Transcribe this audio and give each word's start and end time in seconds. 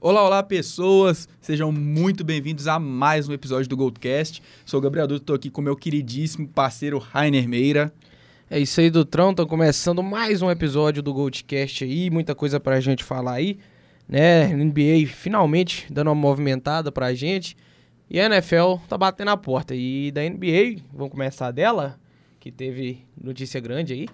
Olá, 0.00 0.24
olá, 0.24 0.42
pessoas! 0.42 1.28
Sejam 1.42 1.70
muito 1.70 2.24
bem-vindos 2.24 2.66
a 2.66 2.78
mais 2.78 3.28
um 3.28 3.34
episódio 3.34 3.68
do 3.68 3.76
Goldcast. 3.76 4.42
Sou 4.64 4.78
o 4.78 4.82
Gabriel 4.82 5.06
Duto, 5.06 5.22
estou 5.22 5.36
aqui 5.36 5.50
com 5.50 5.60
meu 5.60 5.76
queridíssimo 5.76 6.48
parceiro 6.48 6.98
Rainer 6.98 7.46
Meira. 7.46 7.92
É 8.48 8.58
isso 8.58 8.80
aí, 8.80 8.88
Dutrão. 8.88 9.30
Estão 9.30 9.46
começando 9.46 10.02
mais 10.02 10.40
um 10.40 10.50
episódio 10.50 11.02
do 11.02 11.12
Goldcast 11.12 11.84
aí, 11.84 12.08
muita 12.08 12.34
coisa 12.34 12.58
pra 12.58 12.80
gente 12.80 13.04
falar 13.04 13.34
aí, 13.34 13.58
né? 14.08 14.46
NBA 14.48 15.06
finalmente 15.06 15.86
dando 15.92 16.08
uma 16.08 16.14
movimentada 16.14 16.90
pra 16.90 17.12
gente. 17.12 17.54
E 18.08 18.18
a 18.18 18.24
NFL 18.24 18.76
tá 18.88 18.96
batendo 18.96 19.30
a 19.32 19.36
porta. 19.36 19.74
E 19.74 20.10
da 20.10 20.22
NBA, 20.22 20.82
vamos 20.94 21.10
começar 21.10 21.50
dela, 21.50 22.00
que 22.40 22.50
teve 22.50 23.04
notícia 23.22 23.60
grande 23.60 23.92
aí. 23.92 24.08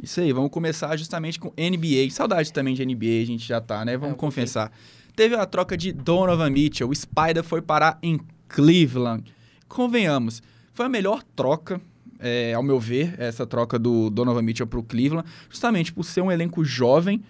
Isso 0.00 0.20
aí, 0.20 0.32
vamos 0.32 0.50
começar 0.50 0.96
justamente 0.96 1.38
com 1.38 1.52
NBA. 1.58 2.10
Saudade 2.10 2.52
também 2.52 2.74
de 2.74 2.84
NBA, 2.84 3.22
a 3.22 3.26
gente 3.26 3.46
já 3.46 3.60
tá, 3.60 3.84
né? 3.84 3.96
Vamos 3.96 4.14
É, 4.14 4.18
confessar. 4.18 4.72
Teve 5.14 5.34
a 5.34 5.44
troca 5.44 5.76
de 5.76 5.92
Donovan 5.92 6.50
Mitchell. 6.50 6.88
O 6.88 6.94
Spider 6.94 7.42
foi 7.42 7.60
parar 7.60 7.98
em 8.02 8.18
Cleveland. 8.48 9.24
Convenhamos, 9.68 10.42
foi 10.72 10.86
a 10.86 10.88
melhor 10.88 11.22
troca, 11.36 11.80
é, 12.18 12.54
ao 12.54 12.62
meu 12.62 12.78
ver, 12.78 13.14
essa 13.18 13.46
troca 13.46 13.78
do 13.78 14.08
Donovan 14.10 14.42
Mitchell 14.42 14.66
pro 14.66 14.82
Cleveland, 14.82 15.28
justamente 15.50 15.92
por 15.92 16.04
ser 16.04 16.20
um 16.20 16.30
elenco 16.30 16.64
jovem, 16.64 17.22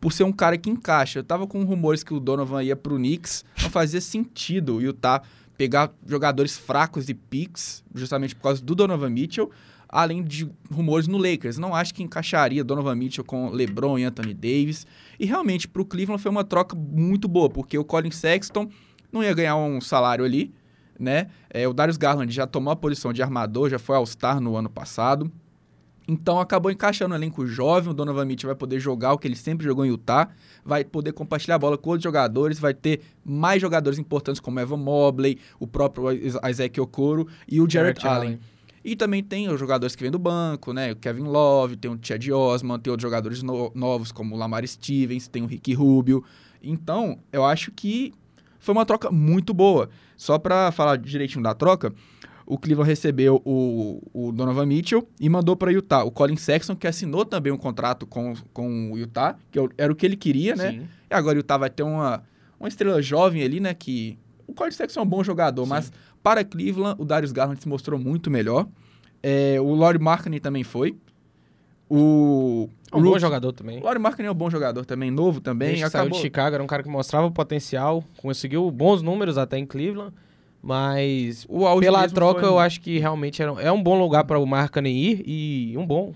por 0.00 0.12
ser 0.12 0.24
um 0.24 0.32
cara 0.32 0.58
que 0.58 0.68
encaixa. 0.68 1.20
Eu 1.20 1.24
tava 1.24 1.46
com 1.46 1.64
rumores 1.64 2.04
que 2.04 2.12
o 2.12 2.20
Donovan 2.20 2.62
ia 2.62 2.76
pro 2.76 2.96
Knicks, 2.96 3.44
não 3.62 3.70
fazia 3.70 4.00
sentido 4.00 4.76
o 4.76 4.82
Utah 4.82 5.22
pegar 5.56 5.92
jogadores 6.06 6.56
fracos 6.58 7.08
e 7.08 7.14
picks, 7.14 7.82
justamente 7.94 8.34
por 8.34 8.42
causa 8.42 8.62
do 8.62 8.74
Donovan 8.74 9.10
Mitchell, 9.10 9.50
além 9.94 10.24
de 10.24 10.50
rumores 10.72 11.06
no 11.06 11.16
Lakers. 11.16 11.56
Não 11.56 11.72
acho 11.72 11.94
que 11.94 12.02
encaixaria 12.02 12.64
Donovan 12.64 12.96
Mitchell 12.96 13.24
com 13.24 13.48
LeBron 13.50 13.96
e 13.96 14.02
Anthony 14.02 14.34
Davis. 14.34 14.84
E 15.20 15.24
realmente, 15.24 15.68
pro 15.68 15.84
Cleveland 15.84 16.20
foi 16.20 16.32
uma 16.32 16.42
troca 16.42 16.74
muito 16.74 17.28
boa, 17.28 17.48
porque 17.48 17.78
o 17.78 17.84
Colin 17.84 18.10
Sexton 18.10 18.68
não 19.12 19.22
ia 19.22 19.32
ganhar 19.32 19.54
um 19.54 19.80
salário 19.80 20.24
ali, 20.24 20.52
né? 20.98 21.28
É, 21.48 21.68
o 21.68 21.72
Darius 21.72 21.96
Garland 21.96 22.34
já 22.34 22.44
tomou 22.44 22.72
a 22.72 22.76
posição 22.76 23.12
de 23.12 23.22
armador, 23.22 23.70
já 23.70 23.78
foi 23.78 23.94
All-Star 23.94 24.40
no 24.40 24.56
ano 24.56 24.68
passado. 24.68 25.30
Então 26.08 26.40
acabou 26.40 26.72
encaixando 26.72 27.14
um 27.14 27.16
elenco 27.16 27.46
jovem, 27.46 27.90
o 27.90 27.94
Donovan 27.94 28.24
Mitchell 28.24 28.48
vai 28.48 28.56
poder 28.56 28.80
jogar 28.80 29.12
o 29.12 29.18
que 29.18 29.28
ele 29.28 29.36
sempre 29.36 29.64
jogou 29.64 29.86
em 29.86 29.88
Utah, 29.88 30.28
vai 30.64 30.84
poder 30.84 31.12
compartilhar 31.12 31.54
a 31.54 31.58
bola 31.58 31.78
com 31.78 31.90
outros 31.90 32.02
jogadores, 32.02 32.58
vai 32.58 32.74
ter 32.74 33.00
mais 33.24 33.62
jogadores 33.62 33.98
importantes 33.98 34.40
como 34.40 34.58
Evan 34.58 34.76
Mobley, 34.76 35.38
o 35.58 35.68
próprio 35.68 36.10
Isaac 36.12 36.80
Okoro 36.80 37.28
e 37.48 37.60
o 37.60 37.70
Jared, 37.70 37.98
Jarrett 38.00 38.06
Allen. 38.06 38.28
Allen. 38.28 38.53
E 38.84 38.94
também 38.94 39.22
tem 39.22 39.48
os 39.48 39.58
jogadores 39.58 39.96
que 39.96 40.02
vêm 40.02 40.10
do 40.10 40.18
banco, 40.18 40.72
né? 40.72 40.92
O 40.92 40.96
Kevin 40.96 41.22
Love, 41.22 41.76
tem 41.76 41.90
o 41.90 41.98
Chad 42.02 42.28
Osman, 42.28 42.78
tem 42.78 42.90
outros 42.90 43.02
jogadores 43.02 43.42
no- 43.42 43.72
novos 43.74 44.12
como 44.12 44.34
o 44.34 44.38
Lamar 44.38 44.66
Stevens, 44.66 45.26
tem 45.26 45.42
o 45.42 45.46
Ricky 45.46 45.72
Rubio. 45.72 46.22
Então, 46.62 47.18
eu 47.32 47.44
acho 47.44 47.70
que 47.72 48.12
foi 48.58 48.74
uma 48.74 48.84
troca 48.84 49.10
muito 49.10 49.54
boa. 49.54 49.88
Só 50.16 50.38
pra 50.38 50.70
falar 50.70 50.96
direitinho 50.96 51.42
da 51.42 51.54
troca, 51.54 51.94
o 52.46 52.58
Cleveland 52.58 52.88
recebeu 52.90 53.40
o, 53.44 54.02
o 54.12 54.30
Donovan 54.32 54.66
Mitchell 54.66 55.08
e 55.18 55.28
mandou 55.30 55.56
para 55.56 55.72
Utah 55.72 56.04
o 56.04 56.10
Colin 56.10 56.36
Sexton, 56.36 56.76
que 56.76 56.86
assinou 56.86 57.24
também 57.24 57.52
um 57.52 57.56
contrato 57.56 58.06
com, 58.06 58.34
com 58.52 58.92
o 58.92 58.98
Utah, 58.98 59.36
que 59.50 59.58
era 59.78 59.90
o 59.90 59.96
que 59.96 60.04
ele 60.04 60.16
queria, 60.16 60.54
né? 60.54 60.72
Sim. 60.72 60.88
E 61.10 61.14
agora 61.14 61.36
o 61.36 61.38
Utah 61.40 61.56
vai 61.56 61.70
ter 61.70 61.82
uma, 61.82 62.22
uma 62.60 62.68
estrela 62.68 63.00
jovem 63.00 63.42
ali, 63.42 63.60
né? 63.60 63.72
Que 63.72 64.18
o 64.46 64.52
Colin 64.52 64.70
Sexton 64.72 65.00
é 65.00 65.02
um 65.02 65.06
bom 65.06 65.24
jogador, 65.24 65.64
Sim. 65.64 65.70
mas 65.70 65.90
para 66.24 66.42
Cleveland, 66.42 66.96
o 66.98 67.04
Darius 67.04 67.30
Garland 67.32 67.60
se 67.60 67.68
mostrou 67.68 68.00
muito 68.00 68.30
melhor. 68.30 68.66
É, 69.22 69.60
o 69.60 69.74
Laurie 69.74 70.00
Markkinen 70.00 70.40
também 70.40 70.64
foi. 70.64 70.96
O, 71.88 72.68
É 72.90 72.96
um 72.96 73.02
bom 73.02 73.18
jogador 73.18 73.52
também. 73.52 73.78
O 73.78 73.84
Laurie 73.84 74.00
Markkinen 74.00 74.28
é 74.28 74.32
um 74.32 74.34
bom 74.34 74.48
jogador 74.50 74.86
também, 74.86 75.10
novo 75.10 75.40
também. 75.40 75.68
Desde 75.68 75.84
que 75.84 75.90
saiu 75.90 76.02
acabou... 76.04 76.18
de 76.18 76.22
Chicago, 76.22 76.54
era 76.54 76.64
um 76.64 76.66
cara 76.66 76.82
que 76.82 76.88
mostrava 76.88 77.26
o 77.26 77.30
potencial, 77.30 78.02
conseguiu 78.16 78.68
bons 78.70 79.02
números 79.02 79.36
até 79.36 79.58
em 79.58 79.66
Cleveland, 79.66 80.14
mas 80.62 81.46
pela 81.80 82.08
troca 82.08 82.40
foi- 82.40 82.48
eu 82.48 82.58
acho 82.58 82.80
que 82.80 82.98
realmente 82.98 83.42
era, 83.42 83.52
é 83.60 83.70
um 83.70 83.82
bom 83.82 83.98
lugar 84.00 84.24
para 84.24 84.38
o 84.38 84.46
Markkanen 84.46 84.96
ir 84.96 85.22
e 85.26 85.76
um 85.76 85.86
bom 85.86 86.14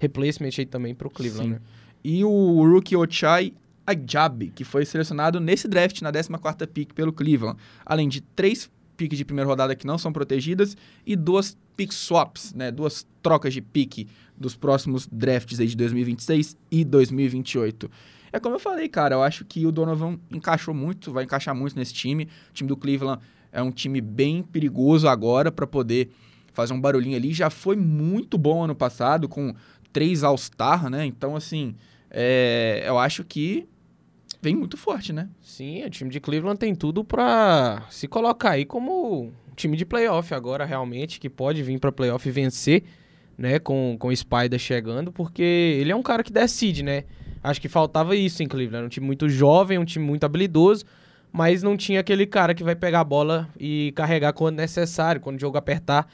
replacement 0.00 0.50
aí 0.58 0.64
também 0.66 0.94
para 0.94 1.06
o 1.06 1.10
Cleveland. 1.10 1.50
Né? 1.50 1.58
E 2.02 2.24
o 2.24 2.62
rookie 2.66 2.96
Ochai 2.96 3.52
Ajabi, 3.86 4.48
que 4.54 4.64
foi 4.64 4.86
selecionado 4.86 5.38
nesse 5.38 5.68
draft 5.68 6.00
na 6.00 6.10
14ª 6.10 6.66
pick 6.66 6.94
pelo 6.94 7.12
Cleveland. 7.12 7.58
Além 7.84 8.08
de 8.08 8.22
três 8.22 8.70
picks 8.96 9.18
de 9.18 9.24
primeira 9.24 9.48
rodada 9.48 9.74
que 9.74 9.86
não 9.86 9.98
são 9.98 10.12
protegidas 10.12 10.76
e 11.06 11.14
duas 11.16 11.56
pick 11.76 11.92
swaps, 11.92 12.54
né? 12.54 12.70
Duas 12.70 13.06
trocas 13.22 13.52
de 13.52 13.60
pick 13.60 14.08
dos 14.36 14.56
próximos 14.56 15.06
drafts 15.10 15.60
aí 15.60 15.66
de 15.66 15.76
2026 15.76 16.56
e 16.70 16.84
2028. 16.84 17.90
É 18.32 18.40
como 18.40 18.56
eu 18.56 18.58
falei, 18.58 18.88
cara, 18.88 19.14
eu 19.14 19.22
acho 19.22 19.44
que 19.44 19.64
o 19.64 19.70
Donovan 19.70 20.18
encaixou 20.30 20.74
muito, 20.74 21.12
vai 21.12 21.24
encaixar 21.24 21.54
muito 21.54 21.76
nesse 21.76 21.94
time. 21.94 22.24
O 22.50 22.52
time 22.52 22.68
do 22.68 22.76
Cleveland 22.76 23.22
é 23.52 23.62
um 23.62 23.70
time 23.70 24.00
bem 24.00 24.42
perigoso 24.42 25.06
agora 25.08 25.52
para 25.52 25.66
poder 25.66 26.10
fazer 26.52 26.72
um 26.72 26.80
barulhinho 26.80 27.16
ali. 27.16 27.32
Já 27.32 27.48
foi 27.48 27.76
muito 27.76 28.36
bom 28.36 28.64
ano 28.64 28.74
passado, 28.74 29.28
com 29.28 29.54
três 29.92 30.24
All-Star, 30.24 30.90
né? 30.90 31.06
Então, 31.06 31.36
assim, 31.36 31.76
é, 32.10 32.82
eu 32.86 32.98
acho 32.98 33.22
que 33.22 33.68
vem 34.44 34.54
muito 34.54 34.76
forte, 34.76 35.10
né? 35.10 35.28
Sim, 35.40 35.82
o 35.84 35.90
time 35.90 36.10
de 36.10 36.20
Cleveland 36.20 36.58
tem 36.58 36.74
tudo 36.74 37.02
para 37.02 37.82
se 37.88 38.06
colocar 38.06 38.50
aí 38.50 38.66
como 38.66 39.22
um 39.24 39.54
time 39.56 39.74
de 39.74 39.86
playoff 39.86 40.34
agora 40.34 40.66
realmente, 40.66 41.18
que 41.18 41.30
pode 41.30 41.62
vir 41.62 41.80
para 41.80 41.90
playoff 41.90 42.28
e 42.28 42.30
vencer, 42.30 42.84
né, 43.38 43.58
com, 43.58 43.96
com 43.98 44.08
o 44.08 44.16
Spider 44.16 44.58
chegando, 44.58 45.10
porque 45.10 45.42
ele 45.42 45.90
é 45.90 45.96
um 45.96 46.02
cara 46.02 46.22
que 46.22 46.30
decide, 46.30 46.82
né? 46.82 47.04
Acho 47.42 47.58
que 47.58 47.68
faltava 47.68 48.14
isso 48.14 48.42
em 48.42 48.46
Cleveland, 48.46 48.76
era 48.76 48.86
um 48.86 48.90
time 48.90 49.06
muito 49.06 49.28
jovem, 49.30 49.78
um 49.78 49.84
time 49.84 50.04
muito 50.04 50.24
habilidoso, 50.24 50.84
mas 51.32 51.62
não 51.62 51.74
tinha 51.74 52.00
aquele 52.00 52.26
cara 52.26 52.54
que 52.54 52.62
vai 52.62 52.76
pegar 52.76 53.00
a 53.00 53.04
bola 53.04 53.48
e 53.58 53.92
carregar 53.96 54.34
quando 54.34 54.56
necessário, 54.56 55.22
quando 55.22 55.36
o 55.36 55.40
jogo 55.40 55.56
apertar. 55.56 56.06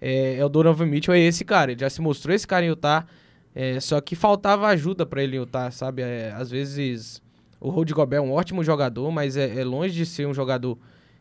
É, 0.00 0.36
é 0.36 0.44
o 0.44 0.48
Donovan 0.48 0.86
Mitchell, 0.86 1.14
é 1.14 1.20
esse 1.20 1.44
cara, 1.44 1.70
ele 1.70 1.80
já 1.80 1.88
se 1.88 2.02
mostrou 2.02 2.34
esse 2.34 2.46
cara 2.46 2.66
em 2.66 2.68
Utah, 2.68 3.06
é, 3.54 3.80
só 3.80 4.00
que 4.00 4.14
faltava 4.14 4.66
ajuda 4.66 5.06
para 5.06 5.22
ele 5.22 5.36
em 5.36 5.40
Utah, 5.40 5.70
sabe? 5.70 6.02
É, 6.02 6.32
às 6.36 6.50
vezes 6.50 7.22
o 7.60 7.70
Rudy 7.70 7.92
Gobert 7.92 8.18
é 8.18 8.22
um 8.22 8.32
ótimo 8.32 8.62
jogador, 8.62 9.10
mas 9.10 9.36
é, 9.36 9.60
é 9.60 9.64
longe 9.64 9.94
de 9.94 10.06
ser 10.06 10.26
um 10.26 10.34
jogador 10.34 10.78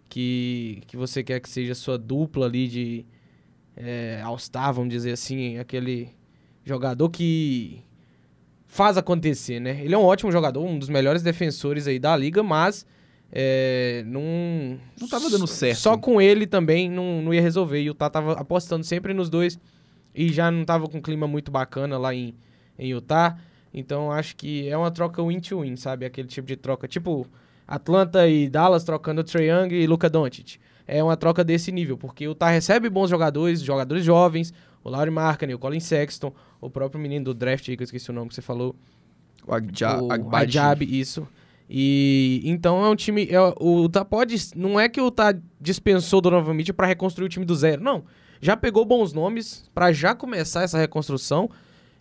que, 0.10 0.82
que 0.88 0.98
você 0.98 1.24
quer 1.24 1.40
que 1.40 1.50
seja 1.50 1.74
sua 1.74 1.98
dupla 1.98 2.46
ali 2.46 2.68
de 2.68 3.06
é, 3.76 4.22
All-Star, 4.24 4.74
vamos 4.74 4.90
dizer 4.90 5.12
assim, 5.12 5.58
aquele 5.58 6.10
jogador 6.64 7.10
que 7.10 7.84
faz 8.66 8.98
acontecer, 8.98 9.60
né? 9.60 9.82
Ele 9.84 9.96
é 9.96 9.98
um 9.98 10.04
ótimo 10.04 10.32
jogador, 10.32 10.64
um 10.64 10.78
dos 10.78 10.90
melhores 10.90 11.22
defensores 11.22 11.88
aí 11.88 12.00
da 12.00 12.16
liga, 12.16 12.44
mas 12.44 12.86
é, 13.32 14.04
não... 14.06 14.80
Não 15.00 15.08
tava 15.08 15.30
dando 15.30 15.48
certo. 15.48 15.80
Só 15.80 15.98
com 15.98 16.22
ele 16.22 16.46
também 16.48 16.90
não, 16.90 17.22
não 17.22 17.34
ia 17.34 17.42
resolver. 17.42 17.82
E 17.82 17.90
o 17.90 17.92
Utah 17.92 18.10
tava 18.10 18.34
apostando 18.34 18.84
sempre 18.84 19.14
nos 19.14 19.30
dois 19.30 19.60
e 20.14 20.32
já 20.32 20.50
não 20.50 20.64
tava 20.66 20.88
com 20.88 20.98
um 20.98 21.02
clima 21.02 21.28
muito 21.28 21.52
bacana 21.52 21.98
lá 21.98 22.14
em, 22.14 22.34
em 22.78 22.90
Utah. 22.90 23.38
Então 23.78 24.10
acho 24.10 24.38
que 24.38 24.70
é 24.70 24.78
uma 24.78 24.90
troca 24.90 25.22
win-to-win, 25.22 25.76
sabe? 25.76 26.06
Aquele 26.06 26.30
tipo 26.30 26.48
de 26.48 26.56
troca. 26.56 26.88
Tipo 26.88 27.28
Atlanta 27.68 28.26
e 28.26 28.48
Dallas 28.48 28.86
trocando 28.86 29.22
Trae 29.22 29.50
Young 29.50 29.74
e 29.74 29.86
Luka 29.86 30.10
Doncic. 30.10 30.58
É 30.88 31.04
uma 31.04 31.18
troca 31.18 31.44
desse 31.44 31.72
nível, 31.72 31.98
porque 31.98 32.26
o 32.26 32.32
Utah 32.32 32.50
recebe 32.50 32.90
bons 32.90 33.10
jogadores, 33.10 33.60
jogadores 33.60 34.06
jovens, 34.06 34.54
o 34.84 34.90
Laurie 34.90 35.12
Markkinen, 35.12 35.56
o 35.56 35.60
Colin 35.60 35.80
Sexton, 35.80 36.32
o 36.62 36.70
próprio 36.70 37.02
menino 37.02 37.26
do 37.26 37.34
draft 37.34 37.68
aí, 37.68 37.76
que 37.76 37.84
eu 37.84 37.86
esqueci 37.86 38.10
o 38.12 38.14
nome 38.14 38.30
que 38.30 38.36
você 38.36 38.42
falou, 38.42 38.76
O 39.46 39.54
Agja, 39.54 40.02
o 40.02 40.12
Agbaji. 40.12 40.58
Ajab, 40.58 40.84
isso. 40.84 41.28
E 41.70 42.42
então 42.46 42.86
é 42.86 42.90
um 42.90 42.96
time. 42.96 43.28
É, 43.30 43.40
o 43.60 43.84
Utah 43.84 44.06
pode. 44.06 44.36
Não 44.56 44.80
é 44.80 44.88
que 44.88 45.02
o 45.02 45.06
Utah 45.06 45.36
dispensou 45.60 46.22
Donovan 46.22 46.54
Mitchell 46.54 46.76
pra 46.76 46.88
reconstruir 46.88 47.26
o 47.26 47.30
time 47.30 47.46
do 47.46 47.56
zero. 47.56 47.84
Não. 47.84 48.04
Já 48.40 48.56
pegou 48.56 48.86
bons 48.86 49.12
nomes 49.14 49.70
pra 49.74 49.92
já 49.92 50.14
começar 50.14 50.62
essa 50.62 50.78
reconstrução. 50.78 51.50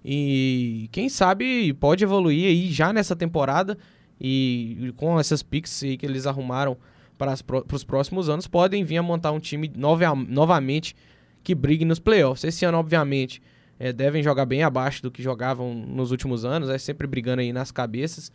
E 0.04 0.88
quem 0.92 1.08
sabe 1.08 1.72
pode 1.74 2.04
evoluir 2.04 2.46
aí 2.48 2.70
já 2.70 2.92
nessa 2.92 3.16
temporada. 3.16 3.78
E 4.20 4.92
com 4.96 5.18
essas 5.18 5.42
picks 5.42 5.80
que 5.80 5.98
eles 6.02 6.26
arrumaram 6.26 6.76
para 7.16 7.34
os 7.72 7.84
próximos 7.84 8.28
anos, 8.28 8.46
podem 8.46 8.84
vir 8.84 8.98
a 8.98 9.02
montar 9.02 9.32
um 9.32 9.40
time 9.40 9.70
nova, 9.74 10.14
novamente 10.14 10.94
que 11.42 11.54
brigue 11.54 11.84
nos 11.84 11.98
playoffs. 11.98 12.44
Esse 12.44 12.64
ano, 12.64 12.78
obviamente, 12.78 13.40
é, 13.78 13.92
devem 13.92 14.22
jogar 14.22 14.46
bem 14.46 14.62
abaixo 14.62 15.02
do 15.02 15.10
que 15.10 15.22
jogavam 15.22 15.74
nos 15.74 16.10
últimos 16.10 16.44
anos, 16.44 16.68
é 16.68 16.78
sempre 16.78 17.06
brigando 17.06 17.40
aí 17.40 17.52
nas 17.52 17.70
cabeças. 17.70 18.32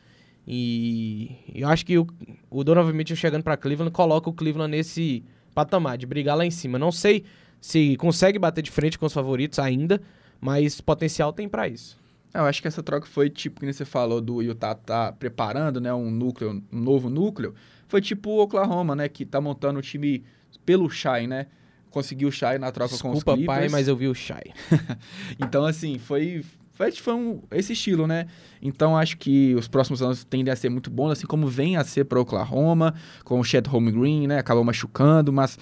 E 0.48 1.36
eu 1.54 1.68
acho 1.68 1.86
que 1.86 1.98
o, 1.98 2.08
o 2.50 2.64
Donovan 2.64 2.94
Mitchell 2.94 3.18
chegando 3.18 3.44
para 3.44 3.58
Cleveland 3.58 3.92
coloca 3.92 4.30
o 4.30 4.34
Cleveland 4.34 4.72
nesse 4.72 5.24
patamar 5.54 5.98
de 5.98 6.06
brigar 6.06 6.38
lá 6.38 6.46
em 6.46 6.52
cima. 6.52 6.80
Não 6.80 6.92
sei 6.92 7.24
se 7.60 7.96
consegue 7.98 8.40
bater 8.40 8.62
de 8.62 8.72
frente 8.72 8.98
com 8.98 9.06
os 9.06 9.14
favoritos 9.14 9.60
ainda, 9.60 10.02
mas 10.40 10.80
potencial 10.82 11.34
tem 11.34 11.48
para 11.48 11.68
isso. 11.68 11.98
Eu 12.34 12.44
acho 12.46 12.62
que 12.62 12.68
essa 12.68 12.84
troca 12.84 13.08
foi 13.08 13.30
tipo, 13.30 13.60
que 13.60 13.74
você 13.74 13.84
falou, 13.86 14.22
do 14.22 14.42
Utah 14.42 14.76
tá 14.76 15.12
preparando, 15.12 15.82
né, 15.82 15.92
um 15.94 16.12
núcleo, 16.12 16.64
um 16.72 16.80
novo 16.80 17.10
núcleo. 17.10 17.56
Foi 17.88 18.02
tipo 18.02 18.30
o 18.30 18.42
Oklahoma, 18.44 18.96
né, 18.96 19.10
que 19.10 19.26
tá 19.26 19.42
montando 19.42 19.80
o 19.80 19.82
time 19.82 20.24
pelo 20.64 20.90
Shai, 20.90 21.26
né? 21.26 21.48
Conseguiu 21.90 22.30
o 22.30 22.32
Shai 22.32 22.60
na 22.60 22.72
troca 22.72 22.96
com 23.00 23.10
os 23.10 23.16
Desculpa, 23.16 23.36
Clippers. 23.36 23.58
pai, 23.58 23.70
mas 23.70 23.88
eu 23.88 23.96
vi 23.96 24.08
o 24.08 24.14
Shai. 24.14 24.44
Então, 25.40 25.66
assim, 25.66 25.98
foi, 25.98 26.46
Foi, 26.74 26.92
foi 26.92 27.14
um, 27.16 27.42
esse 27.52 27.74
estilo, 27.74 28.06
né? 28.06 28.28
Então 28.62 28.96
acho 28.96 29.18
que 29.18 29.56
os 29.56 29.68
próximos 29.68 30.02
anos 30.02 30.24
tendem 30.24 30.52
a 30.52 30.56
ser 30.56 30.70
muito 30.70 30.90
bons, 30.92 31.12
assim 31.12 31.26
como 31.26 31.48
vem 31.48 31.78
a 31.78 31.84
ser 31.84 32.06
para 32.06 32.22
Oklahoma, 32.22 32.94
com 33.24 33.40
o 33.40 33.44
Chet 33.44 33.68
Holmgren, 33.68 34.28
né? 34.28 34.38
Acabou 34.38 34.64
machucando, 34.64 35.34
mas 35.34 35.58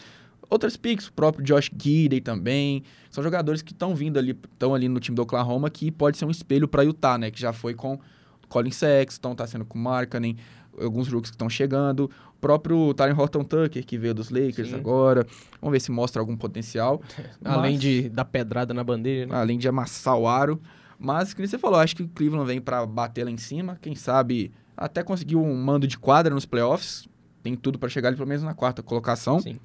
outras 0.49 0.77
picks, 0.77 1.07
o 1.07 1.13
próprio 1.13 1.43
Josh 1.43 1.69
Gidey 1.77 2.21
também, 2.21 2.83
são 3.09 3.23
jogadores 3.23 3.61
que 3.61 3.71
estão 3.73 3.95
vindo 3.95 4.17
ali, 4.17 4.31
estão 4.53 4.73
ali 4.73 4.87
no 4.87 4.99
time 4.99 5.15
do 5.15 5.21
Oklahoma 5.21 5.69
que 5.69 5.91
pode 5.91 6.17
ser 6.17 6.25
um 6.25 6.31
espelho 6.31 6.67
para 6.67 6.83
Utah, 6.83 7.17
né? 7.17 7.31
Que 7.31 7.39
já 7.39 7.51
foi 7.53 7.73
com 7.73 7.99
Colin 8.47 8.71
Sexton, 8.71 9.35
tá 9.35 9.45
sendo 9.45 9.65
com 9.65 9.77
Markkanen, 9.77 10.37
alguns 10.79 11.07
rookies 11.07 11.31
que 11.31 11.35
estão 11.35 11.49
chegando, 11.49 12.09
o 12.35 12.39
próprio 12.39 12.93
Tyron 12.93 13.19
Horton 13.19 13.43
Tucker 13.43 13.83
que 13.85 13.97
veio 13.97 14.13
dos 14.13 14.29
Lakers 14.29 14.69
Sim. 14.69 14.75
agora. 14.75 15.25
Vamos 15.61 15.71
ver 15.73 15.79
se 15.79 15.91
mostra 15.91 16.21
algum 16.21 16.37
potencial. 16.37 17.01
Além 17.43 17.73
Mas- 17.73 17.81
de 17.81 18.09
dar 18.09 18.25
pedrada 18.25 18.73
na 18.73 18.83
bandeja, 18.83 19.25
né? 19.25 19.35
além 19.35 19.57
de 19.57 19.67
amassar 19.67 20.15
o 20.17 20.27
aro. 20.27 20.61
Mas, 20.99 21.33
como 21.33 21.47
você 21.47 21.57
falou, 21.59 21.79
acho 21.79 21.95
que 21.95 22.01
o 22.03 22.07
Cleveland 22.07 22.47
vem 22.47 22.59
para 22.59 22.83
bater 22.85 23.23
lá 23.23 23.29
em 23.29 23.37
cima. 23.37 23.77
Quem 23.81 23.93
sabe 23.93 24.51
até 24.75 25.03
conseguir 25.03 25.35
um 25.35 25.55
mando 25.55 25.87
de 25.87 25.97
quadra 25.97 26.33
nos 26.33 26.45
playoffs. 26.45 27.07
Tem 27.43 27.55
tudo 27.55 27.77
para 27.77 27.87
chegar 27.89 28.09
ali 28.09 28.17
pelo 28.17 28.27
menos 28.27 28.43
na 28.43 28.53
quarta 28.53 28.81
colocação. 28.81 29.39
Sim. 29.39 29.59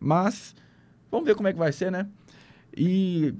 Mas 0.00 0.54
vamos 1.10 1.26
ver 1.26 1.34
como 1.34 1.48
é 1.48 1.52
que 1.52 1.58
vai 1.58 1.72
ser, 1.72 1.90
né? 1.90 2.06
E 2.76 3.34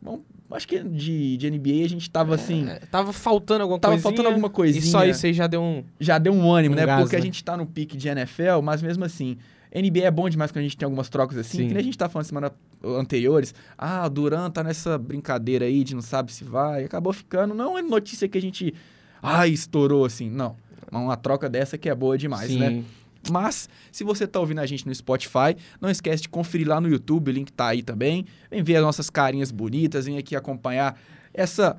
bom, 0.00 0.20
acho 0.50 0.68
que 0.68 0.78
de, 0.82 1.36
de 1.36 1.50
NBA 1.50 1.84
a 1.84 1.88
gente 1.88 2.10
tava 2.10 2.34
assim. 2.34 2.68
É, 2.68 2.80
tava 2.90 3.12
faltando 3.12 3.62
alguma 3.62 3.78
Tava 3.78 3.94
coisinha. 3.94 4.10
faltando 4.10 4.28
alguma 4.28 4.50
coisinha. 4.50 4.84
E 4.84 4.86
só 4.88 5.04
isso 5.04 5.24
aí 5.26 5.32
já 5.32 5.46
deu 5.46 5.62
um... 5.62 5.84
Já 5.98 6.18
deu 6.18 6.32
um 6.32 6.52
ânimo, 6.52 6.74
Um 6.74 6.76
né? 6.78 6.86
gás, 6.86 7.02
Porque 7.02 7.16
a 7.16 7.18
né? 7.18 7.24
gente 7.24 7.42
tá 7.42 7.56
no 7.56 7.66
pique 7.66 7.96
de 7.96 8.08
NFL, 8.08 8.60
mas 8.62 8.82
mesmo 8.82 9.04
assim. 9.04 9.36
NBA 9.74 10.00
é 10.00 10.10
bom 10.10 10.28
demais 10.28 10.52
quando 10.52 10.60
a 10.60 10.64
gente 10.64 10.76
tem 10.76 10.84
algumas 10.84 11.08
trocas 11.08 11.38
assim, 11.38 11.58
Sim. 11.58 11.68
que 11.68 11.72
nem 11.74 11.80
a 11.80 11.84
gente 11.84 11.96
tá 11.96 12.06
falando 12.06 12.26
semana 12.26 12.52
anteriores. 12.84 13.54
Ah, 13.78 14.04
o 14.04 14.10
Duran 14.10 14.50
tá 14.50 14.62
nessa 14.62 14.98
brincadeira 14.98 15.64
aí 15.64 15.82
de 15.82 15.94
não 15.94 16.02
sabe 16.02 16.30
se 16.30 16.44
vai. 16.44 16.84
Acabou 16.84 17.10
ficando. 17.14 17.54
Não 17.54 17.78
é 17.78 17.80
notícia 17.80 18.28
que 18.28 18.36
a 18.36 18.40
gente. 18.40 18.74
Ah, 19.22 19.46
estourou 19.48 20.04
assim. 20.04 20.28
Não. 20.28 20.56
Uma 20.90 21.16
troca 21.16 21.48
dessa 21.48 21.78
que 21.78 21.88
é 21.88 21.94
boa 21.94 22.18
demais, 22.18 22.48
Sim. 22.50 22.58
né? 22.58 22.84
Mas, 23.30 23.68
se 23.90 24.02
você 24.02 24.26
tá 24.26 24.40
ouvindo 24.40 24.60
a 24.60 24.66
gente 24.66 24.86
no 24.86 24.94
Spotify, 24.94 25.56
não 25.80 25.88
esquece 25.90 26.22
de 26.22 26.28
conferir 26.28 26.68
lá 26.68 26.80
no 26.80 26.88
YouTube, 26.88 27.30
o 27.30 27.32
link 27.32 27.52
tá 27.52 27.68
aí 27.68 27.82
também. 27.82 28.26
Vem 28.50 28.62
ver 28.62 28.76
as 28.76 28.82
nossas 28.82 29.08
carinhas 29.08 29.50
bonitas, 29.50 30.06
vem 30.06 30.18
aqui 30.18 30.34
acompanhar 30.34 30.98
essa, 31.32 31.76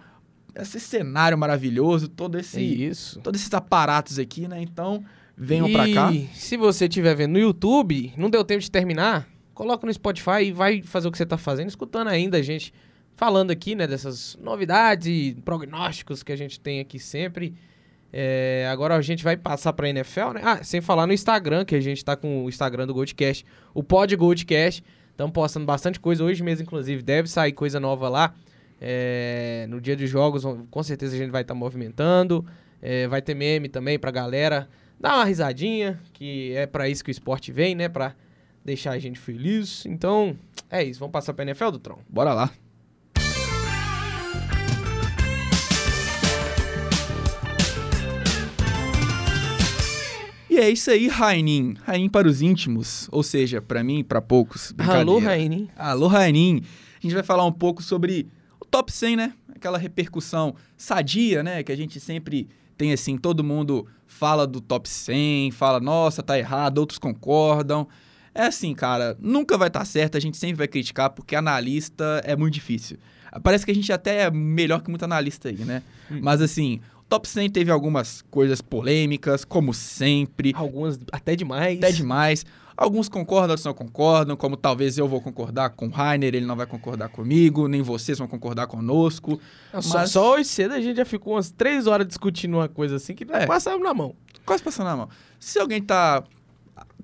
esse 0.56 0.80
cenário 0.80 1.38
maravilhoso, 1.38 2.08
todo 2.08 2.38
É 2.38 2.42
esse, 2.42 2.62
isso. 2.62 3.20
todos 3.20 3.42
esses 3.42 3.54
aparatos 3.54 4.18
aqui, 4.20 4.48
né? 4.48 4.62
Então, 4.62 5.04
venham 5.38 5.72
pra 5.72 5.92
cá. 5.94 6.12
se 6.34 6.56
você 6.56 6.86
estiver 6.86 7.16
vendo 7.16 7.34
no 7.34 7.40
YouTube, 7.40 8.14
não 8.18 8.30
deu 8.30 8.44
tempo 8.44 8.62
de 8.62 8.72
terminar, 8.72 9.28
coloca 9.54 9.86
no 9.86 9.94
Spotify 9.94 10.46
e 10.46 10.52
vai 10.52 10.82
fazer 10.82 11.08
o 11.08 11.12
que 11.12 11.18
você 11.18 11.26
tá 11.26 11.38
fazendo, 11.38 11.68
escutando 11.70 12.08
ainda 12.08 12.38
a 12.38 12.42
gente 12.42 12.74
falando 13.16 13.52
aqui, 13.52 13.76
né, 13.76 13.86
dessas 13.86 14.38
novidades 14.42 15.36
prognósticos 15.46 16.24
que 16.24 16.32
a 16.32 16.36
gente 16.36 16.60
tem 16.60 16.80
aqui 16.80 16.98
sempre. 17.00 17.54
É, 18.16 18.70
agora 18.72 18.96
a 18.96 19.02
gente 19.02 19.24
vai 19.24 19.36
passar 19.36 19.74
pra 19.74 19.90
NFL, 19.90 20.34
né? 20.36 20.42
Ah, 20.44 20.64
sem 20.64 20.80
falar 20.80 21.08
no 21.08 21.14
Instagram, 21.14 21.66
que 21.66 21.74
a 21.74 21.82
gente 21.82 22.06
tá 22.06 22.16
com 22.16 22.46
o 22.46 22.50
Instagram 22.50 22.86
do 22.86 22.94
Goldcast, 22.94 23.44
o 23.74 23.82
Pod 23.84 24.16
Goldcast. 24.16 24.84
Estamos 25.10 25.34
postando 25.34 25.66
bastante 25.66 26.00
coisa. 26.00 26.24
Hoje 26.24 26.44
mesmo, 26.44 26.64
inclusive, 26.64 27.02
deve 27.02 27.28
sair 27.28 27.52
coisa 27.54 27.80
nova 27.80 28.08
lá. 28.10 28.36
É, 28.80 29.66
no 29.68 29.82
dia 29.82 29.96
de 29.96 30.06
jogos, 30.06 30.44
com 30.70 30.84
certeza 30.84 31.16
a 31.16 31.18
gente 31.18 31.32
vai 31.32 31.42
estar 31.42 31.56
movimentando. 31.56 32.46
É, 32.80 33.08
vai 33.08 33.22
ter 33.22 33.34
meme 33.34 33.68
também 33.68 33.98
pra 33.98 34.12
galera 34.12 34.70
dar 35.00 35.16
uma 35.16 35.26
risadinha, 35.26 36.00
que 36.14 36.54
é 36.56 36.68
pra 36.68 36.88
isso 36.88 37.04
que 37.04 37.10
o 37.10 37.12
esporte 37.12 37.52
vem, 37.52 37.74
né? 37.74 37.90
Pra 37.90 38.14
deixar 38.64 38.92
a 38.92 39.00
gente 39.00 39.20
feliz. 39.20 39.86
Então, 39.88 40.38
é 40.70 40.84
isso. 40.84 41.00
Vamos 41.00 41.14
passar 41.14 41.34
pra 41.34 41.44
NFL 41.44 41.72
do 41.72 41.80
Tron. 41.80 42.00
Bora 42.08 42.34
lá. 42.34 42.52
E 50.54 50.60
é 50.60 50.70
isso 50.70 50.92
aí, 50.92 51.08
Rainin. 51.08 51.74
Rainin 51.84 52.08
para 52.08 52.28
os 52.28 52.44
íntimos, 52.44 53.08
ou 53.12 53.24
seja, 53.24 53.60
para 53.60 53.84
mim 53.84 54.02
e 54.02 54.04
para 54.04 54.22
poucos. 54.22 54.72
Alô. 54.78 55.18
Raine. 55.18 55.68
Alô, 55.76 56.06
Rainin. 56.06 56.62
A 56.96 57.02
gente 57.02 57.16
vai 57.16 57.24
falar 57.24 57.44
um 57.44 57.52
pouco 57.52 57.82
sobre 57.82 58.28
o 58.62 58.66
top 58.66 58.92
100, 58.92 59.16
né? 59.16 59.34
Aquela 59.56 59.80
repercussão 59.80 60.54
sadia, 60.78 61.42
né? 61.42 61.64
Que 61.64 61.72
a 61.72 61.76
gente 61.76 62.00
sempre 62.00 62.48
tem 62.78 62.94
assim, 62.94 63.18
todo 63.18 63.44
mundo 63.44 63.88
fala 64.06 64.46
do 64.46 64.62
top 64.62 64.88
100, 64.88 65.50
fala, 65.50 65.80
nossa, 65.80 66.22
tá 66.22 66.38
errado, 66.38 66.78
outros 66.78 67.00
concordam. 67.00 67.88
É 68.36 68.44
assim, 68.44 68.76
cara, 68.76 69.18
nunca 69.20 69.58
vai 69.58 69.70
estar 69.70 69.86
certo, 69.86 70.18
a 70.18 70.22
gente 70.22 70.38
sempre 70.38 70.58
vai 70.58 70.68
criticar, 70.68 71.10
porque 71.10 71.36
analista 71.36 72.22
é 72.24 72.36
muito 72.36 72.54
difícil. 72.54 73.00
Parece 73.42 73.66
que 73.66 73.72
a 73.72 73.76
gente 73.76 73.92
até 73.92 74.26
é 74.26 74.30
melhor 74.30 74.84
que 74.84 74.90
muito 74.92 75.04
analista 75.04 75.50
aí, 75.50 75.66
né? 75.66 75.82
Mas 76.22 76.44
assim, 76.44 76.80
top 77.14 77.28
100 77.30 77.50
teve 77.52 77.70
algumas 77.72 78.24
coisas 78.32 78.60
polêmicas, 78.60 79.46
como 79.46 79.72
sempre. 79.74 80.52
Algumas 80.56 81.00
até 81.12 81.36
demais. 81.36 81.78
Até 81.78 81.92
demais. 81.92 82.44
Alguns 82.76 83.08
concordam, 83.08 83.52
outros 83.52 83.66
não 83.66 83.74
concordam, 83.74 84.36
como 84.36 84.58
talvez 84.58 84.98
eu 84.98 85.08
vou 85.08 85.22
concordar 85.22 85.70
com 85.70 85.86
o 85.86 85.90
Rainer, 85.92 86.34
ele 86.34 86.46
não 86.46 86.56
vai 86.56 86.66
concordar 86.66 87.08
comigo, 87.10 87.68
nem 87.68 87.84
vocês 87.84 88.18
vão 88.18 88.28
concordar 88.28 88.66
conosco. 88.66 89.40
Não, 89.72 89.80
Mas- 89.94 90.10
só 90.10 90.34
hoje 90.34 90.46
cedo 90.46 90.74
a 90.74 90.82
gente 90.82 90.98
já 90.98 91.06
ficou 91.06 91.34
umas 91.36 91.52
três 91.52 91.86
horas 91.86 92.08
discutindo 92.08 92.56
uma 92.58 92.68
coisa 92.68 92.96
assim 92.96 93.14
que 93.14 93.26
É. 93.32 93.46
passava 93.46 93.78
na 93.78 93.94
mão. 93.94 94.16
Quase 94.44 94.64
passando 94.64 94.88
a 94.88 94.98
mão. 94.98 95.10
Se 95.40 95.60
alguém 95.60 95.84
tá, 95.84 96.24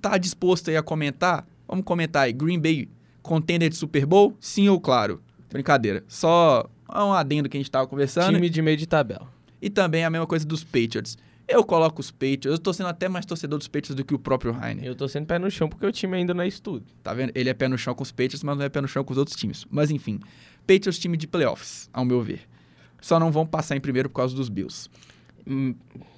tá 0.01 0.17
disposto 0.17 0.71
aí 0.71 0.75
a 0.77 0.81
comentar, 0.81 1.45
vamos 1.67 1.85
comentar 1.85 2.23
aí. 2.23 2.33
Green 2.33 2.59
Bay 2.59 2.89
contender 3.21 3.69
de 3.69 3.75
Super 3.75 4.07
Bowl? 4.07 4.35
Sim 4.39 4.69
ou 4.69 4.79
claro? 4.79 5.21
Brincadeira. 5.51 6.03
Só 6.07 6.67
um 6.91 7.13
adendo 7.13 7.47
que 7.47 7.57
a 7.57 7.59
gente 7.59 7.69
tava 7.69 7.85
conversando. 7.85 8.33
Time 8.33 8.50
de 8.50 8.61
meio 8.63 8.75
de 8.75 8.88
tabela. 8.88 9.27
E 9.61 9.69
também 9.69 10.03
a 10.03 10.09
mesma 10.09 10.27
coisa 10.27 10.45
dos 10.45 10.63
Patriots. 10.63 11.17
Eu 11.47 11.63
coloco 11.63 12.00
os 12.00 12.11
Patriots, 12.11 12.45
eu 12.45 12.59
tô 12.59 12.71
sendo 12.71 12.89
até 12.89 13.09
mais 13.09 13.25
torcedor 13.25 13.57
dos 13.57 13.67
Patriots 13.67 13.95
do 13.95 14.06
que 14.06 14.13
o 14.13 14.19
próprio 14.19 14.51
Rainer. 14.51 14.85
Eu 14.85 14.95
tô 14.95 15.07
sendo 15.07 15.25
pé 15.25 15.39
no 15.39 15.50
chão 15.50 15.67
porque 15.67 15.85
o 15.85 15.91
time 15.91 16.15
ainda 16.15 16.33
não 16.33 16.44
é 16.44 16.47
estudo. 16.47 16.85
Tá 17.01 17.11
vendo? 17.13 17.31
Ele 17.33 17.50
é 17.50 17.53
pé 17.56 17.67
no 17.67 17.77
chão 17.77 17.95
com 17.95 18.03
os 18.03 18.11
Patriots, 18.11 18.44
mas 18.44 18.56
não 18.56 18.63
é 18.63 18.69
pé 18.69 18.79
no 18.81 18.88
chão 18.88 19.03
com 19.03 19.11
os 19.11 19.17
outros 19.17 19.35
times. 19.35 19.65
Mas 19.69 19.89
enfim, 19.89 20.19
Patriots 20.61 21.00
time 21.00 21.17
de 21.17 21.25
playoffs, 21.25 21.89
ao 21.91 22.06
meu 22.06 22.21
ver. 22.21 22.41
Só 23.01 23.19
não 23.19 23.31
vão 23.31 23.47
passar 23.47 23.75
em 23.75 23.81
primeiro 23.81 24.09
por 24.09 24.17
causa 24.17 24.35
dos 24.35 24.47
Bills. 24.47 24.89
Hum, 25.47 25.73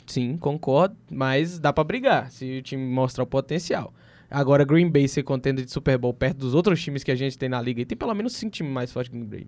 sim, 0.05 0.35
concordo, 0.35 0.97
mas 1.09 1.59
dá 1.59 1.71
pra 1.71 1.83
brigar 1.85 2.29
se 2.29 2.59
o 2.59 2.61
time 2.61 2.83
mostrar 2.83 3.23
o 3.23 3.27
potencial. 3.27 3.93
Agora, 4.29 4.65
Green 4.65 4.89
Bay 4.89 5.07
ser 5.07 5.23
contender 5.23 5.63
de 5.63 5.71
Super 5.71 5.97
Bowl 5.97 6.13
perto 6.13 6.38
dos 6.38 6.53
outros 6.53 6.81
times 6.81 7.03
que 7.03 7.11
a 7.11 7.15
gente 7.15 7.38
tem 7.38 7.47
na 7.47 7.61
liga, 7.61 7.81
e 7.81 7.85
tem 7.85 7.97
pelo 7.97 8.13
menos 8.13 8.33
cinco 8.33 8.51
times 8.51 8.73
mais 8.73 8.91
fortes 8.91 9.11
que 9.11 9.17
Green 9.17 9.29
Bay. 9.29 9.47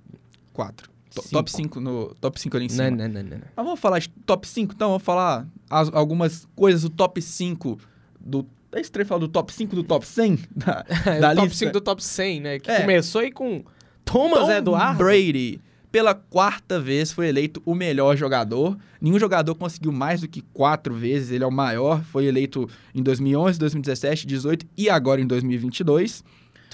Quatro. 0.53 0.92
Cinco. 1.21 1.29
Top 1.33 1.51
5 1.51 1.79
no 1.79 2.15
top 2.15 2.39
5 2.41 2.57
ali 2.57 2.65
em 2.65 2.69
cima. 2.69 2.89
Não, 2.91 2.97
não, 3.07 3.09
não, 3.09 3.23
não. 3.23 3.37
Mas 3.55 3.65
vamos 3.65 3.79
falar 3.79 3.99
de 3.99 4.09
top 4.25 4.47
5, 4.47 4.73
então 4.73 4.89
vamos 4.89 5.03
falar 5.03 5.47
as- 5.69 5.93
algumas 5.93 6.47
coisas 6.55 6.81
do 6.83 6.89
top 6.89 7.21
5 7.21 7.77
do 8.19 8.45
é 8.71 8.81
estranho 8.81 9.05
falar 9.07 9.19
do 9.19 9.27
top 9.27 9.53
5 9.53 9.75
do 9.75 9.83
top 9.83 10.05
100 10.07 10.39
da, 10.55 10.83
É, 11.05 11.19
da 11.19 11.31
o 11.31 11.35
top 11.35 11.47
lista. 11.49 11.59
5 11.65 11.71
do 11.73 11.81
top 11.81 12.03
100, 12.03 12.39
né? 12.41 12.59
Que 12.59 12.71
É. 12.71 12.81
começou 12.81 13.21
aí 13.21 13.31
com 13.31 13.63
Thomas 14.03 14.39
Tom 14.47 14.51
Eduardo. 14.51 14.97
Brady, 14.97 15.61
pela 15.91 16.15
quarta 16.15 16.79
vez, 16.79 17.11
foi 17.11 17.27
eleito 17.29 17.61
o 17.67 17.75
melhor 17.75 18.17
jogador. 18.17 18.75
Nenhum 18.99 19.19
jogador 19.19 19.53
conseguiu 19.53 19.91
mais 19.91 20.21
do 20.21 20.27
que 20.27 20.41
quatro 20.53 20.95
vezes. 20.95 21.29
Ele 21.29 21.43
é 21.43 21.47
o 21.47 21.51
maior. 21.51 22.03
Foi 22.05 22.25
eleito 22.25 22.67
em 22.95 23.03
2011, 23.03 23.59
2017, 23.59 24.25
2018 24.25 24.65
e 24.75 24.89
agora 24.89 25.21
em 25.21 25.27
2022. 25.27 26.23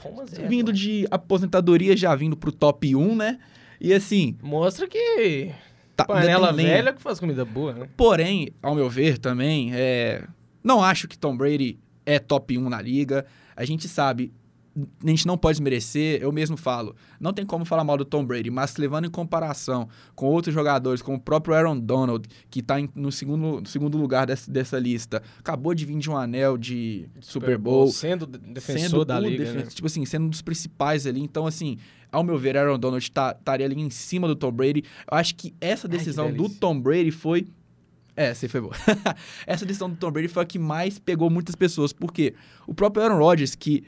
Thomas 0.01 0.29
Vindo 0.47 0.71
de 0.71 1.05
aposentadoria, 1.11 1.97
já 1.97 2.15
vindo 2.15 2.37
pro 2.37 2.53
top 2.53 2.95
1, 2.95 3.15
né? 3.17 3.39
E 3.79 3.93
assim, 3.93 4.35
Mostra 4.41 4.87
que 4.87 5.51
tá, 5.95 6.05
panela 6.05 6.51
velha 6.51 6.93
que 6.93 7.01
faz 7.01 7.19
comida 7.19 7.45
boa, 7.45 7.73
né? 7.73 7.89
Porém, 7.95 8.49
ao 8.61 8.75
meu 8.75 8.89
ver 8.89 9.17
também, 9.17 9.71
é... 9.73 10.23
não 10.63 10.83
acho 10.83 11.07
que 11.07 11.17
Tom 11.17 11.35
Brady 11.37 11.79
é 12.05 12.19
top 12.19 12.57
1 12.57 12.69
na 12.69 12.81
liga. 12.81 13.25
A 13.55 13.63
gente 13.65 13.87
sabe, 13.87 14.31
a 15.03 15.09
gente 15.09 15.27
não 15.27 15.37
pode 15.37 15.55
desmerecer, 15.57 16.21
eu 16.21 16.31
mesmo 16.31 16.55
falo. 16.57 16.95
Não 17.19 17.33
tem 17.33 17.45
como 17.45 17.65
falar 17.65 17.83
mal 17.83 17.97
do 17.97 18.05
Tom 18.05 18.25
Brady, 18.25 18.49
mas 18.49 18.75
levando 18.77 19.05
em 19.05 19.09
comparação 19.09 19.87
com 20.15 20.27
outros 20.27 20.53
jogadores, 20.55 21.01
como 21.01 21.17
o 21.17 21.19
próprio 21.19 21.53
Aaron 21.55 21.77
Donald, 21.79 22.27
que 22.49 22.61
tá 22.61 22.79
em- 22.79 22.89
no 22.95 23.11
segundo, 23.11 23.67
segundo 23.67 23.97
lugar 23.97 24.25
dessa, 24.27 24.49
dessa 24.51 24.79
lista, 24.79 25.21
acabou 25.37 25.73
de 25.75 25.85
vir 25.85 25.97
de 25.99 26.09
um 26.09 26.17
anel 26.17 26.57
de 26.57 27.07
Super 27.19 27.57
Bowl. 27.57 27.87
Sendo 27.91 28.25
de- 28.25 28.37
defensor 28.37 28.81
sendo 28.89 29.05
da 29.05 29.19
liga, 29.19 29.43
defen- 29.43 29.61
né? 29.63 29.69
Tipo 29.69 29.87
assim, 29.87 30.05
sendo 30.05 30.25
um 30.25 30.29
dos 30.29 30.41
principais 30.41 31.05
ali. 31.05 31.19
Então, 31.21 31.45
assim, 31.45 31.77
ao 32.11 32.23
meu 32.23 32.37
ver, 32.37 32.57
Aaron 32.57 32.79
Donald 32.79 33.11
tá- 33.11 33.35
estaria 33.37 33.65
ali 33.65 33.79
em 33.79 33.89
cima 33.89 34.27
do 34.27 34.35
Tom 34.35 34.51
Brady. 34.51 34.83
Eu 35.09 35.17
acho 35.17 35.35
que 35.35 35.53
essa 35.59 35.87
Ai, 35.87 35.91
que 35.91 35.97
decisão 35.97 36.31
do. 36.31 36.49
Tom 36.49 36.79
Brady 36.79 37.11
foi. 37.11 37.47
É, 38.15 38.29
aí 38.29 38.47
foi 38.49 38.61
boa. 38.61 38.73
essa 39.47 39.65
decisão 39.65 39.89
do 39.89 39.95
Tom 39.95 40.11
Brady 40.11 40.27
foi 40.27 40.43
a 40.43 40.45
que 40.45 40.59
mais 40.59 40.99
pegou 40.99 41.29
muitas 41.29 41.55
pessoas. 41.55 41.93
Porque 41.93 42.33
o 42.67 42.73
próprio 42.73 43.03
Aaron 43.03 43.17
Rodgers, 43.17 43.55
que. 43.55 43.83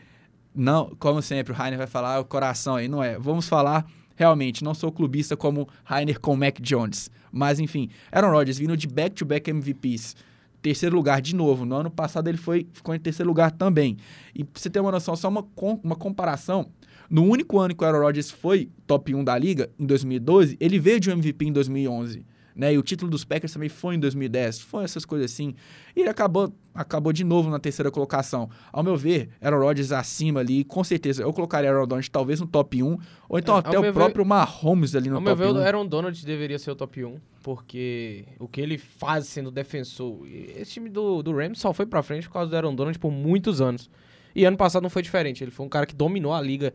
Não, 0.54 0.94
como 1.00 1.22
sempre, 1.22 1.54
o 1.54 1.56
Rainer 1.56 1.78
vai 1.78 1.88
falar, 1.88 2.16
"Ah, 2.16 2.20
o 2.20 2.26
coração 2.26 2.76
aí, 2.76 2.88
não 2.88 3.02
é. 3.04 3.18
Vamos 3.18 3.48
falar. 3.48 3.86
Realmente, 4.16 4.64
não 4.64 4.74
sou 4.74 4.92
clubista 4.92 5.36
como 5.36 5.68
Rainer 5.84 6.20
com 6.20 6.36
Mac 6.36 6.60
Jones. 6.60 7.10
Mas, 7.32 7.60
enfim, 7.60 7.90
Aaron 8.12 8.32
Rodgers 8.32 8.58
vindo 8.58 8.76
de 8.76 8.86
back-to-back 8.88 9.50
MVPs 9.50 10.16
terceiro 10.62 10.96
lugar 10.96 11.22
de 11.22 11.36
novo. 11.36 11.66
No 11.66 11.76
ano 11.76 11.90
passado 11.90 12.28
ele 12.28 12.38
foi, 12.38 12.68
ficou 12.72 12.94
em 12.94 13.00
terceiro 13.00 13.28
lugar 13.28 13.52
também. 13.52 13.98
E 14.36 14.44
pra 14.44 14.62
você 14.62 14.70
ter 14.70 14.80
uma 14.80 14.92
noção, 14.92 15.16
só 15.16 15.28
uma, 15.28 15.46
uma 15.84 15.96
comparação. 15.96 16.68
No 17.12 17.26
único 17.26 17.60
ano 17.60 17.76
que 17.76 17.84
o 17.84 17.88
Aaron 17.88 18.00
Rodgers 18.00 18.32
foi 18.32 18.70
top 18.88 19.14
1 19.14 19.22
da 19.26 19.38
liga, 19.38 19.70
em 19.78 19.86
2012, 19.86 20.56
ele 20.62 20.80
veio 20.80 20.98
de 20.98 21.10
um 21.10 21.14
MVP 21.14 21.46
em 21.46 21.52
2011. 21.52 22.26
Né? 22.56 22.74
E 22.74 22.78
o 22.78 22.82
título 22.82 23.12
dos 23.12 23.26
Packers 23.26 23.52
também 23.52 23.68
foi 23.68 23.96
em 23.96 24.00
2010. 24.00 24.60
Foi 24.60 24.86
essas 24.86 25.04
coisas 25.04 25.32
assim. 25.32 25.54
E 25.96 26.02
ele 26.02 26.10
acabou, 26.10 26.54
acabou 26.74 27.12
de 27.12 27.24
novo 27.26 27.50
na 27.50 27.60
terceira 27.60 27.92
colocação. 27.92 28.50
Ao 28.72 28.82
meu 28.82 28.96
ver, 28.96 29.30
Aaron 29.42 29.60
Rodgers 29.60 29.92
acima 29.92 30.40
ali, 30.40 30.64
com 30.64 30.84
certeza. 30.86 31.22
Eu 31.22 31.34
colocaria 31.34 31.70
Aaron 31.70 31.88
Donald 31.88 32.10
talvez 32.10 32.40
no 32.40 32.48
top 32.48 32.82
1, 32.82 32.98
ou 33.28 33.40
então 33.40 33.56
É, 33.56 33.60
até 33.60 33.78
o 33.78 33.94
próprio 33.94 34.26
Mahomes 34.26 34.96
ali 34.96 35.10
no 35.10 35.16
Ao 35.16 35.22
meu 35.22 35.36
top 35.36 35.44
ver, 35.48 35.54
1. 35.54 35.62
o 35.62 35.66
Aaron 35.66 35.86
Donald 35.86 36.26
deveria 36.26 36.60
ser 36.60 36.72
o 36.72 36.76
top 36.76 37.04
1, 37.04 37.16
porque 37.44 38.26
o 38.40 38.48
que 38.48 38.62
ele 38.62 38.78
faz 38.78 39.28
sendo 39.28 39.52
defensor. 39.52 40.26
Esse 40.58 40.74
time 40.74 40.90
do, 40.90 41.22
do 41.22 41.36
Rams 41.36 41.60
só 41.60 41.74
foi 41.74 41.86
pra 41.86 42.02
frente 42.02 42.28
por 42.28 42.34
causa 42.34 42.50
do 42.50 42.56
Aaron 42.56 42.76
Donald 42.76 42.98
por 43.00 43.12
muitos 43.12 43.60
anos. 43.62 43.90
E 44.36 44.46
ano 44.46 44.56
passado 44.56 44.84
não 44.84 44.90
foi 44.90 45.02
diferente. 45.02 45.44
Ele 45.44 45.52
foi 45.52 45.66
um 45.66 45.70
cara 45.70 45.86
que 45.86 45.96
dominou 45.96 46.34
a 46.34 46.42
liga 46.42 46.74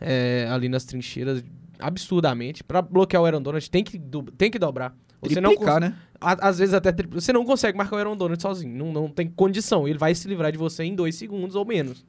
é, 0.00 0.46
ali 0.50 0.68
nas 0.68 0.84
trincheiras 0.84 1.42
absurdamente. 1.78 2.62
Pra 2.64 2.80
bloquear 2.82 3.22
o 3.22 3.26
Aaron 3.26 3.42
Donald 3.42 3.70
tem 3.70 3.82
que, 3.84 3.98
do- 3.98 4.22
tem 4.32 4.50
que 4.50 4.58
dobrar. 4.58 4.96
Você 5.22 5.40
não 5.40 5.50
Triplicar, 5.50 5.80
né? 5.80 5.96
a- 6.20 6.48
às 6.48 6.58
vezes 6.58 6.74
até 6.74 6.92
tripli- 6.92 7.20
você 7.20 7.32
não 7.32 7.44
consegue 7.44 7.76
marcar 7.78 7.96
o 7.96 7.98
Aaron 7.98 8.16
Donald 8.16 8.40
sozinho, 8.42 8.76
não, 8.76 8.92
não 8.92 9.08
tem 9.08 9.26
condição. 9.26 9.88
Ele 9.88 9.98
vai 9.98 10.14
se 10.14 10.28
livrar 10.28 10.52
de 10.52 10.58
você 10.58 10.84
em 10.84 10.94
dois 10.94 11.14
segundos 11.14 11.56
ou 11.56 11.64
menos. 11.64 12.04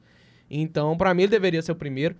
Então, 0.50 0.96
pra 0.96 1.14
mim, 1.14 1.22
ele 1.22 1.30
deveria 1.30 1.62
ser 1.62 1.72
o 1.72 1.76
primeiro. 1.76 2.14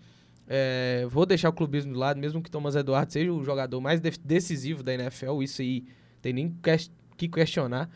É, 0.48 1.06
vou 1.10 1.26
deixar 1.26 1.48
o 1.48 1.52
clubismo 1.52 1.92
de 1.92 1.98
lado, 1.98 2.18
mesmo 2.18 2.40
que 2.40 2.50
Thomas 2.50 2.74
Eduardo 2.76 3.12
seja 3.12 3.32
o 3.32 3.44
jogador 3.44 3.80
mais 3.80 4.00
def- 4.00 4.18
decisivo 4.24 4.82
da 4.82 4.94
NFL, 4.94 5.42
isso 5.42 5.60
aí 5.60 5.84
tem 6.22 6.32
nem 6.32 6.48
ques- 6.62 6.90
que 7.16 7.28
questionar. 7.28 7.90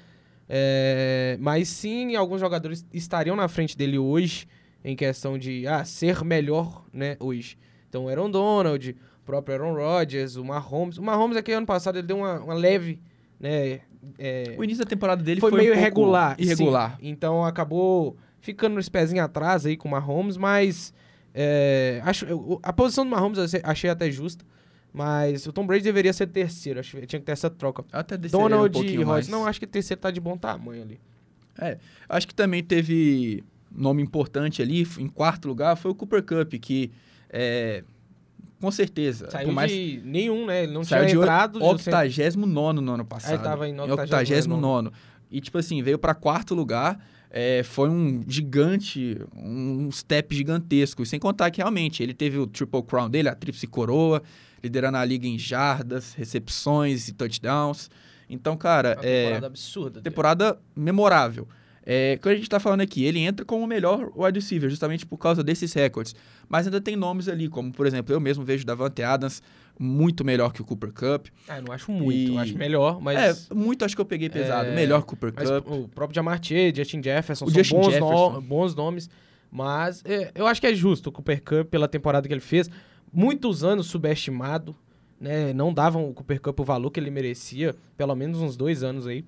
É, 0.48 1.36
mas 1.40 1.68
sim, 1.68 2.16
alguns 2.16 2.40
jogadores 2.40 2.84
estariam 2.92 3.36
na 3.36 3.46
frente 3.48 3.76
dele 3.78 3.98
hoje, 3.98 4.46
em 4.84 4.96
questão 4.96 5.38
de 5.38 5.66
ah, 5.66 5.84
ser 5.84 6.24
melhor 6.24 6.84
né, 6.92 7.16
hoje. 7.20 7.58
Então, 7.88 8.04
o 8.04 8.08
Aaron 8.08 8.30
Donald, 8.30 8.90
o 9.22 9.24
próprio 9.24 9.54
Aaron 9.56 9.74
Rodgers, 9.74 10.36
o 10.36 10.44
Mahomes. 10.44 10.96
O 10.98 11.02
Mahomes 11.02 11.36
aqui 11.36 11.52
ano 11.52 11.66
passado 11.66 11.98
ele 11.98 12.06
deu 12.06 12.18
uma, 12.18 12.40
uma 12.40 12.54
leve. 12.54 13.00
Né, 13.38 13.80
é, 14.18 14.54
O 14.58 14.64
início 14.64 14.84
da 14.84 14.88
temporada 14.88 15.22
dele 15.22 15.40
foi, 15.40 15.50
foi, 15.50 15.60
meio 15.60 15.72
um 15.72 15.76
irregular. 15.76 16.36
Irregular. 16.38 16.96
sim. 17.00 17.08
Então 17.08 17.44
acabou 17.44 18.16
ficando 18.40 18.74
nos 18.76 18.88
pezinhos 18.88 19.24
atrás 19.24 19.66
aí 19.66 19.76
com 19.76 19.88
o 19.88 19.90
Mahomes, 19.90 20.36
mas 20.36 20.92
é, 21.34 22.00
acho, 22.04 22.24
eu- 22.26 22.58
a 22.62 22.72
posição 22.72 23.04
do 23.04 23.10
Mahomes 23.10 23.38
eu 23.38 23.60
achei- 23.64 23.90
até 23.90 24.10
justa. 24.10 24.44
Mas 24.92 25.46
o 25.46 25.52
Tom 25.52 25.64
Brady 25.66 25.84
deveria 25.84 26.12
ser 26.12 26.26
terceiro, 26.26 26.80
acho 26.80 26.96
que 26.96 27.06
tinha 27.06 27.20
que 27.20 27.26
ter 27.26 27.30
essa 27.32 27.48
troca. 27.48 27.84
Até 27.92 28.16
desceria 28.16 28.44
um 28.44 28.48
Donald 28.48 28.76
e 28.76 28.96
Rodgers, 29.04 29.28
não, 29.28 29.46
acho 29.46 29.60
que 29.60 29.66
terceiro 29.66 30.00
tá 30.00 30.10
de 30.10 30.20
bom 30.20 30.36
tamanho 30.36 30.82
ali. 30.82 31.00
Acho 32.08 32.26
que 32.26 32.34
também 32.34 32.62
teve 32.64 33.44
nome 33.70 34.02
importante 34.02 34.60
ali, 34.62 34.86
em 34.98 35.08
quarto 35.08 35.46
lugar, 35.48 35.76
foi 35.76 35.90
o 35.90 35.94
Cooper 35.94 36.22
Cup, 36.22 36.54
que 36.60 36.90
é, 37.30 37.82
com 38.60 38.70
certeza, 38.70 39.30
Saiu 39.30 39.46
por 39.48 39.54
mais 39.54 39.70
de 39.70 40.02
nenhum, 40.04 40.46
né? 40.46 40.64
Ele 40.64 40.72
não 40.72 40.84
saiu 40.84 41.06
tinha 41.06 41.16
de 41.16 41.22
entrado. 41.22 41.58
de- 41.58 41.64
89 41.64 42.80
no 42.80 42.92
ano 42.92 43.04
passado. 43.04 43.32
Aí 43.32 43.38
tava 43.42 43.68
em 43.68 43.72
Em 43.72 43.76
89º. 43.80 43.96
89 43.96 44.90
E 45.30 45.40
tipo 45.40 45.56
assim, 45.58 45.82
veio 45.82 45.98
pra 45.98 46.14
quarto 46.14 46.54
lugar, 46.54 46.98
é, 47.30 47.62
foi 47.62 47.88
um 47.88 48.20
gigante, 48.26 49.16
um 49.34 49.88
step 49.92 50.34
gigantesco. 50.34 51.02
E 51.02 51.06
sem 51.06 51.18
contar 51.20 51.50
que 51.50 51.58
realmente 51.58 52.02
ele 52.02 52.12
teve 52.12 52.36
o 52.38 52.46
Triple 52.46 52.82
Crown 52.82 53.08
dele, 53.08 53.28
a 53.28 53.34
tríplice 53.34 53.66
coroa, 53.68 54.22
liderando 54.62 54.98
a 54.98 55.04
liga 55.04 55.26
em 55.26 55.38
jardas, 55.38 56.12
recepções 56.14 57.08
e 57.08 57.14
touchdowns. 57.14 57.88
Então, 58.28 58.56
cara, 58.56 58.94
Uma 58.98 59.04
é 59.06 59.22
temporada 59.24 59.46
absurda. 59.46 59.90
dele. 59.90 60.02
temporada 60.04 60.58
memorável. 60.76 61.48
É, 61.92 62.18
quando 62.22 62.34
a 62.34 62.36
gente 62.36 62.48
tá 62.48 62.60
falando 62.60 62.82
aqui, 62.82 63.04
ele 63.04 63.18
entra 63.18 63.44
como 63.44 63.64
o 63.64 63.66
melhor 63.66 64.12
wide 64.14 64.38
receiver, 64.38 64.70
justamente 64.70 65.04
por 65.04 65.18
causa 65.18 65.42
desses 65.42 65.72
recordes. 65.72 66.14
Mas 66.48 66.64
ainda 66.66 66.80
tem 66.80 66.94
nomes 66.94 67.26
ali, 67.28 67.48
como, 67.48 67.72
por 67.72 67.84
exemplo, 67.84 68.14
eu 68.14 68.20
mesmo 68.20 68.44
vejo 68.44 68.64
Davante 68.64 69.02
Adams 69.02 69.42
muito 69.76 70.24
melhor 70.24 70.52
que 70.52 70.62
o 70.62 70.64
Cooper 70.64 70.92
Cup. 70.92 71.26
Ah, 71.48 71.56
eu 71.58 71.62
não 71.64 71.72
acho 71.72 71.90
muito, 71.90 72.14
E- 72.30 72.34
eu 72.34 72.38
acho 72.38 72.56
melhor, 72.56 73.00
mas... 73.00 73.50
É, 73.50 73.54
muito 73.54 73.84
acho 73.84 73.96
que 73.96 74.00
eu 74.00 74.04
peguei 74.04 74.28
pesado. 74.30 74.68
É, 74.68 74.74
melhor 74.74 74.98
que 74.98 75.14
o 75.14 75.16
Cooper 75.16 75.32
Mas 75.34 75.50
Cup. 75.50 75.66
o 75.68 75.88
próprio 75.88 76.14
Jamar 76.14 76.38
Chase, 76.40 76.72
Justin 76.76 77.02
Jefferson, 77.02 77.44
O 77.46 77.50
são 77.50 77.58
Justin 77.58 77.74
bons, 77.76 77.84
Jefferson. 77.94 78.30
no- 78.34 78.40
bons 78.40 78.74
nomes. 78.76 79.10
Mas 79.50 80.00
é, 80.04 80.30
eu 80.36 80.46
acho 80.46 80.60
que 80.60 80.68
é 80.68 80.74
justo 80.74 81.08
o 81.08 81.12
Cooper 81.12 81.42
Cup 81.42 81.70
pela 81.70 81.88
temporada 81.88 82.28
que 82.28 82.32
ele 82.32 82.40
fez. 82.40 82.70
Muitos 83.12 83.64
anos 83.64 83.86
subestimado, 83.88 84.76
né? 85.20 85.52
Não 85.52 85.74
davam 85.74 86.08
o 86.08 86.14
Cooper 86.14 86.40
Cup 86.40 86.60
o 86.60 86.64
valor 86.64 86.90
que 86.92 87.00
ele 87.00 87.10
merecia, 87.10 87.74
pelo 87.96 88.14
menos 88.14 88.40
uns 88.40 88.56
dois 88.56 88.84
anos 88.84 89.08
aí. 89.08 89.24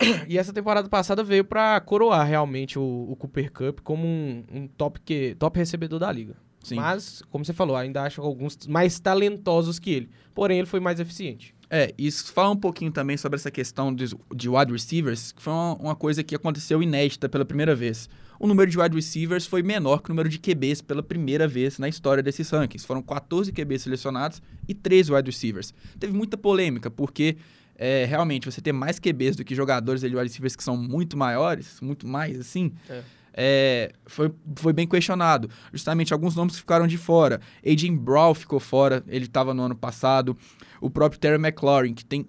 E 0.28 0.38
essa 0.38 0.52
temporada 0.52 0.88
passada 0.88 1.22
veio 1.22 1.44
pra 1.44 1.80
coroar 1.80 2.26
realmente 2.26 2.78
o, 2.78 3.06
o 3.08 3.16
Cooper 3.16 3.52
Cup 3.52 3.80
como 3.80 4.06
um, 4.06 4.44
um 4.52 4.68
top, 4.68 5.00
que, 5.00 5.34
top 5.38 5.58
recebedor 5.58 5.98
da 5.98 6.10
liga. 6.10 6.36
Sim. 6.62 6.76
Mas, 6.76 7.22
como 7.30 7.44
você 7.44 7.52
falou, 7.52 7.76
ainda 7.76 8.02
acho 8.02 8.20
alguns 8.20 8.66
mais 8.66 9.00
talentosos 9.00 9.78
que 9.78 9.90
ele. 9.90 10.10
Porém, 10.34 10.58
ele 10.58 10.66
foi 10.66 10.80
mais 10.80 11.00
eficiente. 11.00 11.54
É, 11.72 11.94
isso 11.96 12.32
fala 12.32 12.50
um 12.50 12.56
pouquinho 12.56 12.90
também 12.90 13.16
sobre 13.16 13.36
essa 13.36 13.50
questão 13.50 13.94
de, 13.94 14.06
de 14.34 14.48
wide 14.48 14.72
receivers, 14.72 15.32
que 15.32 15.40
foi 15.40 15.52
uma, 15.52 15.74
uma 15.76 15.96
coisa 15.96 16.22
que 16.22 16.34
aconteceu 16.34 16.82
inédita 16.82 17.28
pela 17.28 17.44
primeira 17.44 17.74
vez. 17.74 18.08
O 18.40 18.46
número 18.46 18.68
de 18.68 18.78
wide 18.78 18.96
receivers 18.96 19.46
foi 19.46 19.62
menor 19.62 20.02
que 20.02 20.10
o 20.10 20.12
número 20.12 20.28
de 20.28 20.38
QBs 20.38 20.82
pela 20.82 21.02
primeira 21.02 21.46
vez 21.46 21.78
na 21.78 21.88
história 21.88 22.22
desses 22.22 22.50
rankings. 22.50 22.84
Foram 22.84 23.02
14 23.02 23.52
QBs 23.52 23.82
selecionados 23.82 24.42
e 24.66 24.74
13 24.74 25.12
wide 25.12 25.30
receivers. 25.30 25.72
Teve 25.98 26.12
muita 26.12 26.36
polêmica, 26.36 26.90
porque 26.90 27.36
é, 27.82 28.04
realmente 28.04 28.44
você 28.44 28.60
ter 28.60 28.72
mais 28.72 28.98
QBs 28.98 29.36
do 29.36 29.44
que 29.44 29.54
jogadores 29.54 30.02
wide 30.02 30.14
receivers 30.14 30.54
que 30.54 30.62
são 30.62 30.76
muito 30.76 31.16
maiores, 31.16 31.80
muito 31.80 32.06
mais 32.06 32.38
assim, 32.38 32.72
É. 32.90 33.02
é, 33.32 33.92
foi, 34.06 34.30
foi 34.56 34.72
bem 34.74 34.86
questionado. 34.86 35.48
Justamente 35.72 36.12
alguns 36.12 36.36
nomes 36.36 36.54
que 36.54 36.60
ficaram 36.60 36.86
de 36.86 36.98
fora. 36.98 37.40
Adrian 37.66 37.96
Brown 37.96 38.34
ficou 38.34 38.60
fora, 38.60 39.02
ele 39.08 39.24
estava 39.24 39.54
no 39.54 39.62
ano 39.62 39.74
passado. 39.74 40.36
O 40.78 40.90
próprio 40.90 41.18
Terry 41.18 41.36
McLaurin, 41.36 41.94
que 41.94 42.04
tem. 42.04 42.26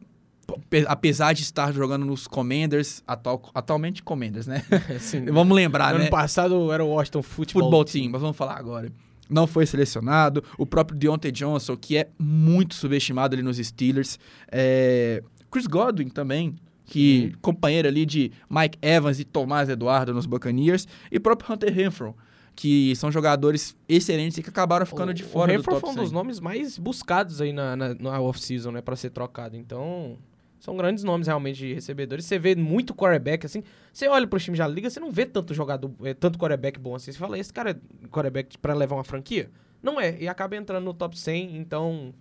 pe- 0.69 0.85
Apesar 0.87 1.33
de 1.33 1.41
estar 1.43 1.73
jogando 1.73 2.05
nos 2.05 2.27
Commanders, 2.27 3.03
atual, 3.05 3.41
atualmente 3.53 4.01
Commanders, 4.01 4.47
né? 4.47 4.63
Assim, 4.95 5.25
Vamos 5.31 5.53
lembrar, 5.55 5.95
ano 5.95 6.05
né? 6.05 6.09
passado 6.09 6.71
era 6.71 6.83
o 6.83 6.87
Washington 6.89 7.21
Football, 7.23 7.61
Futebol 7.63 7.85
Team, 7.85 8.09
mas 8.09 8.21
vamos 8.21 8.37
falar 8.37 8.57
agora. 8.57 8.89
Não 9.29 9.47
foi 9.47 9.65
selecionado. 9.65 10.43
O 10.57 10.65
próprio 10.65 10.97
Deontay 10.97 11.31
Johnson, 11.31 11.77
que 11.77 11.95
é 11.97 12.09
muito 12.19 12.75
subestimado 12.75 13.33
ali 13.33 13.41
nos 13.41 13.57
Steelers. 13.57 14.19
É, 14.51 15.23
Chris 15.51 15.67
Godwin 15.67 16.09
também, 16.09 16.55
que 16.85 17.33
companheiro 17.41 17.87
ali 17.87 18.05
de 18.05 18.31
Mike 18.49 18.77
Evans 18.81 19.19
e 19.19 19.23
Tomás 19.23 19.69
Eduardo 19.69 20.13
nos 20.13 20.25
Buccaneers. 20.25 20.87
E 21.11 21.17
o 21.17 21.21
próprio 21.21 21.53
Hunter 21.53 21.73
Renfro, 21.73 22.15
que 22.55 22.95
são 22.95 23.11
jogadores 23.11 23.75
excelentes 23.87 24.37
e 24.37 24.43
que 24.43 24.49
acabaram 24.49 24.85
ficando 24.85 25.13
de 25.13 25.23
fora 25.23 25.53
o 25.53 25.57
do 25.57 25.63
top 25.63 25.79
foi 25.79 25.89
um 25.89 25.93
100. 25.93 26.03
dos 26.03 26.11
nomes 26.11 26.39
mais 26.39 26.77
buscados 26.77 27.41
aí 27.41 27.53
na, 27.53 27.75
na, 27.75 27.93
na 27.93 28.21
off-season, 28.21 28.71
né, 28.71 28.81
pra 28.81 28.95
ser 28.95 29.09
trocado. 29.09 29.55
Então, 29.55 30.17
são 30.59 30.77
grandes 30.77 31.03
nomes 31.03 31.27
realmente 31.27 31.57
de 31.57 31.73
recebedores. 31.73 32.25
Você 32.25 32.37
vê 32.37 32.55
muito 32.55 32.93
quarterback, 32.93 33.45
assim. 33.45 33.63
Você 33.91 34.07
olha 34.07 34.27
pro 34.27 34.39
time 34.39 34.57
da 34.57 34.67
liga, 34.67 34.89
você 34.89 34.99
não 34.99 35.11
vê 35.11 35.25
tanto 35.25 35.53
jogador, 35.53 35.91
é, 36.03 36.13
tanto 36.13 36.37
quarterback 36.37 36.79
bom 36.79 36.95
assim. 36.95 37.11
Você 37.11 37.17
fala, 37.17 37.37
esse 37.37 37.51
cara 37.51 37.71
é 37.71 38.07
quarterback 38.07 38.57
pra 38.57 38.73
levar 38.73 38.95
uma 38.95 39.03
franquia? 39.03 39.49
Não 39.81 39.99
é, 39.99 40.15
e 40.19 40.27
acaba 40.27 40.55
entrando 40.55 40.83
no 40.83 40.93
top 40.93 41.17
100, 41.17 41.57
então 41.57 42.13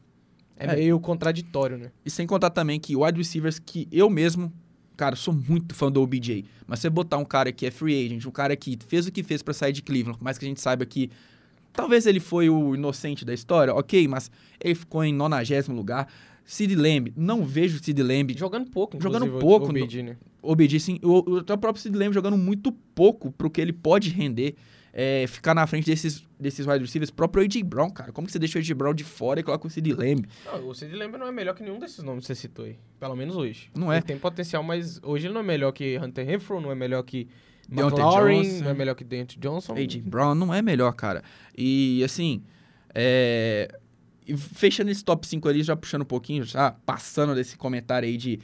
é, 0.61 0.73
É. 0.73 0.76
meio 0.76 1.00
contraditório, 1.00 1.76
né? 1.79 1.90
E 2.05 2.11
sem 2.11 2.26
contar 2.26 2.50
também 2.50 2.79
que 2.79 2.95
wide 2.97 3.19
receivers 3.19 3.59
que 3.59 3.88
eu 3.90 4.09
mesmo, 4.11 4.52
cara, 4.97 5.17
sou 5.17 5.35
muito 5.35 5.75
fã 5.75 5.90
do 5.90 6.00
OBJ. 6.02 6.45
Mas 6.67 6.79
você 6.81 6.88
botar 6.90 7.17
um 7.19 7.25
cara 7.25 7.50
que 7.52 7.67
é 7.67 7.71
free 7.71 8.05
agent, 8.07 8.25
um 8.26 8.31
cara 8.31 8.55
que 8.57 8.79
fez 8.87 9.07
o 9.07 9.12
que 9.12 9.23
fez 9.23 9.43
pra 9.43 9.52
sair 9.55 9.73
de 9.73 9.83
Cleveland, 9.83 10.19
por 10.19 10.25
mais 10.25 10.38
que 10.38 10.45
a 10.45 10.49
gente 10.49 10.61
saiba 10.61 10.85
que 10.87 11.11
talvez 11.73 12.07
ele 12.07 12.21
foi 12.21 12.49
o 12.50 12.75
inocente 12.75 13.25
da 13.25 13.33
história, 13.35 13.75
ok, 13.75 14.07
mas 14.09 14.31
ele 14.62 14.75
ficou 14.75 15.02
em 15.05 15.12
90 15.12 15.73
lugar. 15.73 16.07
Sid 16.45 16.75
Lamb, 16.75 17.12
não 17.17 17.45
vejo 17.45 17.79
o 17.79 17.85
Sid 17.85 18.02
Lamb. 18.02 18.35
Jogando 18.37 18.69
pouco, 18.71 19.00
Jogando 19.00 19.38
pouco 19.38 19.69
o 19.69 19.73
no- 19.73 19.81
OBJ, 19.85 20.02
né? 20.02 20.17
OBJ, 20.43 20.81
sim, 20.81 20.99
o, 21.02 21.19
o, 21.35 21.38
o 21.38 21.45
próprio 21.45 21.76
Sid 21.81 21.97
Lamb 21.97 22.12
jogando 22.12 22.37
muito 22.37 22.73
pouco 22.95 23.31
pro 23.31 23.49
que 23.49 23.61
ele 23.61 23.73
pode 23.73 24.11
render. 24.11 24.57
É, 24.93 25.27
ficar 25.27 25.55
na 25.55 25.67
frente 25.67 25.87
desses, 25.87 26.25
desses 26.39 26.67
wide 26.67 26.81
receivers. 26.81 27.11
Próprio 27.11 27.45
A.J. 27.45 27.63
Brown, 27.63 27.91
cara. 27.91 28.13
Como 28.13 28.27
que 28.27 28.33
você 28.33 28.39
deixa 28.39 28.59
o 28.59 28.61
A.J. 28.61 28.75
Brown 28.75 28.95
de 28.95 29.05
fora 29.05 29.41
e 29.41 29.43
coloca 29.43 29.67
o 29.67 29.71
Sid 29.71 29.93
Lamb? 29.93 30.27
Não, 30.45 30.69
o 30.69 30.75
Sid 30.75 30.95
Lamb 30.95 31.17
não 31.17 31.27
é 31.27 31.33
melhor 31.33 31.55
que 31.55 31.63
nenhum 31.63 31.79
desses 31.79 32.03
nomes 32.03 32.25
que 32.25 32.29
você 32.29 32.35
citou 32.35 32.65
aí. 32.65 32.79
Pelo 32.99 33.15
menos 33.17 33.37
hoje. 33.37 33.71
Não 33.75 33.93
é. 33.93 33.97
Ele 33.97 34.07
tem 34.07 34.19
potencial, 34.19 34.63
mas 34.63 35.01
hoje 35.03 35.27
ele 35.27 35.35
não 35.35 35.41
é 35.41 35.45
melhor 35.45 35.73
que 35.73 35.99
Hunter 35.99 36.27
Renfro, 36.27 36.61
não 36.61 36.71
é 36.71 36.75
melhor 36.75 37.03
que 37.03 37.29
Deontay 37.69 38.01
McLaurin, 38.01 38.43
Johnson. 38.43 38.65
não 38.65 38.71
é 38.71 38.75
melhor 38.75 38.95
que 38.95 39.05
Dante 39.05 39.39
Johnson. 39.39 39.75
A.J. 39.75 40.03
Brown 40.03 40.35
não 40.35 40.53
é 40.53 40.61
melhor, 40.61 40.93
cara. 40.93 41.23
E, 41.57 42.03
assim, 42.05 42.43
é... 42.93 43.69
fechando 44.37 44.91
esse 44.91 45.05
top 45.05 45.27
5 45.27 45.49
ali, 45.49 45.63
já 45.63 45.77
puxando 45.77 46.03
um 46.03 46.07
pouquinho, 46.07 46.43
já 46.43 46.73
passando 46.73 47.35
desse 47.35 47.57
comentário 47.57 48.09
aí 48.09 48.17
de 48.17 48.41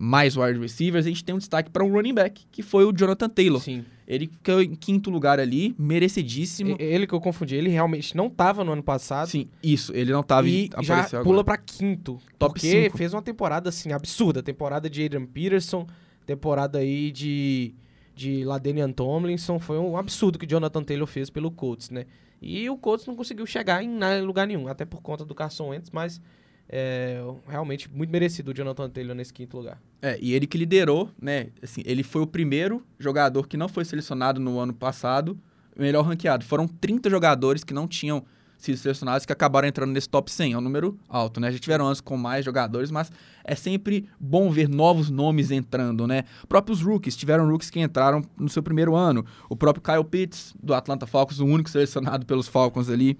mais 0.00 0.36
wide 0.36 0.60
receivers, 0.60 1.06
a 1.06 1.08
gente 1.08 1.24
tem 1.24 1.34
um 1.34 1.38
destaque 1.38 1.70
para 1.70 1.82
um 1.84 1.90
running 1.90 2.14
back, 2.14 2.46
que 2.52 2.62
foi 2.62 2.84
o 2.84 2.92
Jonathan 2.96 3.28
Taylor. 3.28 3.60
Sim. 3.60 3.84
Ele 4.06 4.28
ficou 4.28 4.62
em 4.62 4.74
quinto 4.76 5.10
lugar 5.10 5.40
ali, 5.40 5.74
merecidíssimo. 5.76 6.76
E- 6.78 6.82
Ele 6.82 7.04
que 7.06 7.12
eu 7.12 7.20
confundi, 7.20 7.56
ele 7.56 7.68
realmente 7.68 8.16
não 8.16 8.30
tava 8.30 8.62
no 8.62 8.72
ano 8.72 8.82
passado. 8.82 9.28
Sim, 9.28 9.48
isso, 9.62 9.92
ele 9.94 10.12
não 10.12 10.22
tava 10.22 10.48
e 10.48 10.70
já 10.82 10.94
apareceu 10.94 11.22
pula 11.24 11.42
pra 11.42 11.56
quinto. 11.58 12.18
Top 12.38 12.54
porque 12.54 12.84
cinco. 12.84 12.96
fez 12.96 13.12
uma 13.12 13.20
temporada, 13.22 13.68
assim, 13.68 13.92
absurda. 13.92 14.42
Temporada 14.42 14.88
de 14.88 15.04
Adrian 15.04 15.26
Peterson, 15.26 15.84
temporada 16.24 16.78
aí 16.78 17.10
de, 17.10 17.74
de 18.14 18.44
Ladenian 18.44 18.92
Tomlinson 18.92 19.58
foi 19.58 19.78
um 19.78 19.96
absurdo 19.96 20.38
que 20.38 20.46
o 20.46 20.48
Jonathan 20.48 20.84
Taylor 20.84 21.06
fez 21.08 21.28
pelo 21.28 21.50
Colts, 21.50 21.90
né? 21.90 22.06
E 22.40 22.70
o 22.70 22.76
Colts 22.78 23.04
não 23.04 23.16
conseguiu 23.16 23.44
chegar 23.46 23.82
em 23.82 23.98
lugar 24.22 24.46
nenhum, 24.46 24.68
até 24.68 24.84
por 24.84 25.02
conta 25.02 25.24
do 25.24 25.34
Carson 25.34 25.70
Wentz, 25.70 25.90
mas 25.90 26.20
é, 26.68 27.20
realmente 27.46 27.90
muito 27.90 28.10
merecido 28.10 28.50
o 28.50 28.54
Jonathan 28.54 28.90
Taylor 28.90 29.14
nesse 29.14 29.32
quinto 29.32 29.56
lugar. 29.56 29.80
É, 30.02 30.18
e 30.20 30.34
ele 30.34 30.46
que 30.46 30.58
liderou, 30.58 31.10
né? 31.20 31.48
Assim, 31.62 31.82
ele 31.84 32.02
foi 32.02 32.22
o 32.22 32.26
primeiro 32.26 32.84
jogador 32.98 33.48
que 33.48 33.56
não 33.56 33.68
foi 33.68 33.84
selecionado 33.84 34.38
no 34.38 34.58
ano 34.58 34.74
passado, 34.74 35.38
melhor 35.76 36.04
ranqueado. 36.04 36.44
Foram 36.44 36.68
30 36.68 37.08
jogadores 37.08 37.64
que 37.64 37.72
não 37.72 37.88
tinham 37.88 38.24
sido 38.58 38.76
selecionados 38.76 39.24
que 39.24 39.32
acabaram 39.32 39.68
entrando 39.68 39.92
nesse 39.92 40.08
top 40.08 40.30
100. 40.30 40.52
É 40.52 40.58
um 40.58 40.60
número 40.60 40.98
alto, 41.08 41.40
né? 41.40 41.50
Já 41.50 41.58
tiveram 41.58 41.86
anos 41.86 42.00
com 42.00 42.16
mais 42.16 42.44
jogadores, 42.44 42.90
mas 42.90 43.10
é 43.44 43.54
sempre 43.54 44.08
bom 44.18 44.50
ver 44.50 44.68
novos 44.68 45.08
nomes 45.08 45.50
entrando, 45.50 46.06
né? 46.06 46.24
Próprios 46.48 46.82
rookies, 46.82 47.16
tiveram 47.16 47.48
rookies 47.48 47.70
que 47.70 47.80
entraram 47.80 48.22
no 48.36 48.48
seu 48.48 48.62
primeiro 48.62 48.94
ano. 48.96 49.24
O 49.48 49.56
próprio 49.56 49.82
Kyle 49.82 50.04
Pitts, 50.04 50.54
do 50.60 50.74
Atlanta 50.74 51.06
Falcons, 51.06 51.38
o 51.38 51.46
único 51.46 51.70
selecionado 51.70 52.26
pelos 52.26 52.48
Falcons 52.48 52.90
ali. 52.90 53.16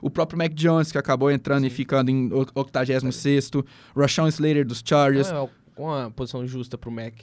O 0.00 0.10
próprio 0.10 0.38
Mac 0.38 0.52
Jones, 0.52 0.92
que 0.92 0.98
acabou 0.98 1.30
entrando 1.30 1.62
Sim. 1.62 1.66
e 1.68 1.70
ficando 1.70 2.10
em 2.10 2.30
86 2.54 3.50
Rashawn 3.96 4.28
Slater 4.28 4.66
dos 4.66 4.82
Chargers. 4.84 5.30
É 5.30 5.48
uma 5.76 6.10
posição 6.10 6.46
justa 6.46 6.78
pro 6.78 6.90
Mac. 6.90 7.14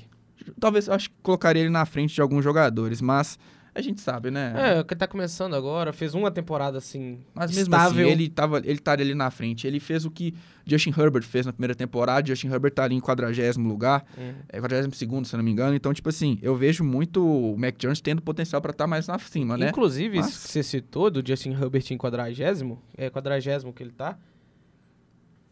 Talvez, 0.60 0.89
acho 0.89 1.10
que 1.10 1.15
colocaria 1.22 1.62
ele 1.62 1.70
na 1.72 1.86
frente 1.86 2.13
de 2.13 2.22
alguns 2.22 2.44
jogadores, 2.44 3.01
mas 3.01 3.39
a 3.75 3.82
gente 3.82 4.01
sabe, 4.01 4.30
né? 4.30 4.53
É, 4.56 4.84
que 4.84 4.96
tá 4.96 5.08
começando 5.08 5.56
agora, 5.56 5.92
fez 5.92 6.13
uma 6.13 6.30
temporada 6.30 6.77
assim. 6.77 7.20
Mas 7.34 7.50
mesmo 7.50 7.74
assim, 7.75 7.84
estável. 7.84 8.06
assim, 8.06 8.13
ele, 8.13 8.30
tava, 8.30 8.58
ele 8.60 8.77
tá 8.77 8.92
ali 8.92 9.15
na 9.15 9.32
frente. 9.32 9.65
Ele 9.65 9.80
fez 9.80 10.06
o 10.06 10.12
que 10.12 10.36
Justin 10.65 10.94
Herbert 10.98 11.24
fez 11.24 11.46
na 11.46 11.51
primeira 11.51 11.74
temporada. 11.74 12.27
Justin 12.27 12.48
Herbert 12.48 12.72
tá 12.72 12.84
ali 12.84 12.96
em 12.96 13.00
40 13.00 13.60
lugar, 13.60 14.06
uhum. 14.18 14.34
é 14.50 14.60
42, 14.60 15.27
se 15.27 15.36
não 15.36 15.44
me 15.44 15.51
engano. 15.51 15.75
Então, 15.75 15.94
tipo 15.94 16.10
assim, 16.10 16.38
eu 16.42 16.56
vejo 16.56 16.84
muito 16.84 17.25
o 17.25 17.58
Mac 17.58 17.75
Jones 17.77 18.00
tendo 18.00 18.22
potencial 18.22 18.62
para 18.62 18.72
estar 18.72 18.84
tá 18.84 18.88
mais 18.88 19.08
na 19.08 19.18
cima, 19.18 19.58
né? 19.58 19.70
Inclusive, 19.70 20.18
Mas... 20.18 20.32
você 20.32 20.62
citou 20.62 21.10
do 21.10 21.25
Justin 21.25 21.51
Herbert 21.51 21.86
em 21.89 21.98
40, 21.98 22.77
é 22.96 23.10
40 23.10 23.72
que 23.74 23.84
ele 23.84 23.92
tá 23.92 24.18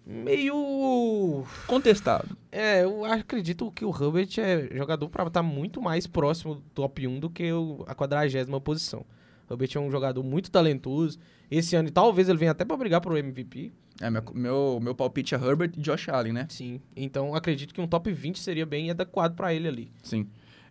meio 0.05 1.45
contestado. 1.67 2.37
É, 2.51 2.83
eu 2.83 3.05
acredito 3.05 3.71
que 3.71 3.85
o 3.85 3.89
Herbert 3.89 4.29
é 4.37 4.75
jogador 4.75 5.09
para 5.09 5.27
estar 5.27 5.41
tá 5.41 5.43
muito 5.43 5.81
mais 5.81 6.07
próximo 6.07 6.55
do 6.55 6.61
top 6.73 7.07
1 7.07 7.19
do 7.19 7.29
que 7.29 7.51
o, 7.51 7.83
a 7.87 7.95
quadragésima 7.95 8.59
posição. 8.59 9.05
O 9.49 9.53
Herbert 9.53 9.69
é 9.75 9.79
um 9.79 9.91
jogador 9.91 10.23
muito 10.23 10.49
talentoso. 10.49 11.19
Esse 11.49 11.75
ano, 11.75 11.91
talvez 11.91 12.29
ele 12.29 12.37
venha 12.37 12.51
até 12.51 12.65
para 12.65 12.77
brigar 12.77 13.01
pro 13.01 13.17
MVP. 13.17 13.71
É, 14.01 14.09
meu, 14.09 14.23
meu, 14.33 14.79
meu 14.81 14.95
palpite 14.95 15.35
é 15.35 15.37
Herbert 15.37 15.73
e 15.77 15.81
Josh 15.81 16.09
Allen, 16.09 16.33
né? 16.33 16.47
Sim. 16.49 16.81
Então, 16.95 17.35
acredito 17.35 17.73
que 17.73 17.81
um 17.81 17.87
top 17.87 18.11
20 18.11 18.39
seria 18.39 18.65
bem 18.65 18.89
adequado 18.89 19.35
para 19.35 19.53
ele 19.53 19.67
ali. 19.67 19.91
Sim. 20.01 20.27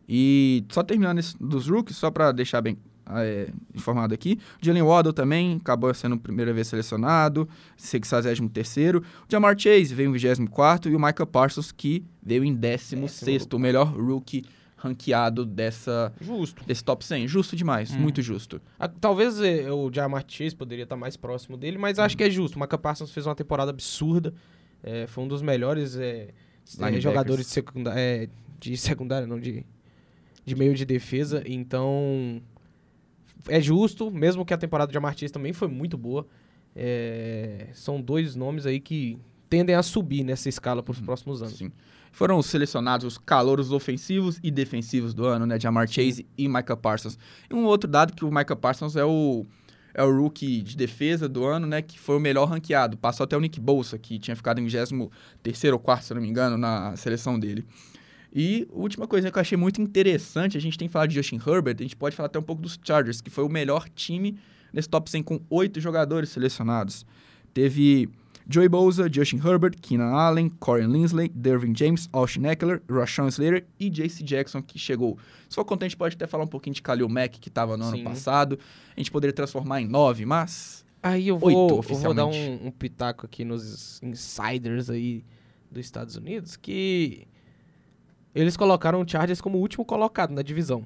E 0.08 0.64
só 0.70 0.82
terminando 0.82 1.18
esse, 1.18 1.36
dos 1.38 1.68
rookies, 1.68 1.96
só 1.96 2.10
para 2.10 2.32
deixar 2.32 2.60
bem 2.60 2.76
é, 3.16 3.48
informado 3.74 4.14
aqui. 4.14 4.38
Jalen 4.60 4.82
Waddle 4.82 5.12
também 5.12 5.56
acabou 5.60 5.92
sendo 5.94 6.14
a 6.14 6.18
primeira 6.18 6.52
vez 6.52 6.68
selecionado, 6.68 7.48
63 7.76 8.40
O 8.40 9.02
Jamar 9.28 9.58
Chase 9.58 9.94
veio 9.94 10.10
em 10.10 10.12
24 10.18 10.90
e 10.90 10.96
o 10.96 10.98
Michael 10.98 11.26
Parsons, 11.26 11.72
que 11.72 12.04
veio 12.22 12.44
em 12.44 12.54
16 12.54 13.46
o 13.52 13.58
melhor 13.58 13.94
rookie 13.94 14.44
ranqueado 14.76 15.44
dessa 15.44 16.10
justo. 16.18 16.64
desse 16.64 16.82
top 16.82 17.04
100 17.04 17.28
justo 17.28 17.54
demais 17.54 17.90
hum. 17.92 17.98
muito 17.98 18.22
justo. 18.22 18.62
A, 18.78 18.88
talvez 18.88 19.38
é, 19.38 19.70
o 19.70 19.92
Jamar 19.92 20.24
Chase 20.26 20.56
poderia 20.56 20.84
estar 20.84 20.96
mais 20.96 21.18
próximo 21.18 21.56
dele 21.56 21.76
mas 21.76 21.98
hum. 21.98 22.02
acho 22.02 22.16
que 22.16 22.24
é 22.24 22.30
justo. 22.30 22.56
O 22.56 22.60
Michael 22.60 22.78
Parsons 22.78 23.10
fez 23.10 23.26
uma 23.26 23.34
temporada 23.34 23.70
absurda 23.70 24.32
é, 24.82 25.06
foi 25.06 25.24
um 25.24 25.28
dos 25.28 25.42
melhores 25.42 25.96
é, 25.96 26.28
é 26.80 27.00
jogadores 27.00 27.44
de, 27.46 27.52
secunda 27.52 27.92
é, 27.94 28.28
de 28.58 28.74
secundária 28.78 29.26
não 29.26 29.38
de 29.38 29.66
de 30.44 30.54
meio 30.54 30.74
de 30.74 30.84
defesa. 30.84 31.42
Então 31.46 32.42
é 33.48 33.60
justo, 33.60 34.10
mesmo 34.10 34.44
que 34.44 34.54
a 34.54 34.58
temporada 34.58 34.90
de 34.90 34.98
Amartins 34.98 35.30
também 35.30 35.52
foi 35.52 35.68
muito 35.68 35.96
boa. 35.96 36.26
É, 36.74 37.68
são 37.72 38.00
dois 38.00 38.34
nomes 38.34 38.66
aí 38.66 38.80
que 38.80 39.18
tendem 39.48 39.74
a 39.74 39.82
subir 39.82 40.22
nessa 40.22 40.48
escala 40.48 40.82
para 40.82 40.92
os 40.92 40.98
uhum. 40.98 41.04
próximos 41.04 41.42
anos. 41.42 41.58
Sim. 41.58 41.72
Foram 42.12 42.40
selecionados 42.42 43.06
os 43.06 43.18
calouros 43.18 43.72
ofensivos 43.72 44.38
e 44.42 44.50
defensivos 44.50 45.14
do 45.14 45.26
ano, 45.26 45.46
né? 45.46 45.58
Jamar 45.58 45.88
Chase 45.88 46.26
e 46.36 46.48
Micah 46.48 46.76
Parsons. 46.76 47.18
E 47.48 47.54
um 47.54 47.64
outro 47.64 47.88
dado 47.88 48.12
que 48.12 48.24
o 48.24 48.30
Micah 48.30 48.56
Parsons 48.56 48.96
é 48.96 49.04
o, 49.04 49.46
é 49.94 50.02
o 50.02 50.22
rookie 50.22 50.60
de 50.60 50.76
defesa 50.76 51.28
do 51.28 51.44
ano, 51.44 51.66
né? 51.66 51.82
Que 51.82 51.98
foi 51.98 52.16
o 52.16 52.20
melhor 52.20 52.46
ranqueado. 52.48 52.96
Passou 52.96 53.24
até 53.24 53.36
o 53.36 53.40
Nick 53.40 53.60
Bolsa, 53.60 53.98
que 53.98 54.18
tinha 54.18 54.34
ficado 54.34 54.60
em 54.60 54.64
23 54.66 55.72
ou 55.72 55.78
4 55.78 56.06
se 56.06 56.14
não 56.14 56.20
me 56.20 56.28
engano, 56.28 56.56
na 56.56 56.96
seleção 56.96 57.38
dele. 57.38 57.64
E 58.32 58.66
última 58.70 59.06
coisa 59.06 59.30
que 59.30 59.36
eu 59.36 59.40
achei 59.40 59.58
muito 59.58 59.80
interessante, 59.82 60.56
a 60.56 60.60
gente 60.60 60.78
tem 60.78 60.88
falado 60.88 61.08
de 61.08 61.16
Justin 61.16 61.40
Herbert, 61.44 61.76
a 61.80 61.82
gente 61.82 61.96
pode 61.96 62.14
falar 62.14 62.26
até 62.26 62.38
um 62.38 62.42
pouco 62.42 62.62
dos 62.62 62.78
Chargers, 62.82 63.20
que 63.20 63.30
foi 63.30 63.44
o 63.44 63.48
melhor 63.48 63.88
time 63.88 64.38
nesse 64.72 64.88
top 64.88 65.10
100 65.10 65.22
com 65.22 65.40
oito 65.50 65.80
jogadores 65.80 66.30
selecionados. 66.30 67.04
Teve 67.52 68.08
Joey 68.48 68.68
Bosa, 68.68 69.08
Justin 69.12 69.36
Herbert, 69.36 69.74
Keenan 69.80 70.10
Allen, 70.10 70.48
Corey 70.48 70.86
Linsley, 70.86 71.28
Dervin 71.28 71.74
James, 71.76 72.08
Austin 72.12 72.46
Eckler, 72.46 72.82
Rashawn 72.88 73.28
Slater 73.28 73.66
e 73.78 73.88
J.C. 73.88 74.22
Jackson, 74.22 74.62
que 74.62 74.78
chegou. 74.78 75.18
Se 75.48 75.54
for 75.54 75.64
contente, 75.64 75.96
pode 75.96 76.14
até 76.14 76.26
falar 76.26 76.44
um 76.44 76.48
pouquinho 76.48 76.74
de 76.74 76.82
Khalil 76.82 77.08
Mack, 77.08 77.38
que 77.40 77.48
estava 77.48 77.76
no 77.76 77.84
Sim. 77.84 78.00
ano 78.00 78.04
passado. 78.04 78.58
A 78.96 79.00
gente 79.00 79.10
poderia 79.10 79.32
transformar 79.32 79.80
em 79.80 79.88
nove, 79.88 80.24
mas... 80.24 80.84
Aí 81.02 81.28
eu 81.28 81.38
vou, 81.38 81.48
oito, 81.48 81.92
eu 81.92 81.96
vou 81.96 82.12
dar 82.12 82.26
um, 82.26 82.66
um 82.66 82.70
pitaco 82.70 83.24
aqui 83.24 83.42
nos 83.42 84.02
insiders 84.02 84.90
aí 84.90 85.24
dos 85.70 85.84
Estados 85.86 86.14
Unidos, 86.14 86.56
que 86.56 87.26
eles 88.34 88.56
colocaram 88.56 89.00
o 89.00 89.08
Chargers 89.08 89.40
como 89.40 89.58
o 89.58 89.60
último 89.60 89.84
colocado 89.84 90.32
na 90.32 90.42
divisão. 90.42 90.84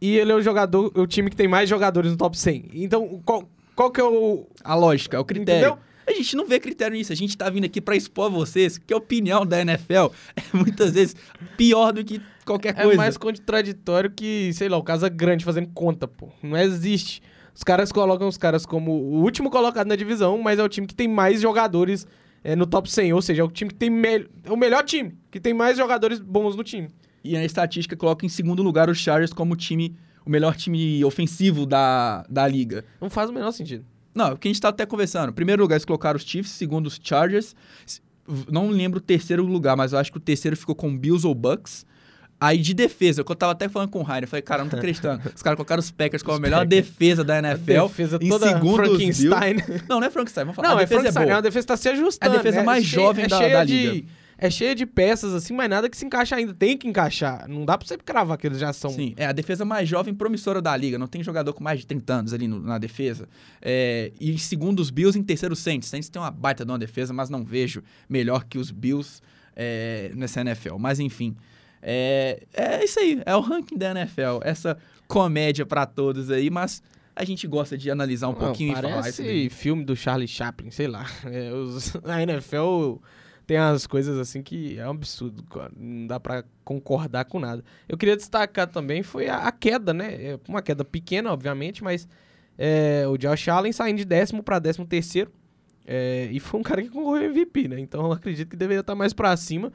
E 0.00 0.16
ele 0.16 0.32
é 0.32 0.34
o 0.34 0.40
jogador, 0.40 0.90
o 0.94 1.06
time 1.06 1.28
que 1.28 1.36
tem 1.36 1.46
mais 1.46 1.68
jogadores 1.68 2.10
no 2.10 2.16
top 2.16 2.38
100. 2.38 2.70
Então, 2.74 3.20
qual, 3.24 3.48
qual 3.76 3.90
que 3.90 4.00
é 4.00 4.04
o... 4.04 4.46
A 4.64 4.74
lógica, 4.74 5.16
é 5.16 5.20
o 5.20 5.24
critério. 5.24 5.68
Entendeu? 5.68 5.90
A 6.06 6.12
gente 6.12 6.34
não 6.34 6.46
vê 6.46 6.58
critério 6.58 6.96
nisso. 6.96 7.12
A 7.12 7.16
gente 7.16 7.36
tá 7.36 7.48
vindo 7.50 7.64
aqui 7.64 7.80
para 7.80 7.94
expor 7.94 8.30
vocês 8.30 8.78
que 8.78 8.92
a 8.92 8.96
opinião 8.96 9.44
da 9.46 9.60
NFL 9.60 10.12
é 10.36 10.42
muitas 10.56 10.92
vezes 10.92 11.14
pior 11.56 11.92
do 11.92 12.02
que 12.02 12.20
qualquer 12.44 12.70
é 12.70 12.82
coisa. 12.82 12.94
É 12.94 12.96
mais 12.96 13.16
contraditório 13.16 14.10
que, 14.10 14.52
sei 14.54 14.68
lá, 14.68 14.76
o 14.76 14.82
Casa 14.82 15.08
Grande 15.08 15.44
fazendo 15.44 15.68
conta, 15.68 16.08
pô. 16.08 16.30
Não 16.42 16.56
existe. 16.56 17.22
Os 17.54 17.62
caras 17.62 17.92
colocam 17.92 18.26
os 18.26 18.36
caras 18.36 18.64
como 18.64 18.90
o 18.92 19.22
último 19.22 19.50
colocado 19.50 19.86
na 19.86 19.96
divisão, 19.96 20.38
mas 20.38 20.58
é 20.58 20.62
o 20.62 20.68
time 20.68 20.86
que 20.86 20.94
tem 20.94 21.06
mais 21.06 21.40
jogadores 21.40 22.06
é, 22.42 22.56
no 22.56 22.66
top 22.66 22.90
100. 22.90 23.12
Ou 23.12 23.22
seja, 23.22 23.42
é 23.42 23.44
o 23.44 23.48
time 23.48 23.70
que 23.70 23.76
tem 23.76 23.90
me 23.90 24.26
é 24.44 24.50
o 24.50 24.56
melhor 24.56 24.84
time, 24.84 25.16
que 25.30 25.40
tem 25.40 25.54
mais 25.54 25.76
jogadores 25.76 26.18
bons 26.18 26.56
no 26.56 26.64
time. 26.64 26.88
E 27.22 27.36
a 27.36 27.44
estatística 27.44 27.96
coloca 27.96 28.24
em 28.24 28.28
segundo 28.28 28.62
lugar 28.62 28.88
os 28.88 28.98
Chargers 28.98 29.32
como 29.32 29.54
o 29.54 29.56
time, 29.56 29.96
o 30.24 30.30
melhor 30.30 30.56
time 30.56 31.04
ofensivo 31.04 31.66
da, 31.66 32.24
da 32.28 32.46
liga. 32.48 32.84
Não 33.00 33.10
faz 33.10 33.28
o 33.28 33.32
menor 33.32 33.52
sentido. 33.52 33.84
Não, 34.14 34.32
o 34.32 34.38
que 34.38 34.48
a 34.48 34.50
gente 34.50 34.60
tá 34.60 34.68
até 34.68 34.84
conversando. 34.84 35.32
Primeiro 35.32 35.62
lugar, 35.62 35.76
eles 35.76 35.84
colocaram 35.84 36.16
os 36.16 36.24
Chiefs, 36.24 36.52
segundo 36.52 36.86
os 36.86 36.98
Chargers. 37.02 37.54
Não 38.50 38.68
lembro 38.68 38.98
o 38.98 39.02
terceiro 39.02 39.44
lugar, 39.44 39.76
mas 39.76 39.92
eu 39.92 39.98
acho 39.98 40.10
que 40.10 40.18
o 40.18 40.20
terceiro 40.20 40.56
ficou 40.56 40.74
com 40.74 40.96
Bills 40.96 41.26
ou 41.26 41.34
Bucks. 41.34 41.84
Aí 42.40 42.56
de 42.56 42.72
defesa, 42.72 43.20
eu 43.20 43.34
tava 43.34 43.52
até 43.52 43.68
falando 43.68 43.90
com 43.90 43.98
o 43.98 44.02
Rainer, 44.02 44.24
eu 44.24 44.28
falei, 44.28 44.40
cara, 44.40 44.62
não 44.62 44.70
tô 44.70 44.76
acreditando. 44.76 45.22
Os 45.36 45.42
caras 45.42 45.56
colocaram 45.56 45.80
os 45.80 45.90
Packers 45.90 46.22
como 46.22 46.38
a 46.38 46.40
melhor 46.40 46.64
defesa 46.64 47.22
da 47.22 47.38
NFL. 47.38 47.72
A 47.72 47.82
defesa 47.82 48.18
em 48.18 48.28
toda 48.30 48.48
segundo 48.48 48.76
Frankenstein. 48.76 49.56
Não, 49.86 50.00
não 50.00 50.06
é 50.06 50.10
Frankenstein, 50.10 50.44
vamos 50.44 50.56
falar. 50.56 50.68
Não, 50.70 50.78
a 50.78 50.82
é 50.82 50.86
defesa 50.86 51.08
é, 51.08 51.24
boa. 51.24 51.36
a 51.36 51.40
defesa 51.42 51.66
tá 51.66 51.76
se 51.76 51.88
ajustando. 51.90 52.34
É 52.34 52.38
a 52.38 52.38
defesa 52.38 52.58
né? 52.60 52.62
mais 52.64 52.84
é 52.84 52.86
jovem 52.86 53.24
é 53.26 53.28
da, 53.28 53.38
da 53.38 53.64
liga. 53.64 53.92
De, 53.92 54.06
é 54.38 54.48
cheia 54.48 54.74
de 54.74 54.86
peças, 54.86 55.34
assim, 55.34 55.52
mas 55.52 55.68
nada 55.68 55.90
que 55.90 55.94
se 55.94 56.06
encaixa 56.06 56.34
ainda. 56.34 56.54
Tem 56.54 56.78
que 56.78 56.88
encaixar. 56.88 57.46
Não 57.46 57.66
dá 57.66 57.76
pra 57.76 57.86
você 57.86 57.98
cravar 57.98 58.38
que 58.38 58.46
eles 58.46 58.58
já 58.58 58.72
são. 58.72 58.90
Sim, 58.90 59.12
é 59.18 59.26
a 59.26 59.32
defesa 59.32 59.66
mais 59.66 59.86
jovem 59.86 60.14
promissora 60.14 60.62
da 60.62 60.74
liga. 60.74 60.98
Não 60.98 61.06
tem 61.06 61.22
jogador 61.22 61.52
com 61.52 61.62
mais 61.62 61.80
de 61.80 61.86
30 61.86 62.12
anos 62.14 62.32
ali 62.32 62.48
no, 62.48 62.58
na 62.58 62.78
defesa. 62.78 63.28
É, 63.60 64.12
e 64.18 64.38
segundo 64.38 64.80
os 64.80 64.88
Bills, 64.88 65.18
em 65.18 65.22
terceiro, 65.22 65.54
Saints. 65.54 65.90
Saints 65.90 66.08
tem 66.08 66.22
uma 66.22 66.30
baita 66.30 66.64
de 66.64 66.70
uma 66.70 66.78
defesa, 66.78 67.12
mas 67.12 67.28
não 67.28 67.44
vejo 67.44 67.82
melhor 68.08 68.44
que 68.44 68.56
os 68.56 68.70
Bills 68.70 69.20
é, 69.54 70.10
nessa 70.14 70.40
NFL. 70.40 70.78
Mas 70.78 70.98
enfim. 70.98 71.36
É, 71.82 72.42
é 72.52 72.84
isso 72.84 72.98
aí, 72.98 73.22
é 73.24 73.34
o 73.34 73.40
ranking 73.40 73.76
da 73.76 73.90
NFL. 73.90 74.40
Essa 74.42 74.76
comédia 75.08 75.64
para 75.64 75.86
todos 75.86 76.30
aí, 76.30 76.50
mas 76.50 76.82
a 77.14 77.24
gente 77.24 77.46
gosta 77.46 77.76
de 77.76 77.90
analisar 77.90 78.28
um 78.28 78.32
Não, 78.32 78.38
pouquinho 78.38 78.72
e 78.72 78.74
falar 78.74 79.08
isso. 79.08 79.22
Parece 79.22 79.50
filme 79.50 79.84
do 79.84 79.96
Charlie 79.96 80.28
Chaplin, 80.28 80.70
sei 80.70 80.86
lá. 80.86 81.06
É, 81.24 81.52
os, 81.52 81.96
a 82.04 82.22
NFL 82.22 82.96
tem 83.46 83.56
as 83.56 83.86
coisas 83.86 84.16
assim 84.18 84.42
que 84.42 84.78
é 84.78 84.86
um 84.86 84.90
absurdo, 84.90 85.44
não 85.76 86.06
dá 86.06 86.20
para 86.20 86.44
concordar 86.64 87.24
com 87.24 87.40
nada. 87.40 87.64
Eu 87.88 87.98
queria 87.98 88.16
destacar 88.16 88.68
também 88.68 89.02
foi 89.02 89.28
a, 89.28 89.38
a 89.38 89.52
queda, 89.52 89.92
né? 89.92 90.14
É 90.14 90.40
uma 90.46 90.62
queda 90.62 90.84
pequena, 90.84 91.32
obviamente, 91.32 91.82
mas 91.82 92.06
é, 92.56 93.04
o 93.08 93.16
Josh 93.16 93.48
Allen 93.48 93.72
saindo 93.72 93.98
de 93.98 94.04
décimo 94.04 94.42
para 94.42 94.58
décimo 94.58 94.86
terceiro. 94.86 95.32
É, 95.84 96.28
e 96.30 96.38
foi 96.38 96.60
um 96.60 96.62
cara 96.62 96.80
que 96.80 96.88
concorreu 96.88 97.24
MVP, 97.30 97.66
né? 97.66 97.80
Então 97.80 98.06
eu 98.06 98.12
acredito 98.12 98.48
que 98.48 98.56
deveria 98.56 98.80
estar 98.80 98.94
mais 98.94 99.12
para 99.12 99.36
cima. 99.36 99.72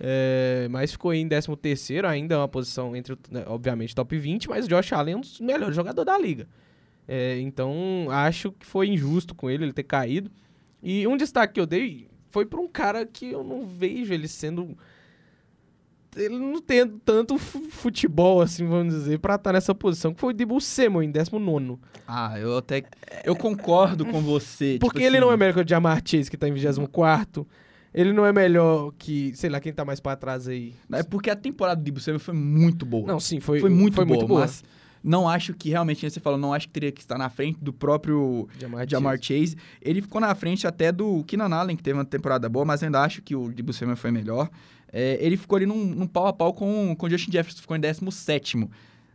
É, 0.00 0.66
mas 0.70 0.92
ficou 0.92 1.14
em 1.14 1.28
13 1.28 1.56
terceiro, 1.56 2.06
ainda 2.08 2.34
é 2.34 2.38
uma 2.38 2.48
posição 2.48 2.96
entre, 2.96 3.16
né, 3.30 3.44
obviamente, 3.46 3.94
top 3.94 4.16
20, 4.18 4.48
mas 4.48 4.66
o 4.66 4.68
Josh 4.68 4.92
Allen 4.92 5.14
é 5.14 5.16
um 5.16 5.20
dos 5.20 5.40
melhores 5.40 5.74
jogadores 5.76 6.06
da 6.06 6.18
liga. 6.18 6.48
É, 7.06 7.38
então, 7.40 8.06
acho 8.10 8.50
que 8.52 8.66
foi 8.66 8.88
injusto 8.88 9.34
com 9.34 9.48
ele, 9.50 9.64
ele 9.64 9.72
ter 9.72 9.82
caído. 9.84 10.30
E 10.82 11.06
um 11.06 11.16
destaque 11.16 11.54
que 11.54 11.60
eu 11.60 11.66
dei 11.66 12.08
foi 12.30 12.44
para 12.44 12.60
um 12.60 12.66
cara 12.68 13.06
que 13.06 13.30
eu 13.30 13.44
não 13.44 13.66
vejo 13.66 14.12
ele 14.12 14.26
sendo 14.26 14.76
ele 16.16 16.38
não 16.38 16.60
tem 16.60 16.86
tanto 17.04 17.36
fu- 17.38 17.68
futebol, 17.70 18.40
assim, 18.40 18.64
vamos 18.66 18.94
dizer, 18.94 19.18
pra 19.18 19.34
estar 19.34 19.52
nessa 19.52 19.74
posição, 19.74 20.14
que 20.14 20.20
foi 20.20 20.32
o 20.32 20.36
Debo 20.36 20.60
Samuel 20.60 21.02
em 21.02 21.10
19 21.10 21.76
Ah, 22.06 22.38
eu 22.38 22.56
até. 22.56 22.84
Eu 23.24 23.34
concordo 23.34 24.04
com 24.06 24.20
você. 24.20 24.76
Porque 24.80 24.98
tipo 24.98 25.08
ele 25.08 25.16
assim, 25.16 25.26
não 25.26 25.32
é 25.32 25.36
melhor 25.36 25.54
que 25.54 25.60
o 25.60 25.68
Jamar 25.68 26.00
Chase, 26.04 26.30
que 26.30 26.36
tá 26.36 26.46
em 26.48 26.52
24 26.52 27.46
Ele 27.94 28.12
não 28.12 28.26
é 28.26 28.32
melhor 28.32 28.92
que, 28.98 29.32
sei 29.36 29.48
lá, 29.48 29.60
quem 29.60 29.72
tá 29.72 29.84
mais 29.84 30.00
pra 30.00 30.16
trás 30.16 30.48
aí. 30.48 30.74
É 30.92 31.02
porque 31.04 31.30
a 31.30 31.36
temporada 31.36 31.80
do 31.80 31.84
Debo 31.84 32.00
Samuel 32.00 32.18
foi 32.18 32.34
muito 32.34 32.84
boa. 32.84 33.06
Não, 33.06 33.20
sim, 33.20 33.38
foi, 33.38 33.60
foi 33.60 33.70
muito, 33.70 33.94
foi 33.94 34.04
boa, 34.04 34.16
muito 34.16 34.28
boa. 34.28 34.40
mas 34.40 34.64
não 35.02 35.28
acho 35.28 35.54
que 35.54 35.68
realmente, 35.68 36.08
você 36.08 36.18
falou, 36.18 36.38
não 36.38 36.52
acho 36.52 36.66
que 36.66 36.72
teria 36.72 36.90
que 36.90 37.00
estar 37.00 37.16
na 37.16 37.28
frente 37.28 37.58
do 37.62 37.72
próprio 37.72 38.48
Jamar, 38.58 38.88
Jamar 38.88 39.16
Chase. 39.18 39.50
Chase. 39.50 39.56
Ele 39.80 40.02
ficou 40.02 40.20
na 40.20 40.34
frente 40.34 40.66
até 40.66 40.90
do 40.90 41.22
Keenan 41.24 41.54
Allen, 41.54 41.76
que 41.76 41.82
teve 41.82 41.96
uma 41.96 42.04
temporada 42.04 42.48
boa, 42.48 42.64
mas 42.64 42.82
ainda 42.82 43.00
acho 43.00 43.22
que 43.22 43.36
o 43.36 43.52
Debo 43.52 43.72
Samuel 43.72 43.96
foi 43.96 44.10
melhor. 44.10 44.50
É, 44.92 45.18
ele 45.20 45.36
ficou 45.36 45.56
ali 45.56 45.66
num, 45.66 45.84
num 45.84 46.06
pau 46.06 46.26
a 46.26 46.32
pau 46.32 46.52
com, 46.52 46.96
com 46.96 47.06
o 47.06 47.10
Justin 47.10 47.30
Jefferson, 47.30 47.60
ficou 47.60 47.76
em 47.76 47.80
17 47.80 48.68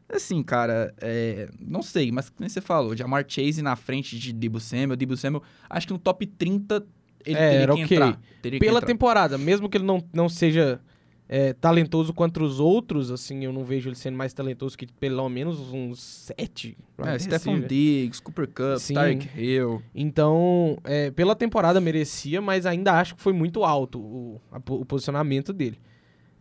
Assim, 0.07 0.41
cara, 0.41 0.93
é, 1.01 1.49
não 1.59 1.81
sei, 1.81 2.11
mas 2.11 2.29
como 2.29 2.49
você 2.49 2.61
falou, 2.61 2.95
Jamar 2.95 3.25
Chase 3.27 3.61
na 3.61 3.75
frente 3.75 4.17
de 4.17 4.31
Debo 4.33 4.59
Samuel, 4.59 4.95
Debo 4.95 5.17
Samuel, 5.17 5.43
acho 5.69 5.85
que 5.85 5.93
no 5.93 5.99
top 5.99 6.25
30 6.25 6.85
ele 7.25 7.37
É, 7.37 7.49
teria 7.49 7.63
era 7.63 7.73
que 7.75 7.83
ok. 7.83 7.97
entrar. 7.97 8.21
Teria 8.41 8.59
que 8.59 8.65
Pela 8.65 8.77
entrar. 8.79 8.87
temporada, 8.87 9.37
mesmo 9.37 9.69
que 9.69 9.77
ele 9.77 9.85
não, 9.85 10.03
não 10.13 10.29
seja 10.29 10.79
é, 11.27 11.53
talentoso 11.53 12.11
quanto 12.13 12.43
os 12.43 12.59
outros, 12.59 13.11
assim, 13.11 13.45
eu 13.45 13.53
não 13.53 13.63
vejo 13.63 13.87
ele 13.89 13.95
sendo 13.95 14.17
mais 14.17 14.33
talentoso 14.33 14.75
que 14.77 14.87
pelo 14.87 15.27
menos 15.29 15.59
uns 15.71 16.01
sete. 16.01 16.75
É, 16.97 17.11
receiver. 17.11 17.67
Diggs, 17.67 18.19
Cooper 18.21 18.47
Cup, 18.47 18.77
Sim. 18.79 18.93
Tyreek 18.95 19.29
Hill. 19.39 19.81
Então, 19.93 20.77
é, 20.83 21.11
pela 21.11 21.35
temporada 21.35 21.79
merecia, 21.79 22.41
mas 22.41 22.65
ainda 22.65 22.93
acho 22.99 23.15
que 23.15 23.21
foi 23.21 23.31
muito 23.33 23.63
alto 23.63 23.99
o, 23.99 24.41
a 24.51 24.57
o 24.57 24.83
posicionamento 24.85 25.53
dele. 25.53 25.77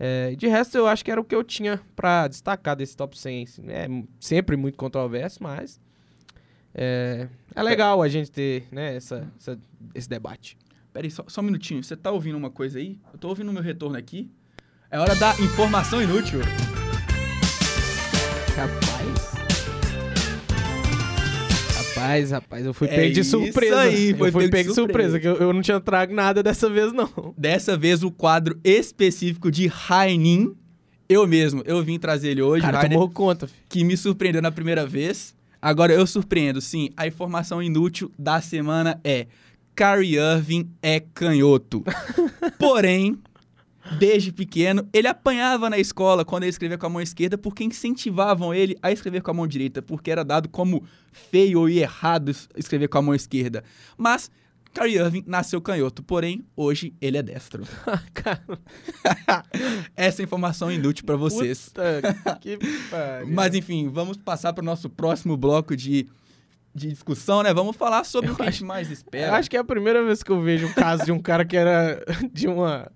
É, 0.01 0.35
de 0.37 0.47
resto, 0.47 0.79
eu 0.79 0.87
acho 0.87 1.05
que 1.05 1.11
era 1.11 1.21
o 1.21 1.25
que 1.25 1.35
eu 1.35 1.43
tinha 1.43 1.81
pra 1.97 2.29
destacar 2.29 2.77
desse 2.77 2.97
top 2.97 3.19
100. 3.19 3.43
assim. 3.43 3.63
É 3.69 3.89
sempre 4.21 4.57
muito 4.57 4.79
controverso, 4.79 5.43
mas 5.43 5.79
é, 6.75 7.29
é 7.55 7.63
legal 7.63 8.01
a 8.01 8.09
gente 8.09 8.31
ter 8.31 8.65
né, 8.71 8.95
essa, 8.97 9.31
essa- 9.39 9.59
esse 9.95 10.09
debate. 10.09 10.57
Peraí, 10.99 11.13
só, 11.13 11.23
só 11.29 11.41
um 11.41 11.45
minutinho. 11.45 11.81
Você 11.81 11.95
tá 11.95 12.11
ouvindo 12.11 12.37
uma 12.37 12.51
coisa 12.51 12.81
aí? 12.81 12.99
Eu 13.13 13.19
tô 13.21 13.29
ouvindo 13.29 13.49
o 13.51 13.53
meu 13.53 13.63
retorno 13.63 13.97
aqui. 13.97 14.29
É 14.91 14.99
hora 14.99 15.15
da 15.15 15.33
informação 15.39 16.03
inútil. 16.03 16.41
Rapaz. 18.57 19.29
Rapaz, 21.77 22.31
rapaz, 22.33 22.67
eu 22.67 22.75
fui 22.75 22.89
É 22.89 22.97
pego 22.97 23.15
de 23.15 23.21
isso 23.21 23.31
surpresa. 23.31 23.79
aí, 23.81 24.13
foi 24.13 24.27
eu 24.29 24.33
fui 24.33 24.49
pego 24.49 24.71
de 24.71 24.75
surpresa, 24.75 25.11
surpresa. 25.13 25.21
que 25.21 25.27
eu, 25.29 25.37
eu 25.47 25.53
não 25.53 25.63
tinha 25.63 25.79
trago 25.79 26.13
nada 26.13 26.43
dessa 26.43 26.69
vez, 26.69 26.93
não. 26.93 27.09
Dessa 27.39 27.77
vez 27.77 28.03
o 28.03 28.11
quadro 28.11 28.59
específico 28.65 29.53
de 29.53 29.69
Rainin. 29.69 30.53
Eu 31.09 31.29
mesmo, 31.29 31.63
eu 31.65 31.81
vim 31.85 31.97
trazer 31.97 32.31
ele 32.31 32.43
hoje. 32.43 32.63
Cara 32.63 32.79
Rainer, 32.81 32.99
tomou 32.99 33.09
conta, 33.09 33.47
filho. 33.47 33.61
que 33.69 33.85
me 33.85 33.97
surpreendeu 33.97 34.43
na 34.43 34.51
primeira 34.51 34.85
vez. 34.85 35.33
Agora 35.63 35.93
eu 35.93 36.05
surpreendo, 36.09 36.61
sim. 36.61 36.91
A 36.97 37.07
informação 37.07 37.63
inútil 37.63 38.11
da 38.19 38.41
semana 38.41 39.01
é: 39.05 39.29
Kyrie 39.79 40.17
Irving 40.19 40.71
é 40.83 40.99
canhoto. 41.01 41.85
Porém, 42.59 43.17
desde 43.99 44.33
pequeno, 44.33 44.89
ele 44.93 45.07
apanhava 45.07 45.71
na 45.71 45.79
escola 45.79 46.25
quando 46.25 46.43
ele 46.43 46.51
escrevia 46.51 46.77
com 46.77 46.87
a 46.87 46.91
mão 46.91 47.01
esquerda 47.01 47.39
porque 47.39 47.63
incentivavam 47.63 48.53
ele 48.53 48.77
a 48.83 48.91
escrever 48.91 49.23
com 49.23 49.31
a 49.31 49.35
mão 49.35 49.47
direita, 49.47 49.81
porque 49.81 50.11
era 50.11 50.25
dado 50.25 50.49
como 50.49 50.83
feio 51.13 51.69
e 51.69 51.79
errado 51.79 52.31
es- 52.31 52.49
escrever 52.57 52.89
com 52.89 52.99
a 52.99 53.03
mão 53.03 53.15
esquerda. 53.15 53.63
Mas 53.97 54.31
Kyrie 54.75 54.97
Irving 54.99 55.25
nasceu 55.27 55.61
canhoto, 55.63 56.03
porém, 56.03 56.45
hoje 56.57 56.93
ele 57.01 57.17
é 57.17 57.23
destro. 57.23 57.63
Cara, 58.13 58.43
Essa 59.97 60.23
é 60.23 60.25
informação 60.25 60.71
inútil 60.71 61.07
pra 61.07 61.17
vocês. 61.17 61.69
puta 61.71 62.39
que 62.41 62.59
pariu. 62.91 63.29
Mas 63.29 63.55
enfim, 63.55 63.89
vamos 63.89 64.17
passar 64.17 64.53
para 64.53 64.63
o 64.63 64.65
nosso 64.65 64.91
próximo 64.91 65.37
bloco 65.37 65.75
de, 65.77 66.07
de 66.79 66.89
discussão, 66.89 67.43
né? 67.43 67.53
Vamos 67.53 67.77
falar 67.77 68.05
sobre 68.05 68.31
Eu 68.31 68.35
o 68.35 68.37
que 68.37 68.43
a 68.43 68.47
acho- 68.47 68.59
gente 68.59 68.67
mais 68.67 68.87
Eu 68.89 68.93
espera. 68.95 69.37
acho 69.37 69.51
que 69.51 69.57
é 69.57 69.61
a 69.61 69.65
primeira 69.65 70.03
vez 70.05 70.23
que 70.23 70.31
eu 70.31 70.41
vejo 70.41 70.67
um 70.67 70.73
caso 70.73 71.05
de 71.05 71.13
um 71.13 71.19
cara 71.21 71.45
que 71.45 71.57
era 71.57 72.03
de 72.33 72.47
uma. 72.49 72.91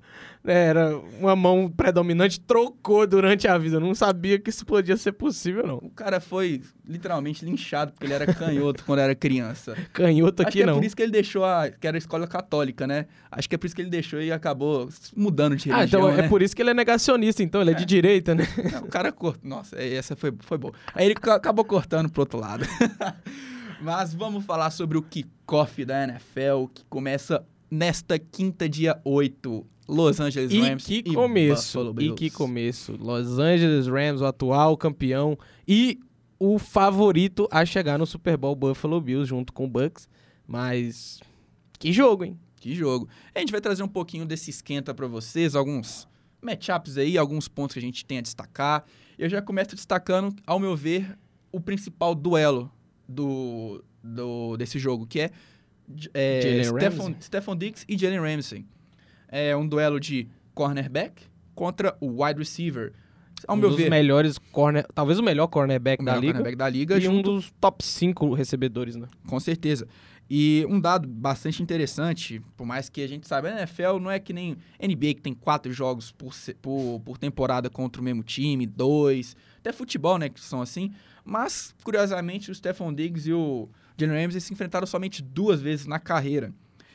né, 0.44 0.54
era 0.66 0.96
uma 1.20 1.36
mão 1.36 1.68
predominante, 1.70 2.40
trocou 2.40 3.06
durante 3.06 3.46
a 3.46 3.56
vida. 3.58 3.76
Eu 3.76 3.80
não 3.80 3.94
sabia 3.94 4.38
que 4.40 4.50
isso 4.50 4.66
podia 4.66 4.96
ser 4.96 5.12
possível, 5.12 5.64
não. 5.66 5.76
O 5.76 5.90
cara 5.90 6.18
foi 6.20 6.60
literalmente 6.84 7.44
linchado 7.44 7.92
porque 7.92 8.06
ele 8.06 8.12
era 8.14 8.26
canhoto 8.34 8.82
quando 8.84 8.98
era 8.98 9.14
criança. 9.14 9.76
Canhoto 9.92 10.42
Acho 10.42 10.48
aqui 10.48 10.58
que 10.58 10.62
é 10.64 10.66
não. 10.66 10.74
por 10.74 10.84
isso 10.84 10.96
que 10.96 11.02
ele 11.02 11.12
deixou 11.12 11.44
a. 11.44 11.70
que 11.70 11.86
era 11.86 11.96
a 11.96 11.98
escola 11.98 12.26
católica, 12.26 12.86
né? 12.88 13.06
Acho 13.30 13.48
que 13.48 13.54
é 13.54 13.58
por 13.58 13.66
isso 13.66 13.76
que 13.76 13.82
ele 13.82 13.88
deixou 13.90 14.20
e 14.20 14.32
acabou 14.32 14.88
mudando 15.16 15.54
de 15.54 15.70
Ah, 15.70 15.76
religião. 15.76 16.00
então 16.08 16.16
né? 16.16 16.24
é 16.24 16.28
por 16.28 16.42
isso 16.42 16.56
que 16.56 16.60
ele 16.62 16.70
é 16.70 16.74
negacionista, 16.74 17.40
então, 17.42 17.60
ele 17.60 17.70
é, 17.70 17.74
de 17.74 17.84
direita, 17.84 18.34
né? 18.34 18.44
Não, 18.72 18.80
o 18.82 18.88
cara 18.88 19.12
cortou. 19.12 19.48
Nossa, 19.48 19.80
essa 19.80 20.16
foi, 20.16 20.32
foi 20.40 20.58
boa. 20.58 20.74
Aí 20.92 21.06
ele 21.06 21.14
ca- 21.14 21.36
acabou 21.36 21.64
cortando 21.64 22.10
pro 22.10 22.22
outro 22.22 22.40
lado. 22.40 22.64
Mas 23.82 24.14
vamos 24.14 24.44
falar 24.44 24.70
sobre 24.70 24.96
o 24.96 25.02
kickoff 25.02 25.84
da 25.84 26.04
NFL, 26.04 26.66
que 26.72 26.84
começa 26.84 27.44
nesta 27.68 28.16
quinta, 28.16 28.68
dia 28.68 29.00
8. 29.04 29.66
Los 29.88 30.20
Angeles 30.20 30.52
E 30.52 30.60
Rams 30.60 30.84
que 30.84 31.02
e 31.04 31.12
começo, 31.12 31.94
e 31.98 32.12
que 32.12 32.30
começo. 32.30 32.92
Los 32.92 33.40
Angeles 33.40 33.88
Rams, 33.88 34.20
o 34.20 34.24
atual 34.24 34.76
campeão 34.76 35.36
e 35.66 35.98
o 36.38 36.60
favorito 36.60 37.48
a 37.50 37.66
chegar 37.66 37.98
no 37.98 38.06
Super 38.06 38.36
Bowl 38.36 38.54
Buffalo 38.54 39.00
Bills 39.00 39.28
junto 39.28 39.52
com 39.52 39.64
o 39.64 39.68
Bucks. 39.68 40.08
Mas 40.46 41.18
que 41.76 41.92
jogo, 41.92 42.22
hein? 42.22 42.38
Que 42.60 42.76
jogo. 42.76 43.08
A 43.34 43.40
gente 43.40 43.50
vai 43.50 43.60
trazer 43.60 43.82
um 43.82 43.88
pouquinho 43.88 44.24
desse 44.24 44.48
esquenta 44.48 44.94
pra 44.94 45.08
vocês, 45.08 45.56
alguns 45.56 46.06
matchups 46.40 46.96
aí, 46.98 47.18
alguns 47.18 47.48
pontos 47.48 47.74
que 47.74 47.80
a 47.80 47.82
gente 47.82 48.04
tem 48.04 48.18
a 48.18 48.22
destacar. 48.22 48.84
Eu 49.18 49.28
já 49.28 49.42
começo 49.42 49.74
destacando, 49.74 50.36
ao 50.46 50.60
meu 50.60 50.76
ver, 50.76 51.18
o 51.50 51.60
principal 51.60 52.14
duelo 52.14 52.70
do, 53.12 53.84
do 54.02 54.56
desse 54.56 54.78
jogo, 54.78 55.06
que 55.06 55.20
é, 55.20 55.30
é 56.14 56.64
Stephon? 56.64 57.14
Stephon 57.20 57.56
Diggs 57.56 57.84
e 57.88 57.96
Jalen 57.96 58.20
Ramsey. 58.20 58.66
É 59.28 59.56
um 59.56 59.66
duelo 59.66 59.98
de 59.98 60.28
cornerback 60.54 61.22
contra 61.54 61.96
o 62.00 62.22
wide 62.22 62.38
receiver. 62.38 62.92
Ao 63.46 63.56
um 63.56 63.58
meu 63.58 63.70
dos 63.70 63.78
ver, 63.78 63.90
melhores 63.90 64.38
corner, 64.38 64.86
talvez 64.94 65.18
o 65.18 65.22
melhor 65.22 65.46
cornerback 65.46 66.02
o 66.02 66.04
da 66.04 66.12
melhor 66.12 66.20
liga 66.20 66.32
cornerback 66.34 66.56
da 66.56 66.68
liga, 66.68 66.94
e 66.96 67.08
um 67.08 67.16
junto 67.16 67.34
dos 67.34 67.52
top 67.60 67.84
5 67.84 68.34
recebedores, 68.34 68.96
né? 68.96 69.08
Com 69.26 69.38
certeza. 69.40 69.86
E 70.34 70.64
um 70.68 70.80
dado 70.80 71.06
bastante 71.06 71.62
interessante, 71.62 72.40
por 72.56 72.66
mais 72.66 72.88
que 72.88 73.02
a 73.02 73.06
gente 73.06 73.28
saiba, 73.28 73.48
a 73.48 73.58
NFL 73.58 73.98
não 74.00 74.10
é 74.10 74.18
que 74.18 74.32
nem 74.32 74.56
NBA, 74.80 75.14
que 75.14 75.20
tem 75.20 75.34
quatro 75.34 75.70
jogos 75.72 76.10
por, 76.10 76.32
por, 76.62 77.00
por 77.04 77.18
temporada 77.18 77.68
contra 77.68 78.00
o 78.00 78.04
mesmo 78.04 78.22
time, 78.22 78.66
dois, 78.66 79.36
até 79.58 79.72
futebol, 79.72 80.16
né, 80.16 80.28
que 80.28 80.40
são 80.40 80.62
assim. 80.62 80.90
Mas, 81.24 81.74
curiosamente, 81.84 82.50
o 82.50 82.54
Stephon 82.54 82.94
Diggs 82.94 83.28
e 83.28 83.32
o 83.34 83.68
Jalen 83.98 84.24
Ramsey 84.24 84.40
se 84.40 84.52
enfrentaram 84.52 84.86
somente 84.86 85.22
duas 85.22 85.60
vezes 85.60 85.86
na 85.86 85.98
carreira. 85.98 86.52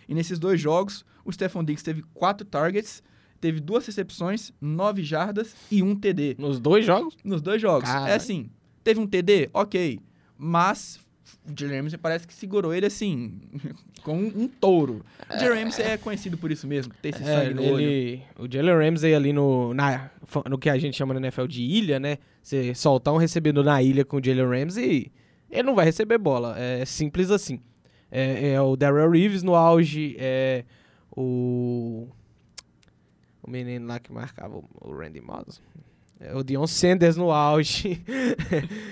E 0.10 0.16
nesses 0.16 0.40
dois 0.40 0.60
jogos, 0.60 1.06
o 1.24 1.32
Stephon 1.32 1.64
Diggs 1.64 1.84
teve 1.84 2.02
quatro 2.14 2.46
targets, 2.46 3.04
teve 3.40 3.60
duas 3.60 3.86
recepções, 3.86 4.52
nove 4.60 5.04
jardas 5.04 5.56
e 5.72 5.82
um 5.84 5.96
TD. 5.96 6.36
Nos 6.38 6.60
dois 6.60 6.86
jogos? 6.86 7.16
Nos 7.24 7.42
dois 7.42 7.62
jogos. 7.62 7.90
É 7.90 8.14
assim, 8.16 8.50
teve 8.84 9.00
um 9.00 9.08
TD? 9.08 9.50
Ok. 9.54 10.00
Mas 10.38 11.00
o 11.46 11.52
Jalen 11.58 11.82
Ramsey 11.82 11.98
parece 11.98 12.28
que 12.28 12.34
segurou 12.34 12.74
ele 12.74 12.86
assim, 12.86 13.40
com 14.04 14.18
um, 14.18 14.48
touro. 14.48 15.04
O 15.30 15.38
Jalen 15.40 15.64
Ramsey 15.66 15.86
é 15.86 15.98
conhecido 15.98 16.38
por 16.38 16.52
isso 16.52 16.68
mesmo, 16.68 16.94
ter 17.02 17.10
esse 17.10 17.24
É, 17.24 17.26
sangue 17.26 17.54
no 17.54 17.64
olho. 17.64 17.82
ele, 17.82 18.22
o 18.38 18.48
Jalen 18.52 18.90
Ramsey 18.90 19.14
ali 19.14 19.34
no, 19.34 19.74
na, 19.74 20.10
no 20.50 20.58
que 20.58 20.70
a 20.70 20.78
gente 20.78 20.96
chama 20.96 21.14
na 21.14 21.20
NFL 21.20 21.46
de 21.48 21.62
ilha, 21.64 22.00
né? 22.00 22.18
Você 22.42 22.74
soltar 22.76 23.14
um 23.14 23.18
recebedor 23.18 23.64
na 23.64 23.82
ilha 23.82 24.06
com 24.06 24.18
o 24.18 24.24
Jalen 24.24 24.48
Ramsey, 24.48 25.12
ele 25.50 25.64
não 25.64 25.76
vai 25.76 25.86
receber 25.86 26.18
bola. 26.18 26.58
É 26.58 26.86
simples 26.86 27.30
assim. 27.32 27.60
É, 28.10 28.52
é 28.52 28.62
o 28.62 28.78
Darrell 28.78 29.10
Reeves 29.12 29.44
no 29.44 29.54
auge, 29.56 30.16
é 30.18 30.64
o. 31.12 32.08
O 33.48 33.50
menino 33.50 33.88
lá 33.88 33.98
que 34.00 34.12
marcava 34.12 34.58
o- 34.58 34.92
Randy 34.92 35.22
Moss. 35.22 35.62
É 36.20 36.36
o 36.36 36.44
Dion 36.44 36.66
Sanders 36.68 37.16
no 37.16 37.32
auge. 37.32 38.02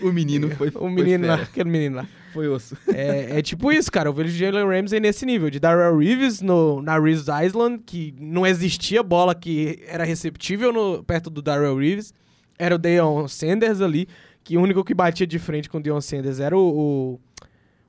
O 0.02 0.12
menino 0.12 0.50
foi 0.52 0.72
o 0.76 0.88
menino 0.88 1.26
foi 1.26 1.36
lá, 1.36 1.41
aquele 1.41 1.70
menino 1.70 1.96
lá. 1.98 2.08
Foi 2.32 2.48
osso. 2.48 2.78
É, 2.94 3.39
é 3.39 3.41
tipo 3.41 3.72
isso, 3.72 3.91
cara. 3.91 4.10
Eu 4.10 4.13
vejo 4.13 4.30
o 4.30 4.38
Jalen 4.38 4.68
Ramsey 4.68 5.00
nesse 5.00 5.26
nível. 5.26 5.50
De 5.50 5.60
Darrell 5.60 5.98
Reeves 5.98 6.41
no, 6.41 6.82
na 6.82 7.00
Reeves 7.00 7.26
Island, 7.44 7.82
que 7.84 8.13
não 8.20 8.46
existia 8.46 9.02
bola 9.02 9.34
que 9.34 9.84
era 9.88 10.04
receptível 10.04 10.72
no, 10.72 11.04
perto 11.04 11.30
do 11.32 11.41
Darrell 11.41 11.76
Reeves. 11.78 12.13
Era 12.60 12.76
o 12.76 12.78
Deion 12.78 13.28
Sanders 13.28 13.82
ali, 13.82 14.08
que 14.44 14.56
o 14.58 14.62
único 14.62 14.84
que 14.84 14.94
batia 14.94 15.26
de 15.26 15.39
frente 15.39 15.68
com 15.70 15.80
o 15.80 15.82
Deion 15.82 16.00
Sanders 16.02 16.39
era 16.39 16.56
o, 16.56 16.62
o, 16.62 17.20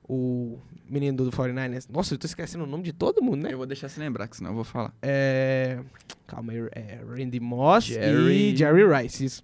o 0.08 0.58
menino 0.88 1.16
do 1.24 1.30
49ers. 1.30 1.86
Nossa, 1.90 2.14
eu 2.14 2.18
tô 2.18 2.26
esquecendo 2.26 2.64
o 2.64 2.66
nome 2.66 2.82
de 2.84 2.92
todo 2.92 3.22
mundo, 3.22 3.42
né? 3.42 3.52
Eu 3.52 3.58
vou 3.58 3.66
deixar 3.66 3.88
você 3.88 3.98
lembrar, 4.00 4.28
que 4.28 4.36
senão 4.36 4.50
eu 4.50 4.54
vou 4.54 4.64
falar. 4.64 4.94
É, 5.02 5.78
calma 6.26 6.52
aí, 6.52 6.58
é 6.72 7.00
Randy 7.08 7.40
Moss 7.40 7.84
Jerry- 7.86 8.52
e 8.52 8.56
Jerry 8.56 8.82
Rice, 9.02 9.24
isso. 9.24 9.42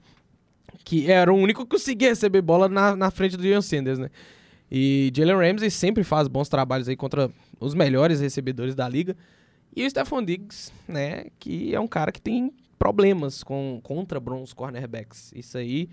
Que 0.84 1.10
era 1.10 1.32
o 1.32 1.36
único 1.36 1.64
que 1.64 1.70
conseguia 1.70 2.08
receber 2.10 2.42
bola 2.42 2.68
na, 2.68 2.94
na 2.96 3.10
frente 3.10 3.36
do 3.36 3.42
Deion 3.42 3.60
Sanders, 3.62 3.98
né? 3.98 4.10
E 4.70 5.12
Jalen 5.14 5.36
Ramsey 5.52 5.70
sempre 5.70 6.02
faz 6.02 6.28
bons 6.28 6.48
trabalhos 6.48 6.88
aí 6.88 6.96
contra 6.96 7.30
os 7.60 7.74
melhores 7.74 8.20
recebedores 8.20 8.74
da 8.74 8.88
liga. 8.88 9.16
E 9.76 9.84
o 9.84 9.90
Stephon 9.90 10.22
Diggs, 10.22 10.72
né? 10.88 11.26
Que 11.38 11.74
é 11.74 11.80
um 11.80 11.86
cara 11.88 12.10
que 12.12 12.20
tem 12.22 12.52
problemas 12.78 13.42
com, 13.42 13.80
contra 13.82 14.18
bons 14.18 14.52
cornerbacks. 14.52 15.32
Isso 15.36 15.58
aí 15.58 15.88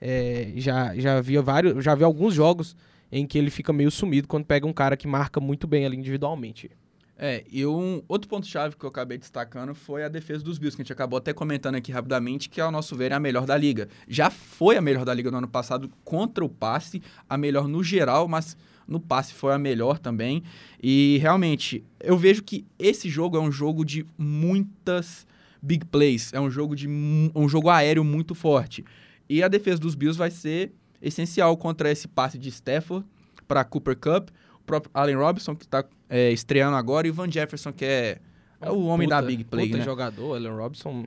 é, 0.00 0.52
já, 0.56 0.94
já 0.96 1.20
vi 1.20 1.38
vários, 1.38 1.82
já 1.84 1.94
vi 1.94 2.04
alguns 2.04 2.34
jogos 2.34 2.76
em 3.10 3.26
que 3.26 3.38
ele 3.38 3.50
fica 3.50 3.72
meio 3.72 3.90
sumido 3.90 4.28
quando 4.28 4.44
pega 4.44 4.66
um 4.66 4.72
cara 4.72 4.96
que 4.96 5.06
marca 5.06 5.40
muito 5.40 5.66
bem 5.66 5.86
ali 5.86 5.96
individualmente. 5.96 6.70
É, 7.16 7.44
e 7.50 7.64
um 7.64 8.02
outro 8.08 8.28
ponto-chave 8.28 8.74
que 8.76 8.84
eu 8.84 8.88
acabei 8.88 9.16
destacando 9.16 9.72
foi 9.74 10.02
a 10.02 10.08
defesa 10.08 10.42
dos 10.42 10.58
Bills, 10.58 10.76
que 10.76 10.82
a 10.82 10.84
gente 10.84 10.92
acabou 10.92 11.16
até 11.16 11.32
comentando 11.32 11.76
aqui 11.76 11.92
rapidamente, 11.92 12.48
que 12.48 12.60
ao 12.60 12.72
nosso 12.72 12.96
ver 12.96 13.12
é 13.12 13.14
a 13.14 13.20
melhor 13.20 13.46
da 13.46 13.56
liga. 13.56 13.88
Já 14.08 14.30
foi 14.30 14.76
a 14.76 14.80
melhor 14.80 15.04
da 15.04 15.14
liga 15.14 15.30
no 15.30 15.38
ano 15.38 15.48
passado 15.48 15.88
contra 16.04 16.44
o 16.44 16.48
passe, 16.48 17.00
a 17.28 17.36
melhor 17.36 17.68
no 17.68 17.84
geral, 17.84 18.26
mas 18.26 18.56
no 18.86 18.98
passe 18.98 19.32
foi 19.32 19.52
a 19.52 19.58
melhor 19.58 19.98
também. 19.98 20.42
E 20.82 21.18
realmente, 21.18 21.84
eu 22.00 22.18
vejo 22.18 22.42
que 22.42 22.66
esse 22.78 23.08
jogo 23.08 23.36
é 23.36 23.40
um 23.40 23.52
jogo 23.52 23.84
de 23.84 24.04
muitas 24.18 25.24
big 25.62 25.86
plays, 25.86 26.32
é 26.32 26.40
um 26.40 26.50
jogo 26.50 26.74
de 26.74 26.88
um 26.88 27.48
jogo 27.48 27.70
aéreo 27.70 28.04
muito 28.04 28.34
forte. 28.34 28.84
E 29.28 29.42
a 29.42 29.48
defesa 29.48 29.80
dos 29.80 29.94
Bills 29.94 30.18
vai 30.18 30.30
ser 30.30 30.72
essencial 31.06 31.56
contra 31.56 31.90
esse 31.90 32.08
passe 32.08 32.38
de 32.38 32.48
Stafford 32.48 33.06
para 33.46 33.64
Cooper 33.64 33.96
Cup, 33.96 34.30
o 34.56 34.64
próprio 34.64 34.90
Allen 34.94 35.16
Robinson 35.16 35.54
que 35.54 35.64
está 35.64 35.84
é, 36.08 36.30
estreando 36.30 36.76
agora 36.76 37.06
e 37.06 37.10
o 37.10 37.14
Van 37.14 37.30
Jefferson 37.30 37.72
que 37.72 37.84
é, 37.84 38.18
é 38.60 38.70
o 38.70 38.84
homem 38.86 39.06
puta, 39.06 39.20
da 39.20 39.26
big 39.26 39.44
play, 39.44 39.66
puta 39.66 39.78
né? 39.78 39.84
jogador, 39.84 40.36
Allen 40.36 40.56
Robinson. 40.56 41.04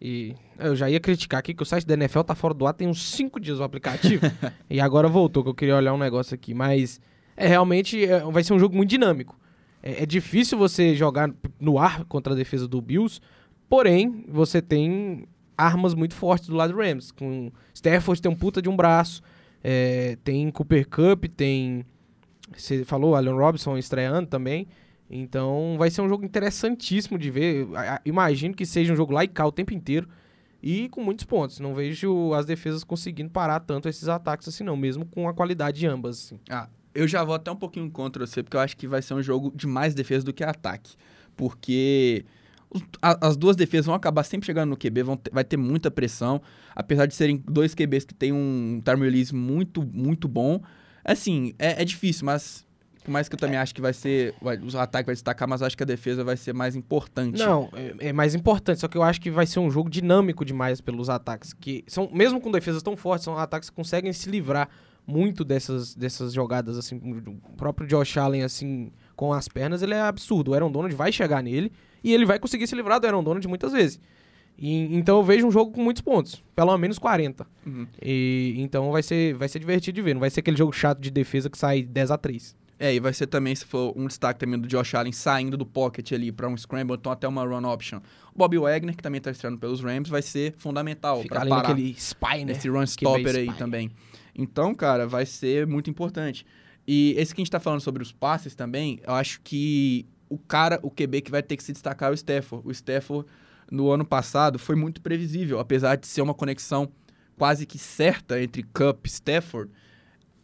E 0.00 0.36
eu 0.58 0.76
já 0.76 0.88
ia 0.88 1.00
criticar 1.00 1.40
aqui 1.40 1.52
que 1.52 1.62
o 1.62 1.66
site 1.66 1.84
da 1.84 1.94
NFL 1.94 2.20
tá 2.20 2.34
fora 2.34 2.54
do 2.54 2.66
ar 2.66 2.72
tem 2.72 2.86
uns 2.86 3.10
5 3.10 3.40
dias 3.40 3.58
o 3.58 3.64
aplicativo. 3.64 4.24
e 4.70 4.80
agora 4.80 5.08
voltou, 5.08 5.42
que 5.42 5.48
eu 5.48 5.54
queria 5.54 5.76
olhar 5.76 5.92
um 5.92 5.98
negócio 5.98 6.34
aqui. 6.34 6.54
Mas 6.54 7.00
é 7.36 7.48
realmente 7.48 8.04
é, 8.04 8.20
vai 8.20 8.44
ser 8.44 8.52
um 8.52 8.58
jogo 8.58 8.76
muito 8.76 8.90
dinâmico. 8.90 9.38
É, 9.82 10.02
é, 10.02 10.06
difícil 10.06 10.58
você 10.58 10.94
jogar 10.94 11.30
no 11.58 11.78
ar 11.78 12.04
contra 12.04 12.32
a 12.32 12.36
defesa 12.36 12.66
do 12.68 12.80
Bills, 12.80 13.20
porém, 13.68 14.24
você 14.28 14.60
tem 14.60 15.26
armas 15.56 15.94
muito 15.94 16.14
fortes 16.14 16.48
do 16.48 16.56
lado 16.56 16.72
do 16.72 16.78
Rams. 16.78 17.10
Com 17.12 17.50
Stafford 17.74 18.20
tem 18.20 18.30
um 18.30 18.36
puta 18.36 18.60
de 18.60 18.68
um 18.68 18.76
braço, 18.76 19.22
é, 19.62 20.16
tem 20.24 20.50
Cooper 20.50 20.88
Cup, 20.88 21.24
tem. 21.36 21.84
Você 22.56 22.84
falou, 22.84 23.14
Allen 23.14 23.34
Robinson 23.34 23.76
estreando 23.76 24.28
também. 24.28 24.66
Então 25.10 25.76
vai 25.78 25.90
ser 25.90 26.02
um 26.02 26.08
jogo 26.08 26.24
interessantíssimo 26.24 27.18
de 27.18 27.30
ver. 27.30 27.66
Imagino 28.04 28.54
que 28.54 28.66
seja 28.66 28.92
um 28.92 28.96
jogo 28.96 29.14
cá 29.28 29.46
o 29.46 29.52
tempo 29.52 29.72
inteiro. 29.72 30.08
E 30.62 30.88
com 30.88 31.02
muitos 31.02 31.24
pontos. 31.24 31.60
Não 31.60 31.74
vejo 31.74 32.32
as 32.34 32.44
defesas 32.44 32.82
conseguindo 32.82 33.30
parar 33.30 33.60
tanto 33.60 33.88
esses 33.88 34.08
ataques 34.08 34.48
assim, 34.48 34.64
não, 34.64 34.76
mesmo 34.76 35.06
com 35.06 35.28
a 35.28 35.34
qualidade 35.34 35.78
de 35.78 35.86
ambas. 35.86 36.18
Assim. 36.18 36.40
Ah, 36.50 36.68
eu 36.94 37.06
já 37.06 37.22
vou 37.22 37.34
até 37.34 37.50
um 37.50 37.56
pouquinho 37.56 37.90
contra 37.90 38.26
você, 38.26 38.42
porque 38.42 38.56
eu 38.56 38.60
acho 38.60 38.76
que 38.76 38.88
vai 38.88 39.00
ser 39.00 39.14
um 39.14 39.22
jogo 39.22 39.52
de 39.54 39.66
mais 39.66 39.94
defesa 39.94 40.24
do 40.24 40.32
que 40.32 40.42
ataque. 40.42 40.96
Porque 41.36 42.24
as 43.00 43.36
duas 43.36 43.56
defesas 43.56 43.86
vão 43.86 43.94
acabar 43.94 44.22
sempre 44.22 44.46
chegando 44.46 44.70
no 44.70 44.76
QB, 44.76 45.02
vão 45.02 45.16
ter, 45.16 45.30
vai 45.32 45.44
ter 45.44 45.56
muita 45.56 45.90
pressão. 45.90 46.40
Apesar 46.74 47.06
de 47.06 47.14
serem 47.14 47.42
dois 47.46 47.74
QBs 47.74 48.04
que 48.04 48.14
têm 48.14 48.32
um 48.32 48.82
time 48.84 49.04
release 49.04 49.34
muito, 49.34 49.82
muito 49.82 50.28
bom. 50.28 50.60
Assim, 51.04 51.54
é, 51.58 51.82
é 51.82 51.84
difícil, 51.84 52.26
mas 52.26 52.66
por 53.08 53.12
mais 53.12 53.26
que 53.26 53.34
eu 53.34 53.38
também 53.38 53.56
é. 53.56 53.60
acho 53.60 53.74
que 53.74 53.80
vai 53.80 53.94
ser. 53.94 54.34
Vai, 54.42 54.58
o 54.58 54.78
ataque 54.78 55.06
vai 55.06 55.14
destacar, 55.14 55.48
mas 55.48 55.62
acho 55.62 55.74
que 55.74 55.82
a 55.82 55.86
defesa 55.86 56.22
vai 56.22 56.36
ser 56.36 56.52
mais 56.52 56.76
importante. 56.76 57.38
Não, 57.38 57.70
é, 57.72 58.08
é, 58.08 58.12
mais 58.12 58.34
importante, 58.34 58.80
só 58.80 58.88
que 58.88 58.98
eu 58.98 59.02
acho 59.02 59.18
que 59.18 59.30
vai 59.30 59.46
ser 59.46 59.60
um 59.60 59.70
jogo 59.70 59.88
dinâmico 59.88 60.44
demais 60.44 60.80
pelos 60.82 61.08
ataques. 61.08 61.54
Que 61.54 61.84
são, 61.86 62.10
mesmo 62.12 62.38
com 62.38 62.50
defesas 62.50 62.82
tão 62.82 62.98
fortes, 62.98 63.24
são 63.24 63.38
ataques 63.38 63.70
que 63.70 63.76
conseguem 63.76 64.12
se 64.12 64.28
livrar 64.28 64.68
muito 65.06 65.42
dessas, 65.42 65.94
dessas 65.94 66.34
jogadas, 66.34 66.76
assim. 66.76 66.96
O 67.46 67.56
próprio 67.56 67.88
Josh 67.88 68.18
Allen, 68.18 68.42
assim, 68.42 68.92
com 69.16 69.32
as 69.32 69.48
pernas, 69.48 69.80
ele 69.80 69.94
é 69.94 70.02
absurdo. 70.02 70.50
O 70.50 70.54
Aaron 70.54 70.70
Donald 70.70 70.94
vai 70.94 71.10
chegar 71.10 71.42
nele 71.42 71.72
e 72.02 72.12
ele 72.12 72.24
vai 72.24 72.38
conseguir 72.38 72.66
se 72.66 72.74
livrar 72.74 73.00
do 73.00 73.06
Aaron 73.06 73.22
Donald 73.22 73.46
muitas 73.48 73.72
vezes. 73.72 74.00
E, 74.58 74.96
então 74.96 75.18
eu 75.18 75.22
vejo 75.22 75.46
um 75.46 75.50
jogo 75.50 75.72
com 75.72 75.82
muitos 75.82 76.02
pontos, 76.02 76.42
pelo 76.54 76.76
menos 76.76 76.98
40. 76.98 77.46
Uhum. 77.64 77.86
E, 78.02 78.54
então 78.58 78.90
vai 78.90 79.02
ser, 79.02 79.34
vai 79.34 79.48
ser 79.48 79.58
divertido 79.58 79.94
de 79.94 80.02
ver, 80.02 80.14
não 80.14 80.20
vai 80.20 80.30
ser 80.30 80.40
aquele 80.40 80.56
jogo 80.56 80.72
chato 80.72 81.00
de 81.00 81.10
defesa 81.10 81.48
que 81.48 81.56
sai 81.56 81.82
10 81.82 82.10
a 82.10 82.18
3 82.18 82.56
é, 82.78 82.94
e 82.94 83.00
vai 83.00 83.12
ser 83.12 83.26
também, 83.26 83.54
se 83.54 83.64
for 83.64 83.92
um 83.96 84.06
destaque 84.06 84.38
também 84.38 84.58
do 84.58 84.68
Josh 84.68 84.94
Allen 84.94 85.12
saindo 85.12 85.56
do 85.56 85.66
pocket 85.66 86.12
ali 86.12 86.30
para 86.30 86.48
um 86.48 86.56
scramble, 86.56 86.94
então 86.94 87.10
até 87.10 87.26
uma 87.26 87.44
run 87.44 87.64
option. 87.64 87.98
O 88.32 88.38
Bobby 88.38 88.56
Wagner, 88.56 88.96
que 88.96 89.02
também 89.02 89.18
está 89.18 89.32
estreando 89.32 89.58
pelos 89.58 89.80
Rams, 89.80 90.08
vai 90.08 90.22
ser 90.22 90.54
fundamental 90.58 91.24
para 91.24 91.44
parar 91.44 91.62
aquele 91.62 91.90
spy, 91.98 92.44
né? 92.44 92.52
esse 92.52 92.68
run 92.68 92.84
stopper 92.84 93.34
aí 93.34 93.52
também. 93.54 93.90
Então, 94.34 94.72
cara, 94.74 95.06
vai 95.08 95.26
ser 95.26 95.66
muito 95.66 95.90
importante. 95.90 96.46
E 96.86 97.14
esse 97.18 97.34
que 97.34 97.40
a 97.40 97.42
gente 97.42 97.48
está 97.48 97.58
falando 97.58 97.80
sobre 97.80 98.02
os 98.02 98.12
passes 98.12 98.54
também, 98.54 99.00
eu 99.04 99.12
acho 99.12 99.40
que 99.42 100.06
o 100.28 100.38
cara, 100.38 100.78
o 100.82 100.90
QB 100.90 101.22
que 101.22 101.30
vai 101.30 101.42
ter 101.42 101.56
que 101.56 101.62
se 101.62 101.72
destacar 101.72 102.10
é 102.10 102.12
o 102.12 102.14
Stafford. 102.14 102.66
O 102.66 102.70
Stafford, 102.70 103.28
no 103.70 103.90
ano 103.90 104.04
passado, 104.04 104.58
foi 104.58 104.76
muito 104.76 105.00
previsível, 105.00 105.58
apesar 105.58 105.96
de 105.96 106.06
ser 106.06 106.22
uma 106.22 106.34
conexão 106.34 106.90
quase 107.36 107.64
que 107.66 107.78
certa 107.78 108.42
entre 108.42 108.62
Cup 108.62 109.06
e 109.06 109.08
Stafford 109.08 109.70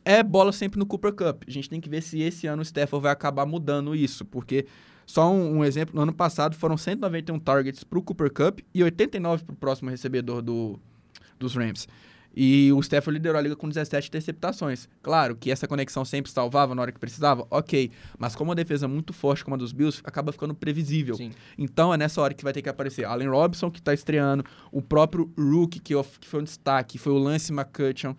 é 0.05 0.23
bola 0.23 0.53
sempre 0.53 0.79
no 0.79 0.87
Cooper 0.87 1.13
Cup. 1.13 1.45
A 1.47 1.51
gente 1.51 1.69
tem 1.69 1.81
que 1.81 1.89
ver 1.89 2.03
se 2.03 2.21
esse 2.21 2.47
ano 2.47 2.61
o 2.61 2.65
Stafford 2.65 3.03
vai 3.03 3.13
acabar 3.13 3.47
mudando 3.47 3.95
isso, 3.95 4.25
porque 4.25 4.67
só 5.07 5.33
um, 5.33 5.59
um 5.59 5.65
exemplo, 5.65 5.95
no 5.95 6.03
ano 6.03 6.13
passado 6.13 6.55
foram 6.55 6.77
191 6.77 7.39
targets 7.39 7.83
para 7.83 7.99
o 7.99 8.03
Cooper 8.03 8.31
Cup 8.31 8.61
e 8.75 8.83
89 8.83 9.45
para 9.45 9.53
o 9.55 9.57
próximo 9.57 9.91
recebedor 9.91 10.43
do, 10.43 10.79
dos 11.39 11.55
Rams. 11.55 11.89
E 12.37 12.73
o 12.73 12.81
Stafford 12.81 13.17
liderou 13.17 13.39
a 13.39 13.43
liga 13.43 13.55
com 13.55 13.69
17 13.69 14.09
interceptações. 14.09 14.89
Claro 15.03 15.37
que 15.37 15.51
essa 15.51 15.69
conexão 15.69 16.05
sempre 16.05 16.31
salvava 16.31 16.75
na 16.75 16.83
hora 16.83 16.93
que 16.93 16.99
precisava, 16.99 17.47
ok. 17.51 17.91
Mas 18.19 18.35
como 18.35 18.51
uma 18.51 18.55
defesa 18.57 18.89
muito 18.89 19.13
forte 19.13 19.45
como 19.45 19.55
a 19.55 19.59
dos 19.59 19.73
Bills, 19.73 20.01
acaba 20.05 20.33
ficando 20.33 20.55
previsível. 20.55 21.15
Sim. 21.15 21.31
Então 21.57 21.95
é 21.95 21.97
nessa 21.97 22.21
hora 22.21 22.35
que 22.35 22.43
vai 22.43 22.53
ter 22.53 22.63
que 22.63 22.69
aparecer 22.69 23.05
Allen 23.05 23.29
Robinson, 23.29 23.71
que 23.71 23.79
está 23.79 23.95
estreando, 23.95 24.45
o 24.73 24.83
próprio 24.83 25.33
Rookie, 25.39 25.79
que, 25.79 25.95
que 26.21 26.27
foi 26.27 26.41
um 26.41 26.45
destaque, 26.45 26.99
foi 26.99 27.13
o 27.13 27.19
Lance 27.19 27.53
McCutcheon, 27.53 28.15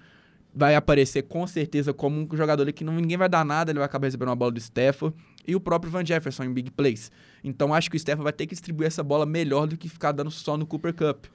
vai 0.55 0.73
aparecer 0.75 1.23
com 1.23 1.45
certeza 1.45 1.93
como 1.93 2.27
um 2.31 2.37
jogador 2.37 2.71
que 2.71 2.85
não, 2.85 2.93
ninguém 2.93 3.17
vai 3.17 3.27
dar 3.27 3.43
nada, 3.43 3.71
ele 3.71 3.79
vai 3.79 3.85
acabar 3.85 4.07
recebendo 4.07 4.29
uma 4.29 4.35
bola 4.35 4.53
do 4.53 4.59
Stafford. 4.59 5.15
E 5.45 5.55
o 5.55 5.59
próprio 5.59 5.91
Van 5.91 6.03
Jefferson 6.03 6.45
em 6.45 6.53
big 6.53 6.71
plays. 6.71 7.11
Então 7.43 7.73
acho 7.73 7.89
que 7.89 7.95
o 7.95 7.99
Stafford 7.99 8.23
vai 8.23 8.33
ter 8.33 8.47
que 8.47 8.55
distribuir 8.55 8.87
essa 8.87 9.03
bola 9.03 9.25
melhor 9.25 9.67
do 9.67 9.77
que 9.77 9.89
ficar 9.89 10.11
dando 10.13 10.31
só 10.31 10.57
no 10.57 10.65
Cooper 10.65 10.93
Cup. 10.93 11.25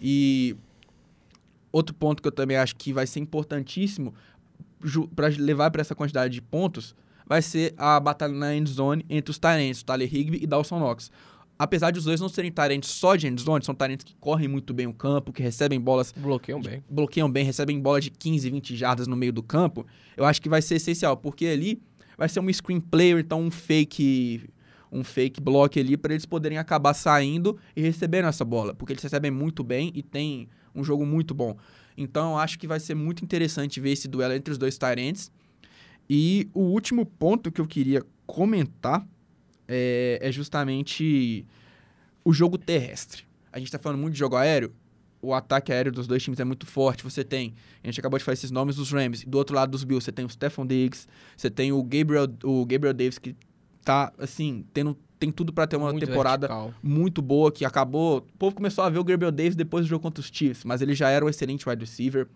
E 0.00 0.56
outro 1.72 1.94
ponto 1.94 2.22
que 2.22 2.28
eu 2.28 2.32
também 2.32 2.56
acho 2.56 2.76
que 2.76 2.92
vai 2.92 3.06
ser 3.06 3.20
importantíssimo 3.20 4.14
para 5.14 5.28
levar 5.28 5.70
para 5.70 5.80
essa 5.80 5.94
quantidade 5.94 6.32
de 6.32 6.40
pontos 6.40 6.94
vai 7.26 7.42
ser 7.42 7.74
a 7.76 8.00
batalha 8.00 8.32
na 8.32 8.54
end 8.54 8.70
zone 8.70 9.04
entre 9.08 9.30
os 9.30 9.38
Tyrants, 9.38 9.82
Tyler 9.82 10.12
Higby 10.12 10.40
e 10.42 10.46
Dawson 10.46 10.78
Knox 10.78 11.10
apesar 11.60 11.90
de 11.90 11.98
os 11.98 12.06
dois 12.06 12.18
não 12.18 12.28
serem 12.30 12.50
talentos 12.50 12.88
só 12.88 13.14
de 13.14 13.26
endzone, 13.26 13.62
são 13.62 13.74
talentos 13.74 14.02
que 14.02 14.14
correm 14.18 14.48
muito 14.48 14.72
bem 14.72 14.86
o 14.86 14.94
campo, 14.94 15.30
que 15.30 15.42
recebem 15.42 15.78
bolas... 15.78 16.10
Bloqueiam 16.16 16.58
bem. 16.58 16.82
Bloqueiam 16.88 17.30
bem, 17.30 17.44
recebem 17.44 17.78
bola 17.78 18.00
de 18.00 18.10
15, 18.10 18.48
20 18.48 18.74
jardas 18.74 19.06
no 19.06 19.14
meio 19.14 19.30
do 19.30 19.42
campo, 19.42 19.86
eu 20.16 20.24
acho 20.24 20.40
que 20.40 20.48
vai 20.48 20.62
ser 20.62 20.76
essencial, 20.76 21.18
porque 21.18 21.44
ali 21.44 21.78
vai 22.16 22.30
ser 22.30 22.40
um 22.40 22.50
screen 22.50 22.80
player, 22.80 23.18
então 23.18 23.42
um 23.42 23.50
fake 23.50 24.48
um 24.90 25.04
fake 25.04 25.40
block 25.40 25.78
ali 25.78 25.98
para 25.98 26.14
eles 26.14 26.24
poderem 26.24 26.56
acabar 26.56 26.94
saindo 26.94 27.58
e 27.76 27.82
recebendo 27.82 28.26
essa 28.26 28.44
bola, 28.44 28.74
porque 28.74 28.94
eles 28.94 29.02
recebem 29.02 29.30
muito 29.30 29.62
bem 29.62 29.92
e 29.94 30.02
tem 30.02 30.48
um 30.74 30.84
jogo 30.84 31.04
muito 31.04 31.34
bom. 31.34 31.56
Então 31.96 32.32
eu 32.32 32.38
acho 32.38 32.58
que 32.58 32.66
vai 32.66 32.80
ser 32.80 32.94
muito 32.94 33.24
interessante 33.24 33.80
ver 33.80 33.92
esse 33.92 34.08
duelo 34.08 34.34
entre 34.34 34.52
os 34.52 34.58
dois 34.58 34.78
Tyrants. 34.78 35.30
E 36.08 36.48
o 36.54 36.60
último 36.60 37.06
ponto 37.06 37.52
que 37.52 37.60
eu 37.60 37.66
queria 37.66 38.04
comentar 38.26 39.06
é, 39.68 40.18
é 40.20 40.32
justamente 40.32 41.46
o 42.24 42.32
jogo 42.32 42.58
terrestre. 42.58 43.24
A 43.52 43.58
gente 43.58 43.68
está 43.68 43.78
falando 43.78 44.00
muito 44.00 44.14
de 44.14 44.18
jogo 44.18 44.36
aéreo, 44.36 44.72
o 45.22 45.34
ataque 45.34 45.72
aéreo 45.72 45.92
dos 45.92 46.06
dois 46.06 46.22
times 46.22 46.40
é 46.40 46.44
muito 46.44 46.66
forte. 46.66 47.04
Você 47.04 47.22
tem, 47.22 47.54
a 47.82 47.86
gente 47.86 48.00
acabou 48.00 48.18
de 48.18 48.24
falar 48.24 48.34
esses 48.34 48.50
nomes 48.50 48.76
dos 48.76 48.90
Rams, 48.90 49.24
do 49.24 49.38
outro 49.38 49.54
lado 49.54 49.70
dos 49.70 49.84
Bills, 49.84 50.04
você 50.04 50.12
tem 50.12 50.24
o 50.24 50.28
Stephon 50.28 50.66
Diggs, 50.66 51.06
você 51.36 51.50
tem 51.50 51.72
o 51.72 51.82
Gabriel, 51.82 52.26
o 52.44 52.64
Gabriel 52.64 52.94
Davis 52.94 53.18
que 53.18 53.36
tá 53.84 54.12
assim, 54.18 54.64
tendo 54.72 54.96
tem 55.20 55.30
tudo 55.30 55.52
para 55.52 55.66
ter 55.66 55.76
uma 55.76 55.92
muito 55.92 56.06
temporada 56.06 56.48
vertical. 56.48 56.74
muito 56.82 57.20
boa 57.20 57.52
que 57.52 57.64
acabou. 57.64 58.18
O 58.18 58.38
povo 58.38 58.56
começou 58.56 58.82
a 58.82 58.88
ver 58.88 58.98
o 58.98 59.04
Gabriel 59.04 59.30
Davis 59.30 59.54
depois 59.54 59.84
do 59.84 59.88
jogo 59.88 60.02
contra 60.02 60.20
os 60.20 60.30
Chiefs, 60.32 60.64
mas 60.64 60.80
ele 60.80 60.94
já 60.94 61.10
era 61.10 61.24
um 61.24 61.28
excelente 61.28 61.68
wide 61.68 61.84
receiver. 61.84 62.26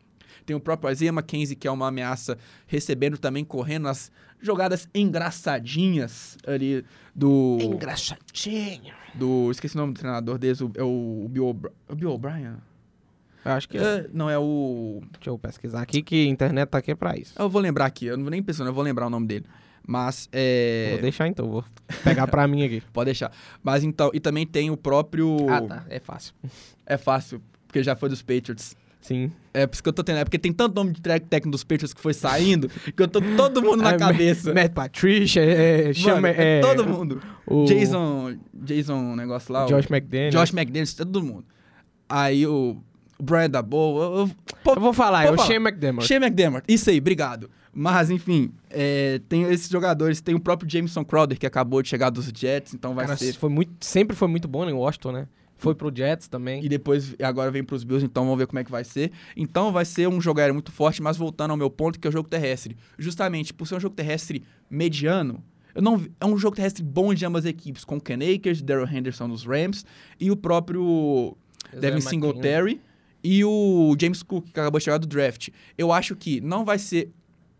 Tem 0.44 0.55
o 0.55 0.61
próprio 0.61 0.92
Isaiah 0.92 1.12
McKenzie, 1.12 1.57
que 1.57 1.66
é 1.66 1.70
uma 1.70 1.88
ameaça, 1.88 2.37
recebendo 2.66 3.16
também, 3.16 3.42
correndo 3.42 3.88
as 3.88 4.12
jogadas 4.38 4.87
engraçadinhas 4.94 6.37
ali 6.47 6.85
do. 7.14 7.59
Engraçadinho. 7.62 8.92
Do. 9.14 9.51
Esqueci 9.51 9.75
o 9.75 9.79
nome 9.79 9.94
do 9.94 9.99
treinador 9.99 10.37
deles, 10.37 10.61
o, 10.61 10.70
é 10.75 10.83
o, 10.83 11.23
o 11.25 11.29
Bill, 11.31 11.59
o 11.88 11.94
Bill 11.94 12.11
O'Brien. 12.11 12.57
Eu 13.44 13.53
acho 13.53 13.68
que 13.68 13.79
é. 13.79 13.81
é. 13.81 14.07
Não, 14.12 14.29
é 14.29 14.38
o. 14.38 15.03
Deixa 15.12 15.31
eu 15.31 15.38
pesquisar 15.38 15.81
aqui, 15.81 16.03
que 16.03 16.27
a 16.27 16.29
internet 16.29 16.68
tá 16.68 16.79
aqui 16.79 16.94
pra 16.94 17.16
isso. 17.16 17.33
Eu 17.38 17.49
vou 17.49 17.62
lembrar 17.62 17.87
aqui, 17.87 18.07
eu 18.07 18.16
não 18.16 18.25
vou 18.25 18.31
nem 18.31 18.42
pensando, 18.42 18.66
eu 18.68 18.75
vou 18.75 18.85
lembrar 18.85 19.07
o 19.07 19.11
nome 19.11 19.27
dele. 19.27 19.47
Mas 19.87 20.29
é. 20.33 20.90
Vou 20.92 21.03
deixar 21.03 21.29
então, 21.29 21.49
vou 21.49 21.64
pegar 22.03 22.27
pra 22.27 22.49
mim 22.49 22.64
aqui. 22.64 22.83
Pode 22.92 23.07
deixar. 23.07 23.31
Mas 23.62 23.85
então, 23.85 24.11
e 24.14 24.20
também 24.20 24.47
tem 24.47 24.70
o 24.70 24.77
próprio. 24.77 25.37
Ah, 25.49 25.61
tá. 25.61 25.85
É 25.88 25.99
fácil. 25.99 26.35
É 26.87 26.97
fácil, 26.97 27.42
porque 27.66 27.83
já 27.83 27.94
foi 27.94 28.09
dos 28.09 28.23
Patriots. 28.23 28.77
Sim. 29.01 29.31
É 29.53 29.66
por 29.66 29.75
isso 29.75 29.83
que 29.83 29.88
eu 29.90 29.92
tô 29.92 30.03
tendo. 30.03 30.18
É 30.20 30.25
porque 30.25 30.38
tem 30.38 30.51
tanto 30.51 30.75
nome 30.75 30.92
de 30.92 31.03
técnico 31.03 31.51
dos 31.51 31.62
Patriots 31.62 31.92
que 31.92 32.01
foi 32.01 32.14
saindo 32.14 32.70
que 32.70 33.03
eu 33.03 33.07
tô 33.07 33.20
todo 33.20 33.62
mundo 33.62 33.83
na 33.83 33.92
é, 33.92 33.99
cabeça. 33.99 34.55
Matt 34.55 34.73
Patricia, 34.73 35.42
é, 35.42 35.92
chama, 35.92 36.29
é, 36.29 36.62
todo 36.62 36.87
mundo. 36.87 37.20
O... 37.47 37.66
Jason. 37.66 38.38
Jason, 38.55 39.14
negócio 39.14 39.53
lá. 39.53 39.66
Josh 39.66 39.90
McDaniels. 39.90 40.35
Josh 40.35 40.55
McDaniels, 40.55 40.94
todo 40.94 41.23
mundo. 41.23 41.44
Aí 42.09 42.47
o 42.47 42.79
o 43.18 43.23
Brian 43.23 43.51
da 43.51 43.62
boa. 43.62 44.05
Eu, 44.05 44.31
eu 44.75 44.81
vou 44.81 44.92
falar, 44.92 45.25
é 45.25 45.31
o 45.31 45.37
falar. 45.37 45.47
Shane 45.47 45.64
McDermott. 45.64 46.07
Shane 46.07 46.25
McDermott, 46.25 46.64
isso 46.68 46.90
aí, 46.90 46.99
obrigado. 46.99 47.51
Mas, 47.75 48.09
enfim, 48.11 48.53
é, 48.71 49.21
tem 49.29 49.43
esses 49.45 49.69
jogadores. 49.69 50.21
Tem 50.21 50.35
o 50.35 50.41
próprio 50.41 50.71
Jameson 50.71 51.05
Crowder, 51.05 51.39
que 51.39 51.47
acabou 51.47 51.83
de 51.83 51.89
chegar 51.89 52.11
dos 52.11 52.27
Jets, 52.27 52.73
então 52.73 52.95
vai 52.95 53.07
Cara, 53.07 53.19
ser... 53.19 53.35
Foi 53.35 53.51
muito, 53.51 53.73
sempre 53.81 54.15
foi 54.17 54.29
muito 54.29 54.47
bom 54.47 54.69
em 54.69 54.73
Washington, 54.73 55.13
né? 55.13 55.29
Foi 55.57 55.75
pro 55.75 55.91
Jets 55.95 56.29
também. 56.29 56.65
E 56.65 56.69
depois, 56.69 57.15
agora 57.23 57.51
vem 57.51 57.65
pros 57.65 57.85
Bills, 57.85 58.05
então 58.05 58.25
vamos 58.25 58.39
ver 58.39 58.47
como 58.47 58.59
é 58.59 58.65
que 58.65 58.71
vai 58.71 58.85
ser. 58.85 59.13
Então 59.37 59.73
vai 59.73 59.85
ser 59.85 60.09
um 60.09 60.21
jogo 60.21 60.41
aéreo 60.41 60.55
muito 60.55 60.71
forte, 60.71 61.03
mas 61.03 61.17
voltando 61.17 61.53
ao 61.53 61.57
meu 61.57 61.71
ponto, 61.71 61.99
que 61.99 62.07
é 62.07 62.11
o 62.11 62.13
jogo 62.13 62.29
terrestre. 62.29 62.77
Justamente, 62.99 63.55
por 63.55 63.67
ser 63.67 63.77
um 63.77 63.81
jogo 63.81 63.95
terrestre 63.95 64.43
mediano, 64.69 65.43
eu 65.75 65.81
não, 65.81 65.97
vi- 65.97 66.13
é 66.21 66.27
um 66.27 66.37
jogo 66.37 66.55
terrestre 66.55 66.83
bom 66.83 67.15
de 67.15 67.25
ambas 67.25 67.45
as 67.45 67.51
equipes, 67.51 67.85
com 67.85 67.97
o 67.97 68.01
Ken 68.01 68.19
Akers, 68.35 68.63
Daryl 68.63 68.87
Henderson 68.87 69.29
dos 69.29 69.45
Rams, 69.45 69.85
e 70.21 70.31
o 70.31 70.37
próprio 70.37 71.37
Devin 71.73 72.01
Zé 72.01 72.11
Singletary 72.11 72.81
e 73.23 73.45
o 73.45 73.97
James 73.99 74.23
Cook, 74.23 74.45
que 74.53 74.61
acabou 74.61 74.79
de 74.79 74.85
chegar 74.85 74.99
do 74.99 75.07
draft. 75.07 75.49
Eu 75.79 75.93
acho 75.93 76.15
que 76.15 76.41
não 76.41 76.65
vai 76.65 76.79
ser. 76.79 77.11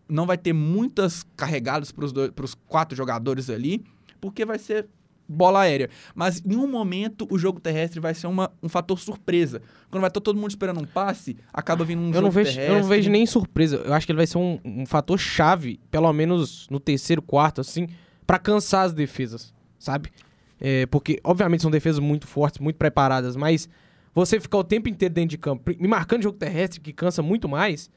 Não 0.07 0.25
vai 0.25 0.37
ter 0.37 0.53
muitas 0.53 1.25
carregadas 1.35 1.91
para 1.91 2.45
os 2.45 2.55
quatro 2.67 2.95
jogadores 2.95 3.49
ali, 3.49 3.83
porque 4.21 4.45
vai 4.45 4.59
ser 4.59 4.87
bola 5.27 5.61
aérea. 5.61 5.89
Mas 6.13 6.41
em 6.45 6.55
um 6.55 6.67
momento 6.67 7.27
o 7.29 7.37
jogo 7.37 7.59
terrestre 7.59 7.99
vai 7.99 8.13
ser 8.13 8.27
uma, 8.27 8.51
um 8.61 8.69
fator 8.69 8.99
surpresa. 8.99 9.61
Quando 9.89 10.01
vai 10.01 10.09
estar 10.09 10.21
todo 10.21 10.37
mundo 10.37 10.51
esperando 10.51 10.79
um 10.81 10.85
passe, 10.85 11.37
acaba 11.53 11.83
vindo 11.83 12.01
um 12.01 12.07
Eu 12.09 12.13
jogo 12.13 12.23
não, 12.25 12.31
vejo, 12.31 12.51
terrestre. 12.51 12.75
eu 12.75 12.81
não 12.81 12.87
vejo 12.87 13.09
nem 13.09 13.25
surpresa. 13.25 13.77
Eu 13.77 13.93
acho 13.93 14.05
que 14.05 14.11
ele 14.11 14.17
vai 14.17 14.27
ser 14.27 14.37
um, 14.37 14.59
um 14.63 14.85
fator 14.85 15.17
chave, 15.17 15.79
pelo 15.89 16.11
menos 16.13 16.67
no 16.69 16.79
terceiro, 16.79 17.21
quarto, 17.21 17.61
assim, 17.61 17.87
pra 18.25 18.37
cansar 18.37 18.85
as 18.85 18.93
defesas, 18.93 19.53
sabe? 19.79 20.11
É, 20.59 20.85
porque, 20.85 21.19
obviamente, 21.23 21.61
são 21.61 21.71
defesas 21.71 21.99
muito 21.99 22.27
fortes, 22.27 22.59
muito 22.59 22.77
preparadas, 22.77 23.35
mas 23.35 23.67
você 24.13 24.39
ficar 24.39 24.57
o 24.59 24.63
tempo 24.63 24.87
inteiro 24.87 25.13
dentro 25.13 25.31
de 25.31 25.37
campo, 25.37 25.71
me 25.77 25.87
marcando 25.87 26.23
jogo 26.23 26.37
terrestre, 26.37 26.79
que 26.79 26.93
cansa 26.93 27.21
muito 27.21 27.49
mais, 27.49 27.89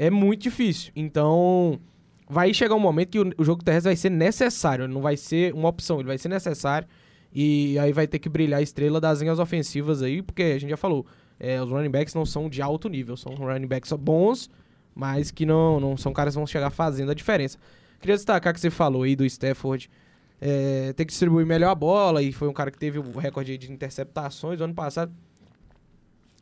é 0.00 0.08
muito 0.08 0.40
difícil. 0.40 0.90
Então, 0.96 1.78
vai 2.26 2.54
chegar 2.54 2.74
um 2.74 2.80
momento 2.80 3.10
que 3.10 3.18
o, 3.18 3.30
o 3.36 3.44
jogo 3.44 3.62
terrestre 3.62 3.90
vai 3.90 3.96
ser 3.96 4.08
necessário, 4.08 4.88
não 4.88 5.02
vai 5.02 5.14
ser 5.14 5.52
uma 5.52 5.68
opção, 5.68 5.98
ele 6.00 6.06
vai 6.06 6.16
ser 6.16 6.30
necessário. 6.30 6.88
E 7.30 7.78
aí 7.78 7.92
vai 7.92 8.06
ter 8.06 8.18
que 8.18 8.26
brilhar 8.26 8.60
a 8.60 8.62
estrela 8.62 8.98
das 8.98 9.20
linhas 9.20 9.38
ofensivas 9.38 10.02
aí, 10.02 10.22
porque 10.22 10.42
a 10.42 10.58
gente 10.58 10.70
já 10.70 10.76
falou, 10.78 11.04
é, 11.38 11.60
os 11.62 11.68
running 11.68 11.90
backs 11.90 12.14
não 12.14 12.24
são 12.24 12.48
de 12.48 12.62
alto 12.62 12.88
nível, 12.88 13.14
são 13.14 13.34
running 13.34 13.66
backs 13.66 13.92
bons, 13.92 14.48
mas 14.94 15.30
que 15.30 15.44
não, 15.44 15.78
não 15.78 15.98
são 15.98 16.14
caras 16.14 16.32
que 16.32 16.38
vão 16.38 16.46
chegar 16.46 16.70
fazendo 16.70 17.10
a 17.10 17.14
diferença. 17.14 17.58
Queria 18.00 18.16
destacar 18.16 18.54
que 18.54 18.60
você 18.60 18.70
falou 18.70 19.02
aí 19.02 19.14
do 19.14 19.26
Stafford 19.26 19.90
é, 20.40 20.94
ter 20.94 21.04
que 21.04 21.10
distribuir 21.10 21.44
melhor 21.44 21.70
a 21.70 21.74
bola, 21.74 22.22
e 22.22 22.32
foi 22.32 22.48
um 22.48 22.54
cara 22.54 22.70
que 22.70 22.78
teve 22.78 22.98
o 22.98 23.18
recorde 23.18 23.58
de 23.58 23.70
interceptações 23.70 24.58
no 24.58 24.64
ano 24.64 24.74
passado. 24.74 25.12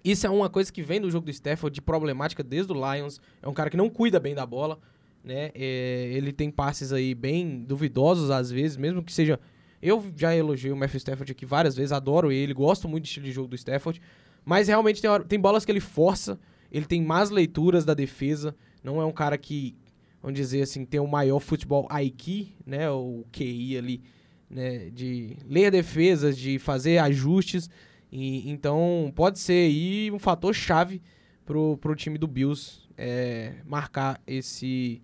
Isso 0.04 0.26
é 0.26 0.30
uma 0.30 0.48
coisa 0.48 0.72
que 0.72 0.82
vem 0.82 1.00
do 1.00 1.10
jogo 1.10 1.26
do 1.26 1.30
Stafford 1.30 1.74
de 1.74 1.82
problemática 1.82 2.42
desde 2.42 2.72
o 2.72 2.74
Lions. 2.74 3.20
É 3.42 3.48
um 3.48 3.52
cara 3.52 3.68
que 3.68 3.76
não 3.76 3.90
cuida 3.90 4.20
bem 4.20 4.34
da 4.34 4.46
bola, 4.46 4.78
né? 5.22 5.50
É, 5.54 6.10
ele 6.12 6.32
tem 6.32 6.50
passes 6.50 6.92
aí 6.92 7.14
bem 7.14 7.64
duvidosos 7.64 8.30
às 8.30 8.50
vezes, 8.50 8.76
mesmo 8.76 9.02
que 9.02 9.12
seja. 9.12 9.38
Eu 9.80 10.04
já 10.16 10.34
elogiei 10.34 10.72
o 10.72 10.76
Matthew 10.76 10.98
Stafford 10.98 11.30
aqui 11.30 11.46
várias 11.46 11.76
vezes, 11.76 11.92
adoro 11.92 12.32
ele, 12.32 12.52
gosto 12.52 12.88
muito 12.88 13.04
do 13.04 13.06
estilo 13.06 13.26
de 13.26 13.32
jogo 13.32 13.48
do 13.48 13.54
Stafford, 13.54 14.00
mas 14.44 14.66
realmente 14.66 15.00
tem, 15.00 15.10
tem 15.28 15.38
bolas 15.38 15.64
que 15.64 15.70
ele 15.70 15.78
força, 15.78 16.38
ele 16.72 16.84
tem 16.84 17.00
más 17.00 17.30
leituras 17.30 17.84
da 17.84 17.94
defesa, 17.94 18.56
não 18.82 19.00
é 19.00 19.04
um 19.04 19.12
cara 19.12 19.38
que, 19.38 19.76
vamos 20.22 20.36
dizer 20.36 20.62
assim, 20.62 20.84
tem 20.84 20.98
o 20.98 21.06
maior 21.06 21.40
futebol 21.40 21.88
IQ, 21.90 22.48
né? 22.66 22.90
O 22.90 23.24
QI 23.32 23.78
ali, 23.78 24.02
né? 24.48 24.90
De 24.90 25.36
ler 25.46 25.70
defesas, 25.70 26.36
de 26.36 26.58
fazer 26.58 26.98
ajustes. 26.98 27.68
E, 28.10 28.50
então 28.50 29.12
pode 29.14 29.38
ser 29.38 29.66
aí 29.66 30.10
um 30.10 30.18
fator 30.18 30.54
chave 30.54 31.02
pro, 31.44 31.76
pro 31.78 31.94
time 31.94 32.18
do 32.18 32.26
Bills 32.26 32.80
é, 32.96 33.54
marcar 33.64 34.20
esse 34.26 35.02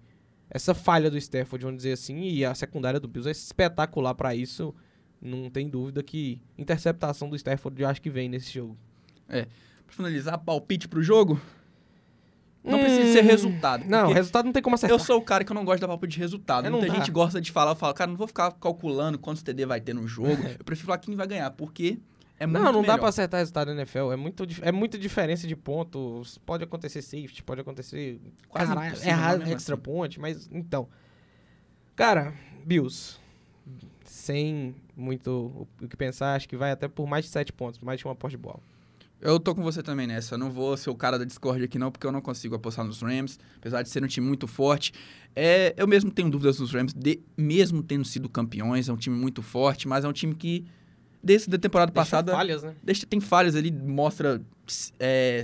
essa 0.50 0.72
falha 0.74 1.10
do 1.10 1.18
Stafford, 1.18 1.64
vamos 1.64 1.78
dizer 1.78 1.92
assim, 1.92 2.20
e 2.22 2.44
a 2.44 2.54
secundária 2.54 3.00
do 3.00 3.08
Bills 3.08 3.28
é 3.28 3.32
espetacular 3.32 4.14
pra 4.14 4.34
isso. 4.34 4.72
Não 5.20 5.50
tem 5.50 5.68
dúvida 5.68 6.02
que 6.02 6.40
interceptação 6.56 7.28
do 7.28 7.34
Stafford 7.34 7.82
eu 7.82 7.88
acho 7.88 8.00
que 8.00 8.10
vem 8.10 8.28
nesse 8.28 8.52
jogo. 8.52 8.76
Pra 9.26 9.46
finalizar, 9.88 10.38
palpite 10.38 10.86
pro 10.86 11.02
jogo? 11.02 11.40
Não 12.62 12.78
precisa 12.78 13.12
ser 13.12 13.22
resultado. 13.22 13.84
Hum, 13.84 13.88
Não, 13.88 14.00
porque 14.00 14.14
resultado 14.14 14.46
não 14.46 14.52
tem 14.52 14.62
como 14.62 14.74
acertar. 14.74 14.94
Eu 14.94 14.98
sou 14.98 15.18
o 15.18 15.22
cara 15.22 15.44
que 15.44 15.52
eu 15.52 15.54
não 15.54 15.64
gosto 15.64 15.80
dar 15.80 15.88
palpite 15.88 16.14
de 16.14 16.18
resultado. 16.20 16.66
É, 16.66 16.70
não 16.70 16.78
Muita 16.78 16.92
dá. 16.94 16.98
gente 16.98 17.10
gosta 17.10 17.40
de 17.40 17.52
falar, 17.52 17.72
eu 17.72 17.76
falo, 17.76 17.92
cara, 17.92 18.10
não 18.10 18.16
vou 18.16 18.26
ficar 18.26 18.52
calculando 18.52 19.18
quantos 19.18 19.42
TD 19.42 19.66
vai 19.66 19.80
ter 19.80 19.92
no 19.92 20.06
jogo. 20.06 20.42
eu 20.58 20.64
prefiro 20.64 20.86
falar 20.86 20.98
quem 20.98 21.14
vai 21.14 21.26
ganhar, 21.26 21.50
porque 21.50 21.98
é 22.38 22.46
muito 22.46 22.62
não, 22.62 22.72
não 22.72 22.80
melhor. 22.80 22.94
dá 22.94 22.98
pra 22.98 23.08
acertar 23.08 23.38
resultado 23.40 23.68
da 23.68 23.72
NFL. 23.74 24.12
É, 24.12 24.16
muito, 24.16 24.44
é 24.62 24.72
muita 24.72 24.98
diferença 24.98 25.46
de 25.46 25.54
pontos. 25.56 26.38
Pode 26.38 26.64
acontecer 26.64 27.00
safety, 27.02 27.42
pode 27.42 27.60
acontecer. 27.60 28.20
Quase 28.48 28.66
caralho, 28.68 28.96
errar 29.04 29.38
mesmo 29.38 29.52
extra 29.54 29.74
assim. 29.74 29.82
point, 29.82 30.20
mas 30.20 30.48
então. 30.52 30.88
Cara, 31.96 32.34
Bills. 32.64 33.16
Sem 34.04 34.74
muito 34.96 35.66
o 35.80 35.88
que 35.88 35.96
pensar, 35.96 36.34
acho 36.34 36.48
que 36.48 36.56
vai 36.56 36.70
até 36.70 36.86
por 36.88 37.06
mais 37.06 37.24
de 37.24 37.30
7 37.30 37.52
pontos, 37.52 37.80
mais 37.80 37.98
de 37.98 38.04
uma 38.06 38.14
posse 38.14 38.32
de 38.36 38.42
bola. 38.42 38.60
Eu 39.20 39.40
tô 39.40 39.54
com 39.54 39.62
você 39.62 39.82
também 39.82 40.06
nessa. 40.06 40.34
Eu 40.34 40.38
não 40.38 40.50
vou 40.50 40.76
ser 40.76 40.90
o 40.90 40.94
cara 40.94 41.18
da 41.18 41.24
Discord 41.24 41.62
aqui, 41.64 41.78
não, 41.78 41.90
porque 41.90 42.06
eu 42.06 42.12
não 42.12 42.20
consigo 42.20 42.54
apostar 42.54 42.84
nos 42.84 43.00
Rams, 43.00 43.38
apesar 43.56 43.82
de 43.82 43.88
ser 43.88 44.04
um 44.04 44.06
time 44.06 44.26
muito 44.26 44.46
forte. 44.46 44.92
É, 45.34 45.72
eu 45.78 45.86
mesmo 45.88 46.10
tenho 46.10 46.28
dúvidas 46.30 46.58
dos 46.58 46.72
Rams, 46.72 46.92
de- 46.92 47.20
mesmo 47.36 47.82
tendo 47.82 48.04
sido 48.04 48.28
campeões, 48.28 48.88
é 48.88 48.92
um 48.92 48.96
time 48.96 49.16
muito 49.16 49.40
forte, 49.40 49.88
mas 49.88 50.04
é 50.04 50.08
um 50.08 50.12
time 50.12 50.34
que, 50.34 50.66
desde 51.24 51.54
a 51.54 51.58
temporada 51.58 51.90
Deixa 51.90 52.04
passada, 52.10 52.32
falhas, 52.32 52.62
né? 52.62 52.74
deixa, 52.82 53.06
tem 53.06 53.20
falhas 53.20 53.56
ali, 53.56 53.72
mostra. 53.72 54.42
é, 55.00 55.42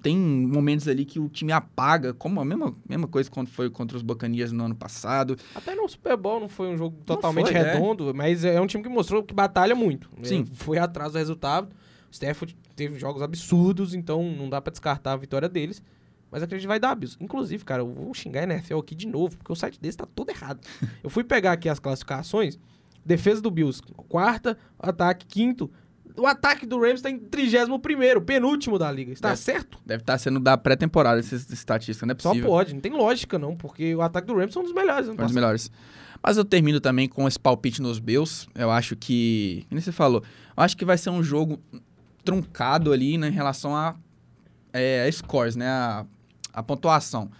tem 0.00 0.16
momentos 0.16 0.88
ali 0.88 1.04
que 1.04 1.18
o 1.18 1.28
time 1.28 1.52
apaga, 1.52 2.14
como 2.14 2.40
a 2.40 2.44
mesma, 2.44 2.74
mesma 2.88 3.06
coisa 3.06 3.30
quando 3.30 3.48
foi 3.48 3.68
contra 3.68 3.96
os 3.96 4.02
Buccaneers 4.02 4.50
no 4.50 4.64
ano 4.64 4.74
passado. 4.74 5.36
Até 5.54 5.74
no 5.74 5.86
Super 5.88 6.16
Bowl 6.16 6.40
não 6.40 6.48
foi 6.48 6.68
um 6.68 6.76
jogo 6.76 6.96
totalmente 7.04 7.50
foi, 7.50 7.54
né? 7.54 7.74
redondo, 7.74 8.14
mas 8.14 8.44
é 8.44 8.58
um 8.60 8.66
time 8.66 8.82
que 8.82 8.88
mostrou 8.88 9.22
que 9.22 9.34
batalha 9.34 9.74
muito. 9.74 10.08
Sim. 10.22 10.46
É, 10.50 10.54
Foi 10.54 10.78
atrás 10.78 11.12
do 11.12 11.18
resultado. 11.18 11.68
O 12.08 12.12
Stafford 12.12 12.56
teve 12.74 12.98
jogos 12.98 13.20
absurdos, 13.20 13.92
então 13.92 14.22
não 14.22 14.48
dá 14.48 14.60
pra 14.60 14.70
descartar 14.70 15.12
a 15.12 15.16
vitória 15.16 15.48
deles. 15.48 15.82
Mas 16.30 16.42
acredito 16.42 16.62
que 16.62 16.68
vai 16.68 16.80
dar 16.80 16.94
Bills. 16.94 17.16
Inclusive, 17.20 17.64
cara, 17.64 17.82
eu 17.82 17.86
vou 17.86 18.14
xingar 18.14 18.40
a 18.40 18.44
NFL 18.44 18.78
aqui 18.78 18.94
de 18.94 19.06
novo, 19.06 19.36
porque 19.36 19.52
o 19.52 19.54
site 19.54 19.78
desse 19.80 19.98
tá 19.98 20.06
todo 20.14 20.30
errado. 20.30 20.60
eu 21.04 21.10
fui 21.10 21.22
pegar 21.22 21.52
aqui 21.52 21.68
as 21.68 21.78
classificações. 21.78 22.58
Defesa 23.04 23.40
do 23.40 23.50
Bills, 23.50 23.82
quarta. 24.08 24.56
Ataque, 24.78 25.26
quinto. 25.26 25.70
O 26.16 26.26
ataque 26.26 26.64
do 26.64 26.78
Rams 26.80 27.02
tá 27.02 27.10
em 27.10 27.18
31º, 27.18 28.20
penúltimo 28.24 28.78
da 28.78 28.90
liga. 28.90 29.12
Está 29.12 29.30
É. 29.30 29.36
certo? 29.36 29.78
Deve 29.84 30.02
estar 30.02 30.16
sendo 30.18 30.38
da 30.38 30.56
pré-temporada 30.56 31.18
essas 31.18 31.50
estatísticas, 31.50 32.06
não 32.06 32.14
é 32.14 32.16
Só 32.20 32.28
possível. 32.30 32.48
pode. 32.50 32.72
Não 32.72 32.80
tem 32.80 32.92
lógica, 32.92 33.36
não, 33.38 33.56
porque 33.56 33.94
o 33.94 34.00
ataque 34.00 34.26
do 34.28 34.34
Rams 34.36 34.52
são 34.52 34.62
um 34.62 34.64
dos 34.64 34.74
melhores. 34.74 35.06
Foi 35.06 35.14
um 35.14 35.16
dos 35.18 35.32
melhores. 35.32 35.70
Mas 36.22 36.36
eu 36.36 36.44
termino 36.44 36.80
também 36.80 37.08
com 37.08 37.26
esse 37.28 37.38
palpite 37.38 37.82
nos 37.82 37.98
Bills. 37.98 38.46
Eu 38.54 38.70
acho 38.70 38.94
que. 38.96 39.66
Como 39.68 39.80
você 39.80 39.90
falou, 39.92 40.22
eu 40.56 40.62
acho 40.62 40.76
que 40.76 40.84
vai 40.84 40.96
ser 40.96 41.10
um 41.10 41.22
jogo 41.22 41.60
truncado 42.24 42.92
ali 42.92 43.18
né, 43.18 43.28
em 43.28 43.32
relação 43.32 43.74
a, 43.76 43.94
é, 44.72 45.06
a 45.06 45.12
scores, 45.12 45.56
né? 45.56 45.66
A, 45.68 46.06
a 46.52 46.62
pontuação. 46.62 47.30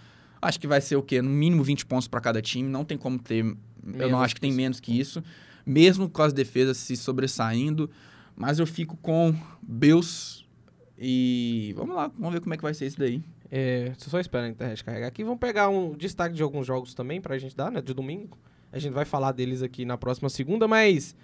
Acho 0.41 0.59
que 0.59 0.67
vai 0.67 0.81
ser 0.81 0.95
o 0.95 1.01
quê? 1.01 1.21
No 1.21 1.29
mínimo 1.29 1.63
20 1.63 1.85
pontos 1.85 2.07
para 2.07 2.19
cada 2.21 2.41
time. 2.41 2.69
Não 2.69 2.83
tem 2.83 2.97
como 2.97 3.17
ter. 3.17 3.43
eu 3.43 3.57
Menos 3.83 4.11
não 4.11 4.19
acho 4.21 4.35
que 4.35 4.41
que 4.41 4.41
tem 4.41 4.49
isso. 4.51 4.57
menos 4.57 4.79
que 4.79 4.99
isso. 4.99 5.23
Mesmo 5.65 6.09
com 6.09 6.21
as 6.21 6.33
defesas 6.33 6.77
se 6.77 6.95
sobressaindo. 6.95 7.89
Mas 8.35 8.59
eu 8.59 8.67
fico 8.67 8.97
com 8.97 9.33
Bills. 9.61 10.45
E 10.97 11.73
vamos 11.75 11.95
lá, 11.95 12.07
vamos 12.07 12.33
ver 12.33 12.41
como 12.41 12.53
é 12.53 12.57
que 12.57 12.63
vai 12.63 12.73
ser 12.73 12.85
isso 12.87 12.99
daí. 12.99 13.23
É, 13.51 13.93
só 13.97 14.19
espera 14.19 14.45
a 14.45 14.49
internet 14.49 14.83
carregar 14.83 15.07
aqui. 15.07 15.23
Vamos 15.23 15.39
pegar 15.39 15.69
um 15.69 15.95
destaque 15.95 16.35
de 16.35 16.43
alguns 16.43 16.65
jogos 16.65 16.93
também 16.93 17.21
pra 17.21 17.37
gente 17.37 17.55
dar, 17.55 17.71
né? 17.71 17.81
De 17.81 17.93
domingo. 17.93 18.37
A 18.71 18.79
gente 18.79 18.93
vai 18.93 19.05
falar 19.05 19.31
deles 19.31 19.61
aqui 19.61 19.85
na 19.85 19.97
próxima 19.97 20.29
segunda, 20.29 20.67
mas. 20.67 21.15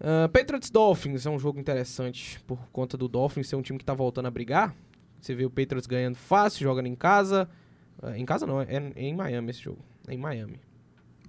ah, 0.00 0.28
Patriots 0.28 0.70
Dolphins 0.70 1.26
é 1.26 1.30
um 1.30 1.38
jogo 1.38 1.58
interessante 1.58 2.40
por 2.46 2.58
conta 2.72 2.96
do 2.96 3.08
Dolphins 3.08 3.48
ser 3.48 3.56
um 3.56 3.62
time 3.62 3.78
que 3.78 3.84
tá 3.84 3.94
voltando 3.94 4.26
a 4.26 4.30
brigar. 4.30 4.74
Você 5.20 5.34
vê 5.34 5.44
o 5.44 5.50
Patriots 5.50 5.86
ganhando 5.86 6.16
fácil, 6.16 6.62
jogando 6.62 6.86
em 6.86 6.94
casa. 6.94 7.48
Ah, 8.02 8.18
em 8.18 8.24
casa 8.24 8.46
não, 8.46 8.60
é, 8.60 8.66
é 8.94 9.02
em 9.02 9.14
Miami 9.14 9.50
esse 9.50 9.62
jogo. 9.62 9.82
É 10.06 10.14
em 10.14 10.18
Miami. 10.18 10.60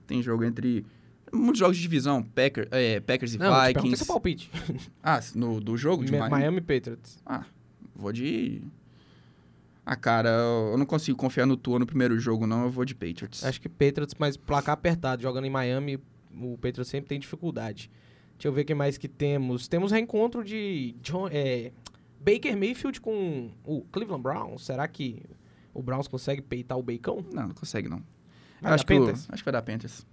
Tem 0.05 0.21
jogo 0.21 0.43
entre. 0.43 0.85
Muitos 1.33 1.59
jogos 1.59 1.75
de 1.77 1.81
divisão, 1.83 2.23
Packer, 2.23 2.67
é, 2.71 2.99
Packers 2.99 3.33
e 3.33 3.37
Não, 3.37 3.65
Vikings. 3.67 3.97
seu 3.97 4.05
palpite. 4.07 4.49
Ah, 5.03 5.19
no, 5.35 5.59
do 5.59 5.75
jogo 5.77 6.03
de 6.05 6.11
Mi- 6.11 6.17
Miami? 6.19 6.35
Miami 6.35 6.61
Patriots. 6.61 7.19
Ah, 7.25 7.45
vou 7.95 8.11
de. 8.11 8.61
Ah, 9.85 9.95
cara, 9.95 10.29
eu 10.29 10.77
não 10.77 10.85
consigo 10.85 11.17
confiar 11.17 11.45
no 11.47 11.57
Tua 11.57 11.79
no 11.79 11.85
primeiro 11.85 12.19
jogo, 12.19 12.45
não. 12.45 12.63
Eu 12.65 12.69
vou 12.69 12.85
de 12.85 12.93
Patriots. 12.93 13.43
Acho 13.43 13.59
que 13.59 13.67
Patriots, 13.67 14.15
mas 14.19 14.37
placar 14.37 14.73
apertado. 14.73 15.21
Jogando 15.21 15.45
em 15.45 15.49
Miami, 15.49 15.99
o 16.39 16.57
Patriots 16.57 16.87
sempre 16.89 17.09
tem 17.09 17.19
dificuldade. 17.19 17.89
Deixa 18.35 18.47
eu 18.47 18.53
ver 18.53 18.61
o 18.61 18.65
que 18.65 18.75
mais 18.75 18.97
que 18.97 19.07
temos. 19.07 19.67
Temos 19.67 19.91
reencontro 19.91 20.43
de 20.43 20.95
John, 21.01 21.27
é, 21.31 21.71
Baker 22.21 22.55
Mayfield 22.55 23.01
com 23.01 23.49
o 23.65 23.81
Cleveland 23.91 24.21
Browns. 24.21 24.63
Será 24.65 24.87
que 24.87 25.23
o 25.73 25.81
Browns 25.81 26.07
consegue 26.07 26.41
peitar 26.41 26.77
o 26.77 26.83
Bacon? 26.83 27.23
Não, 27.33 27.47
não 27.47 27.55
consegue, 27.55 27.89
não. 27.89 28.01
Acho, 28.61 28.85
que 28.85 28.93
o- 28.93 29.09
acho 29.09 29.27
que 29.37 29.43
vai 29.43 29.51
dar 29.53 29.61
Panthers. 29.61 30.05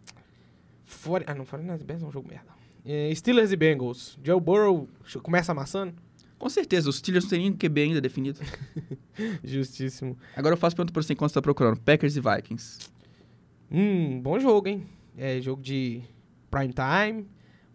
Fora, 1.06 1.24
ah, 1.28 1.34
não, 1.34 1.44
49ers 1.44 1.84
Bears 1.84 2.02
é 2.02 2.06
um 2.06 2.10
jogo 2.10 2.28
merda. 2.28 2.50
É, 2.84 3.14
Steelers 3.14 3.52
e 3.52 3.56
Bengals. 3.56 4.18
Joe 4.24 4.40
Burrow 4.40 4.88
começa 5.22 5.52
amassando? 5.52 5.94
Com 6.36 6.48
certeza, 6.48 6.90
os 6.90 6.96
Steelers 6.96 7.24
não 7.24 7.30
têm 7.30 7.40
nem 7.42 7.52
QB 7.52 7.80
ainda 7.80 8.00
definido. 8.00 8.40
Justíssimo. 9.42 10.18
Agora 10.34 10.54
eu 10.54 10.58
faço 10.58 10.74
pergunta 10.74 10.92
pra 10.92 11.02
você 11.02 11.12
enquanto 11.12 11.30
você 11.30 11.34
tá 11.34 11.42
procurando. 11.42 11.80
Packers 11.80 12.16
e 12.16 12.20
Vikings. 12.20 12.90
Hum, 13.70 14.20
bom 14.20 14.38
jogo, 14.40 14.68
hein? 14.68 14.86
É 15.16 15.40
jogo 15.40 15.62
de 15.62 16.02
prime 16.50 16.74
time. 16.74 17.26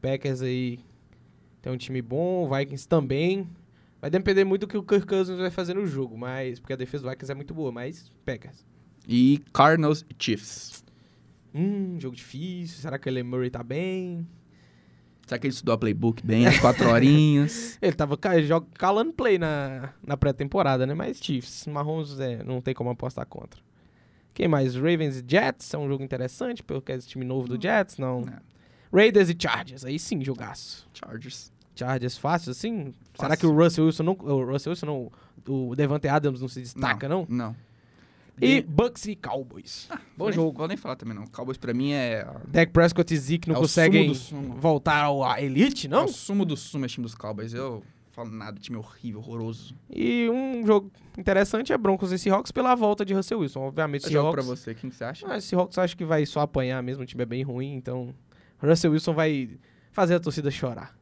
Packers 0.01 0.41
aí 0.41 0.79
tem 1.61 1.71
um 1.71 1.77
time 1.77 2.01
bom, 2.01 2.49
Vikings 2.49 2.87
também. 2.87 3.47
Vai 4.01 4.09
depender 4.09 4.43
muito 4.43 4.61
do 4.61 4.67
que 4.67 4.77
o 4.77 4.83
Kirk 4.83 5.07
Cousins 5.07 5.37
vai 5.37 5.51
fazer 5.51 5.73
no 5.73 5.87
jogo, 5.87 6.17
mas 6.17 6.59
porque 6.59 6.73
a 6.73 6.75
defesa 6.75 7.03
do 7.03 7.09
Vikings 7.09 7.31
é 7.31 7.35
muito 7.35 7.53
boa, 7.53 7.71
mas 7.71 8.11
Packers. 8.25 8.65
E 9.07 9.41
Cardinals 9.53 10.05
e 10.09 10.15
Chiefs. 10.17 10.80
Hum, 11.53 11.99
jogo 11.99 12.15
difícil. 12.15 12.81
Será 12.81 12.97
que 12.97 13.07
o 13.07 13.09
Ellen 13.09 13.23
Murray 13.23 13.49
tá 13.49 13.63
bem? 13.63 14.27
Será 15.25 15.39
que 15.39 15.47
ele 15.47 15.53
estudou 15.53 15.73
a 15.73 15.77
playbook 15.77 16.25
bem, 16.25 16.45
as 16.45 16.59
quatro 16.59 16.89
horinhas? 16.89 17.77
Ele 17.81 17.93
tava 17.93 18.17
calando 18.17 19.13
play 19.13 19.37
na, 19.37 19.93
na 20.05 20.17
pré-temporada, 20.17 20.85
né? 20.85 20.93
Mas 20.93 21.19
Chiefs, 21.21 21.67
Mahomes 21.67 22.19
é, 22.19 22.43
não 22.43 22.59
tem 22.59 22.73
como 22.73 22.89
apostar 22.89 23.25
contra. 23.25 23.61
Quem 24.33 24.47
mais? 24.49 24.75
Ravens 24.75 25.17
e 25.17 25.25
Jets, 25.25 25.73
é 25.73 25.77
um 25.77 25.87
jogo 25.87 26.03
interessante, 26.03 26.61
porque 26.61 26.91
é 26.91 26.95
esse 26.95 27.07
time 27.07 27.23
novo 27.23 27.47
do 27.47 27.61
Jets, 27.61 27.97
não. 27.97 28.21
É. 28.21 28.39
Raiders 28.93 29.29
e 29.29 29.35
Chargers, 29.39 29.85
aí 29.85 29.97
sim, 29.97 30.21
jogaço. 30.21 30.85
Chargers. 30.93 31.51
Chargers 31.75 32.17
fácil, 32.17 32.51
assim? 32.51 32.93
Será 33.15 33.29
Fácil. 33.29 33.37
que 33.37 33.45
o 33.45 33.55
Russell 33.55 33.85
Wilson 33.85 34.03
não. 34.03 34.17
O 34.19 34.43
Russell 34.43 34.71
Wilson 34.71 34.85
não. 34.85 35.11
O 35.47 35.75
Devante 35.75 36.07
Adams 36.09 36.41
não 36.41 36.47
se 36.49 36.59
destaca, 36.61 37.07
não? 37.07 37.25
Não. 37.29 37.55
E 38.39 38.61
Bucks 38.61 39.05
e 39.05 39.15
Cowboys. 39.15 39.87
Bom 39.89 39.97
Bom 40.17 40.31
jogo. 40.31 40.47
jogo. 40.47 40.57
Vou 40.59 40.67
nem 40.67 40.77
falar 40.77 40.95
também, 40.95 41.15
não. 41.15 41.25
Cowboys 41.27 41.57
pra 41.57 41.73
mim 41.73 41.91
é... 41.91 42.25
Dak 42.47 42.71
Prescott 42.71 43.13
e 43.13 43.17
Zeke 43.17 43.49
não 43.49 43.55
É 43.55 43.59
conseguem 43.59 44.13
sumo 44.13 44.41
do 44.41 44.47
sumo. 44.49 44.59
voltar 44.61 45.03
ao 45.03 45.23
à 45.23 45.41
elite, 45.41 45.87
Não? 45.87 46.01
É 46.01 46.05
o 46.05 46.07
sumo 46.07 46.45
do 46.45 46.55
sumo, 46.57 46.85
esse 46.85 46.95
time 46.95 47.05
dos 47.05 47.13
Cowboys. 47.15 47.53
Eu 47.53 47.83
falo 48.11 48.29
nada, 48.31 48.59
time 48.59 48.77
horrível, 48.77 49.19
horroroso. 49.19 49.75
E 49.89 50.27
um 50.29 50.65
jogo 50.65 50.91
interessante 51.17 51.71
é 51.71 51.77
Broncos 51.77 52.11
e 52.11 52.17
Seahawks 52.19 52.51
pela 52.51 52.73
volta 52.75 53.05
de 53.05 53.13
Russell 53.13 53.39
Wilson. 53.39 53.59
Obviamente, 53.61 54.05
Eu 54.05 54.11
jogo 54.11 54.31
pra 54.31 54.41
Seahawks. 54.41 54.59
você, 54.63 54.73
quem 54.75 54.89
que 54.89 54.95
você 54.95 55.03
acha? 55.03 55.27
Ah, 55.27 55.39
Seahawks 55.39 55.77
acho 55.77 55.95
que 55.95 56.03
vai 56.05 56.25
só 56.25 56.41
apanhar 56.41 56.81
mesmo, 56.81 57.03
o 57.03 57.05
time 57.05 57.21
é 57.23 57.25
bem 57.25 57.43
ruim, 57.43 57.73
então 57.75 58.13
Russell 58.59 58.91
Wilson 58.91 59.13
vai 59.13 59.49
fazer 59.91 60.15
a 60.15 60.19
torcida 60.19 60.49
chorar. 60.51 60.95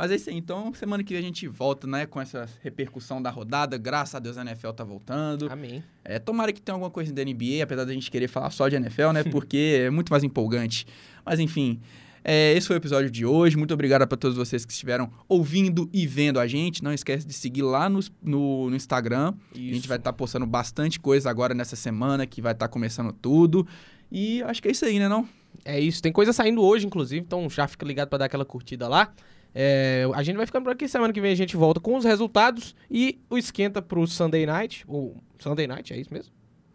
Mas 0.00 0.10
é 0.10 0.14
isso 0.14 0.30
aí, 0.30 0.36
então 0.38 0.72
semana 0.72 1.04
que 1.04 1.12
vem 1.12 1.22
a 1.22 1.22
gente 1.22 1.46
volta, 1.46 1.86
né, 1.86 2.06
com 2.06 2.18
essa 2.18 2.48
repercussão 2.62 3.20
da 3.20 3.28
rodada. 3.28 3.76
Graças 3.76 4.14
a 4.14 4.18
Deus 4.18 4.38
a 4.38 4.40
NFL 4.40 4.70
tá 4.70 4.82
voltando. 4.82 5.52
Amém. 5.52 5.84
É, 6.02 6.18
tomara 6.18 6.54
que 6.54 6.62
tenha 6.62 6.74
alguma 6.74 6.90
coisa 6.90 7.12
da 7.12 7.22
NBA, 7.22 7.62
apesar 7.62 7.84
da 7.84 7.92
gente 7.92 8.10
querer 8.10 8.26
falar 8.26 8.48
só 8.48 8.66
de 8.66 8.76
NFL, 8.76 9.10
né, 9.12 9.24
porque 9.30 9.82
é 9.84 9.90
muito 9.90 10.08
mais 10.08 10.24
empolgante. 10.24 10.86
Mas 11.22 11.38
enfim, 11.38 11.82
é, 12.24 12.54
esse 12.54 12.66
foi 12.66 12.76
o 12.76 12.78
episódio 12.78 13.10
de 13.10 13.26
hoje. 13.26 13.58
Muito 13.58 13.74
obrigado 13.74 14.08
para 14.08 14.16
todos 14.16 14.38
vocês 14.38 14.64
que 14.64 14.72
estiveram 14.72 15.12
ouvindo 15.28 15.86
e 15.92 16.06
vendo 16.06 16.40
a 16.40 16.46
gente. 16.46 16.82
Não 16.82 16.94
esquece 16.94 17.26
de 17.26 17.34
seguir 17.34 17.60
lá 17.60 17.90
no, 17.90 18.00
no, 18.22 18.70
no 18.70 18.76
Instagram. 18.76 19.34
A 19.54 19.58
gente 19.58 19.86
vai 19.86 19.98
estar 19.98 20.14
postando 20.14 20.46
bastante 20.46 20.98
coisa 20.98 21.28
agora 21.28 21.52
nessa 21.52 21.76
semana, 21.76 22.26
que 22.26 22.40
vai 22.40 22.52
estar 22.52 22.68
começando 22.68 23.12
tudo. 23.12 23.66
E 24.10 24.42
acho 24.44 24.62
que 24.62 24.68
é 24.68 24.70
isso 24.70 24.86
aí, 24.86 24.98
né, 24.98 25.10
não? 25.10 25.28
É 25.62 25.78
isso, 25.78 26.00
tem 26.00 26.10
coisa 26.10 26.32
saindo 26.32 26.62
hoje, 26.62 26.86
inclusive, 26.86 27.20
então 27.20 27.50
já 27.50 27.68
fica 27.68 27.84
ligado 27.84 28.08
pra 28.08 28.20
dar 28.20 28.24
aquela 28.24 28.46
curtida 28.46 28.88
lá. 28.88 29.12
É, 29.54 30.08
a 30.14 30.22
gente 30.22 30.36
vai 30.36 30.46
ficando 30.46 30.64
por 30.64 30.72
aqui, 30.72 30.86
semana 30.88 31.12
que 31.12 31.20
vem 31.20 31.32
a 31.32 31.36
gente 31.36 31.56
volta 31.56 31.80
com 31.80 31.96
os 31.96 32.04
resultados 32.04 32.74
e 32.90 33.18
o 33.28 33.36
esquenta 33.36 33.82
pro 33.82 34.06
Sunday 34.06 34.46
Night. 34.46 34.84
O 34.86 35.14
Sunday 35.38 35.66
Night, 35.66 35.92
é 35.92 35.98
isso 35.98 36.12
mesmo? 36.12 36.32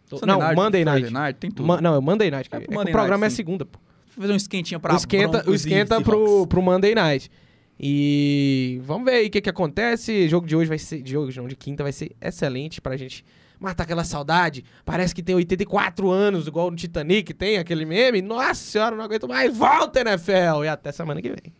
Sunday 0.09 0.28
não, 0.28 0.39
night, 0.39 0.55
Monday 0.55 0.86
Night. 0.86 1.09
night, 1.11 1.39
tem 1.39 1.49
tudo. 1.49 1.65
Ma- 1.65 1.82
não, 1.82 1.95
é 1.95 1.99
Monday 1.99 2.30
Night. 2.30 2.49
É 2.51 2.57
É, 2.57 2.59
Monday 2.59 2.89
o 2.89 2.91
programa 2.91 3.17
Night, 3.26 3.34
é 3.34 3.36
segunda, 3.36 3.65
pô. 3.65 3.80
Vou 4.15 4.21
fazer 4.21 4.34
um 4.34 4.38
esquentinha 4.38 4.80
pra 4.80 4.93
o 4.93 4.97
esquenta, 4.97 5.49
o 5.49 5.53
esquenta 5.53 6.01
pro, 6.01 6.45
pro 6.47 6.61
Monday 6.61 6.93
Night. 6.93 7.30
E 7.80 8.80
vamos 8.84 9.05
ver 9.05 9.17
aí 9.17 9.28
o 9.28 9.30
que, 9.30 9.41
que 9.41 9.49
acontece. 9.49 10.26
O 10.26 10.30
jogo 10.30 10.47
de 10.47 10.55
hoje 10.55 10.69
vai 10.69 10.78
ser. 10.78 11.01
De 11.01 11.17
hoje, 11.17 11.38
não, 11.39 11.47
de 11.47 11.55
quinta 11.55 11.84
vai 11.84 11.91
ser 11.91 12.15
excelente 12.21 12.80
pra 12.80 12.95
gente 12.95 13.26
matar 13.59 13.84
aquela 13.84 14.03
saudade. 14.03 14.63
Parece 14.86 15.13
que 15.13 15.21
tem 15.21 15.36
84 15.36 16.09
anos, 16.09 16.47
igual 16.47 16.69
no 16.71 16.78
Titanic 16.78 17.34
tem 17.34 17.57
aquele 17.57 17.86
meme. 17.86 18.21
Nossa 18.21 18.55
senhora, 18.55 18.95
não 18.95 19.03
aguento 19.03 19.28
mais. 19.28 19.55
Volta, 19.55 19.99
NFL! 20.01 20.63
E 20.63 20.67
até 20.67 20.91
semana 20.91 21.21
que 21.21 21.30
vem. 21.30 21.53